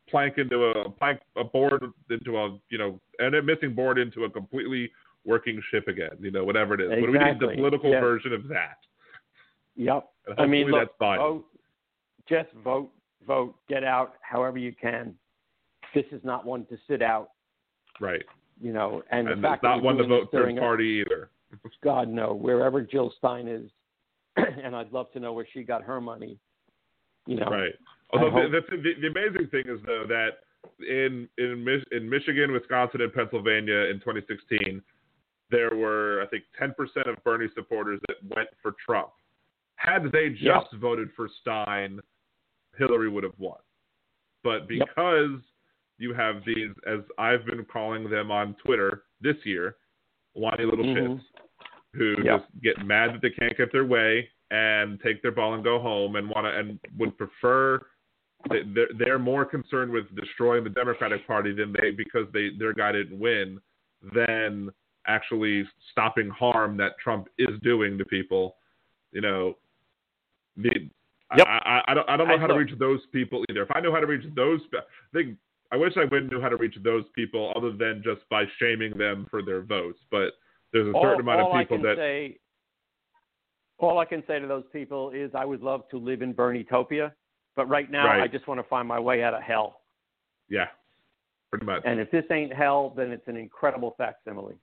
plank 0.08 0.36
into 0.38 0.64
a 0.64 0.90
plank 0.90 1.20
a 1.36 1.44
board 1.44 1.80
into 2.10 2.36
a 2.36 2.58
you 2.70 2.78
know 2.78 3.00
and 3.20 3.36
a 3.36 3.42
missing 3.42 3.72
board 3.72 3.98
into 3.98 4.24
a 4.24 4.30
completely 4.30 4.90
working 5.24 5.62
ship 5.70 5.86
again 5.86 6.10
you 6.18 6.32
know 6.32 6.44
whatever 6.44 6.74
it 6.74 6.80
is 6.80 6.90
but 6.90 6.98
we 7.12 7.18
need 7.18 7.38
the 7.38 7.54
political 7.54 7.90
Yes. 7.90 8.00
version 8.00 8.32
of 8.32 8.48
that 8.48 8.78
Yep. 9.78 10.08
I 10.36 10.46
mean, 10.46 10.70
look, 10.70 10.80
that's 10.80 10.98
fine 10.98 11.18
vote. 11.18 11.44
Just 12.28 12.48
vote, 12.62 12.90
vote, 13.26 13.54
get 13.68 13.84
out 13.84 14.14
however 14.20 14.58
you 14.58 14.74
can. 14.78 15.14
This 15.94 16.04
is 16.12 16.20
not 16.22 16.44
one 16.44 16.66
to 16.66 16.76
sit 16.86 17.00
out, 17.00 17.30
right 18.00 18.22
you 18.60 18.72
know. 18.72 19.02
And, 19.10 19.28
and 19.28 19.42
the 19.42 19.48
fact 19.48 19.62
not 19.62 19.82
one 19.82 19.96
to 19.96 20.06
vote 20.06 20.28
third 20.30 20.56
a- 20.56 20.60
party 20.60 21.02
either 21.04 21.30
God 21.82 22.08
no, 22.08 22.34
wherever 22.34 22.82
Jill 22.82 23.12
Stein 23.18 23.48
is, 23.48 23.70
and 24.36 24.76
I'd 24.76 24.92
love 24.92 25.10
to 25.12 25.20
know 25.20 25.32
where 25.32 25.46
she 25.52 25.62
got 25.62 25.82
her 25.82 26.00
money. 26.00 26.38
You 27.26 27.36
know, 27.36 27.46
Right. 27.46 27.74
Although 28.12 28.48
the, 28.48 28.60
the, 28.70 28.76
the, 28.76 28.92
the 29.02 29.06
amazing 29.08 29.48
thing 29.50 29.64
is 29.66 29.80
though 29.86 30.04
that 30.08 30.38
in 30.80 31.28
in 31.38 31.82
in 31.92 32.08
Michigan, 32.08 32.52
Wisconsin, 32.52 33.02
and 33.02 33.12
Pennsylvania 33.12 33.86
in 33.90 34.00
2016, 34.00 34.82
there 35.50 35.70
were 35.74 36.22
I 36.22 36.26
think 36.26 36.44
10% 36.60 36.72
of 37.08 37.22
Bernie 37.24 37.48
supporters 37.54 38.00
that 38.08 38.16
went 38.34 38.48
for 38.62 38.74
Trump. 38.84 39.10
Had 39.78 40.10
they 40.10 40.30
just 40.30 40.72
Yep. 40.72 40.80
voted 40.80 41.12
for 41.14 41.28
Stein, 41.40 42.00
Hillary 42.76 43.08
would 43.08 43.22
have 43.24 43.38
won. 43.38 43.58
But 44.42 44.68
Yep. 44.70 44.88
because 44.88 45.40
you 45.98 46.12
have 46.14 46.44
these, 46.44 46.72
as 46.86 47.00
I've 47.16 47.44
been 47.46 47.64
calling 47.64 48.08
them 48.10 48.30
on 48.30 48.54
Twitter 48.56 49.04
this 49.20 49.44
year, 49.46 49.76
whiny 50.34 50.64
little 50.64 50.84
Mhm. 50.84 50.94
shits 50.96 51.24
who 51.94 52.16
Yep. 52.22 52.40
just 52.40 52.60
get 52.60 52.84
mad 52.86 53.14
that 53.14 53.20
they 53.22 53.30
can't 53.30 53.56
get 53.56 53.72
their 53.72 53.84
way 53.84 54.30
and 54.50 55.00
take 55.00 55.22
their 55.22 55.32
ball 55.32 55.54
and 55.54 55.64
go 55.64 55.78
home 55.78 56.16
and 56.16 56.28
want 56.28 56.44
to 56.46 56.50
and 56.56 56.78
would 56.96 57.16
prefer 57.16 57.84
they- 58.50 58.62
they're, 58.62 58.88
they're 58.94 59.18
more 59.18 59.44
concerned 59.44 59.90
with 59.90 60.14
destroying 60.14 60.62
the 60.62 60.70
Democratic 60.70 61.26
Party 61.26 61.52
than 61.52 61.72
they 61.72 61.90
because 61.90 62.30
they 62.30 62.50
their 62.50 62.72
guy 62.72 62.92
didn't 62.92 63.18
win 63.18 63.60
than 64.12 64.72
actually 65.06 65.68
stopping 65.90 66.28
harm 66.30 66.76
that 66.76 66.96
Trump 66.98 67.28
is 67.38 67.58
doing 67.60 67.98
to 67.98 68.04
people. 68.04 68.56
You 69.10 69.22
know, 69.22 69.58
the 70.58 70.90
Yep. 71.36 71.46
I, 71.46 71.58
I, 71.86 71.92
I 71.92 71.94
don't 71.94 72.08
I 72.08 72.16
don't 72.16 72.28
know 72.28 72.36
I 72.36 72.38
how 72.38 72.46
to 72.46 72.54
reach 72.54 72.72
those 72.78 73.00
people 73.12 73.44
either. 73.50 73.62
If 73.62 73.68
I 73.74 73.80
know 73.80 73.92
how 73.92 74.00
to 74.00 74.06
reach 74.06 74.24
those, 74.34 74.60
I 74.72 74.78
think 75.12 75.36
I 75.70 75.76
wish 75.76 75.92
I 75.96 76.06
would 76.10 76.30
knew 76.30 76.40
how 76.40 76.48
to 76.48 76.56
reach 76.56 76.76
those 76.82 77.04
people 77.14 77.52
other 77.54 77.70
than 77.70 78.02
just 78.02 78.26
by 78.30 78.44
shaming 78.58 78.96
them 78.96 79.26
for 79.30 79.42
their 79.42 79.60
votes. 79.60 79.98
But 80.10 80.30
there's 80.72 80.86
a 80.88 80.92
certain 80.92 80.96
all, 80.96 81.20
amount 81.20 81.40
all 81.40 81.52
of 81.52 81.60
people 81.60 81.76
I 81.76 81.80
can 81.80 81.82
that 81.82 81.96
say, 81.96 82.38
all 83.78 83.98
I 83.98 84.06
can 84.06 84.22
say 84.26 84.38
to 84.38 84.46
those 84.46 84.64
people 84.72 85.10
is 85.10 85.30
I 85.34 85.44
would 85.44 85.60
love 85.60 85.86
to 85.90 85.98
live 85.98 86.22
in 86.22 86.32
Bernietopia, 86.32 87.12
but 87.56 87.68
right 87.68 87.90
now 87.90 88.06
Right. 88.06 88.22
I 88.22 88.26
just 88.26 88.48
want 88.48 88.58
to 88.58 88.66
find 88.66 88.88
my 88.88 88.98
way 88.98 89.22
out 89.22 89.34
of 89.34 89.42
hell. 89.42 89.82
yeah, 90.48 90.68
pretty 91.50 91.66
much. 91.66 91.82
And 91.84 92.00
if 92.00 92.10
this 92.10 92.24
ain't 92.30 92.54
hell, 92.54 92.94
then 92.96 93.10
it's 93.10 93.28
an 93.28 93.36
incredible 93.36 93.94
facsimile. 93.98 94.54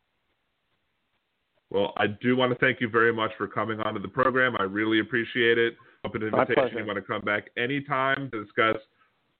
Well, 1.69 1.93
I 1.97 2.07
do 2.07 2.35
want 2.35 2.53
to 2.53 2.59
thank 2.59 2.81
you 2.81 2.89
very 2.89 3.13
much 3.13 3.31
for 3.37 3.47
coming 3.47 3.79
onto 3.81 4.01
the 4.01 4.07
program. 4.07 4.55
I 4.57 4.63
really 4.63 4.99
appreciate 4.99 5.57
it. 5.59 5.75
Open 6.05 6.21
invitation. 6.21 6.77
You 6.77 6.85
want 6.85 6.97
to 6.97 7.01
come 7.01 7.21
back 7.21 7.49
anytime 7.57 8.29
to 8.31 8.43
discuss 8.43 8.77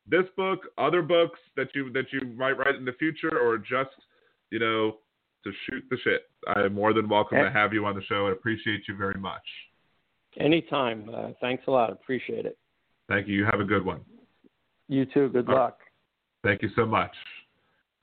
this 0.07 0.25
book, 0.35 0.61
other 0.77 1.01
books 1.01 1.39
that 1.55 1.67
you 1.75 1.91
that 1.93 2.05
you 2.11 2.21
might 2.35 2.57
write 2.57 2.75
in 2.75 2.85
the 2.85 2.93
future, 2.93 3.39
or 3.39 3.57
just 3.57 3.95
you 4.49 4.59
know 4.59 4.97
to 5.43 5.51
shoot 5.65 5.83
the 5.89 5.97
shit. 6.03 6.23
I 6.55 6.61
am 6.61 6.73
more 6.73 6.93
than 6.93 7.07
welcome 7.07 7.37
to 7.37 7.51
have 7.51 7.71
you 7.71 7.85
on 7.85 7.95
the 7.95 8.03
show 8.03 8.25
and 8.25 8.33
appreciate 8.33 8.81
you 8.87 8.95
very 8.95 9.19
much. 9.19 9.43
Anytime. 10.39 11.09
Uh, 11.13 11.29
thanks 11.39 11.63
a 11.67 11.71
lot. 11.71 11.91
Appreciate 11.91 12.45
it. 12.45 12.57
Thank 13.07 13.27
you. 13.27 13.35
You 13.35 13.45
have 13.45 13.59
a 13.59 13.63
good 13.63 13.85
one. 13.85 14.01
You 14.87 15.05
too. 15.05 15.29
Good 15.29 15.47
All 15.47 15.55
right. 15.55 15.63
luck. 15.65 15.79
Thank 16.43 16.61
you 16.61 16.69
so 16.75 16.85
much. 16.85 17.11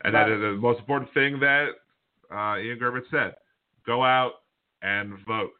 And 0.04 0.12
Bye. 0.12 0.20
that 0.20 0.32
is 0.32 0.40
the 0.40 0.52
most 0.52 0.78
important 0.78 1.12
thing 1.14 1.40
that 1.40 1.66
uh, 2.32 2.58
Ian 2.58 2.78
Gurvitz 2.78 3.10
said. 3.10 3.34
Go 3.84 4.04
out 4.04 4.32
and 4.82 5.14
vote. 5.26 5.50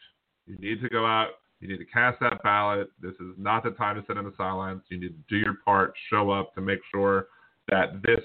You 0.46 0.56
need 0.58 0.80
to 0.82 0.88
go 0.88 1.04
out. 1.04 1.30
You 1.62 1.68
need 1.68 1.78
to 1.78 1.84
cast 1.84 2.18
that 2.20 2.42
ballot. 2.42 2.90
This 3.00 3.14
is 3.20 3.34
not 3.38 3.62
the 3.62 3.70
time 3.70 3.94
to 3.94 4.04
sit 4.08 4.16
in 4.16 4.24
the 4.24 4.32
silence. 4.36 4.82
You 4.88 4.98
need 4.98 5.10
to 5.10 5.24
do 5.28 5.36
your 5.36 5.54
part, 5.64 5.94
show 6.10 6.28
up 6.30 6.52
to 6.56 6.60
make 6.60 6.80
sure 6.92 7.28
that 7.68 8.02
this 8.02 8.20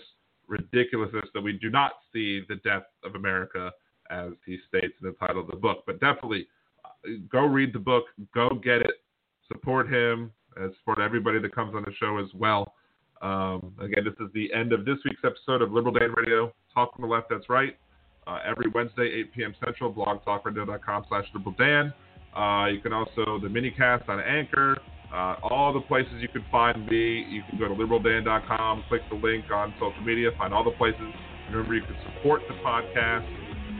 ridiculousness 0.47 1.25
that 1.35 1.41
we 1.41 1.53
do 1.53 1.69
not 1.69 1.91
see 2.11 2.41
the 2.49 2.55
death 2.55 2.83
of 3.03 3.13
America 3.13 3.71
as 4.09 4.31
he 4.43 4.57
states 4.67 4.93
in 5.01 5.07
the 5.07 5.15
title 5.19 5.41
of 5.41 5.47
the 5.47 5.55
book. 5.55 5.83
But 5.85 5.99
definitely 5.99 6.47
uh, 6.83 6.89
go 7.31 7.45
read 7.45 7.73
the 7.73 7.79
book, 7.79 8.05
go 8.33 8.49
get 8.63 8.81
it, 8.81 9.03
support 9.47 9.87
him, 9.87 10.31
and 10.55 10.73
support 10.79 10.99
everybody 10.99 11.39
that 11.39 11.53
comes 11.53 11.75
on 11.75 11.83
the 11.83 11.93
show 11.99 12.17
as 12.17 12.33
well. 12.33 12.73
Um, 13.21 13.75
again, 13.79 14.03
this 14.03 14.15
is 14.19 14.33
the 14.33 14.51
end 14.51 14.73
of 14.73 14.83
this 14.83 14.97
week's 15.05 15.21
episode 15.23 15.61
of 15.61 15.71
Liberal 15.71 15.93
Dan 15.93 16.11
Radio. 16.17 16.51
Talk 16.73 16.95
from 16.95 17.03
the 17.03 17.13
left, 17.13 17.29
that's 17.29 17.49
right. 17.49 17.77
Uh, 18.25 18.39
every 18.43 18.69
Wednesday, 18.73 19.11
8 19.19 19.33
p.m. 19.35 19.55
Central, 19.63 19.93
blogtalkradio.com 19.93 21.05
slash 21.07 21.25
Liberal 21.35 21.55
Dan. 21.59 21.93
Uh, 22.35 22.67
you 22.67 22.81
can 22.81 22.93
also, 22.93 23.39
the 23.41 23.47
minicast 23.49 24.07
on 24.09 24.19
Anchor, 24.19 24.77
uh, 25.13 25.35
all 25.41 25.73
the 25.73 25.81
places 25.81 26.13
you 26.19 26.27
can 26.27 26.43
find 26.51 26.85
me. 26.87 27.25
You 27.29 27.41
can 27.49 27.57
go 27.57 27.67
to 27.67 27.73
liberaldan.com, 27.73 28.83
click 28.89 29.01
the 29.09 29.15
link 29.15 29.45
on 29.51 29.73
social 29.79 30.01
media, 30.03 30.31
find 30.37 30.53
all 30.53 30.63
the 30.63 30.75
places. 30.77 31.07
Remember, 31.49 31.75
you 31.75 31.81
can 31.81 31.95
support 32.03 32.41
the 32.47 32.55
podcast, 32.59 33.25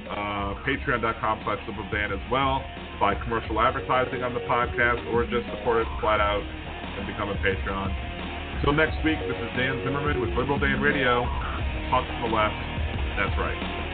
uh, 0.09 0.55
patreon.com 0.63 1.41
slash 1.43 1.59
liberaldan 1.67 2.15
as 2.15 2.31
well, 2.31 2.63
buy 2.99 3.13
commercial 3.23 3.59
advertising 3.59 4.23
on 4.23 4.33
the 4.33 4.45
podcast, 4.47 5.03
or 5.13 5.25
just 5.25 5.45
support 5.57 5.81
it 5.81 5.87
flat 5.99 6.21
out 6.21 6.41
and 6.41 7.05
become 7.05 7.29
a 7.29 7.35
Patreon. 7.43 7.91
Until 8.57 8.73
next 8.73 8.97
week, 9.03 9.19
this 9.27 9.37
is 9.37 9.49
Dan 9.55 9.83
Zimmerman 9.83 10.21
with 10.21 10.31
Liberal 10.31 10.57
Dan 10.57 10.81
Radio. 10.81 11.21
Talk 11.91 12.07
to 12.07 12.15
the 12.23 12.33
left. 12.33 12.55
That's 13.19 13.37
right. 13.37 13.86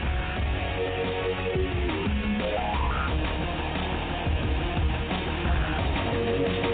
Bye. 6.38 6.73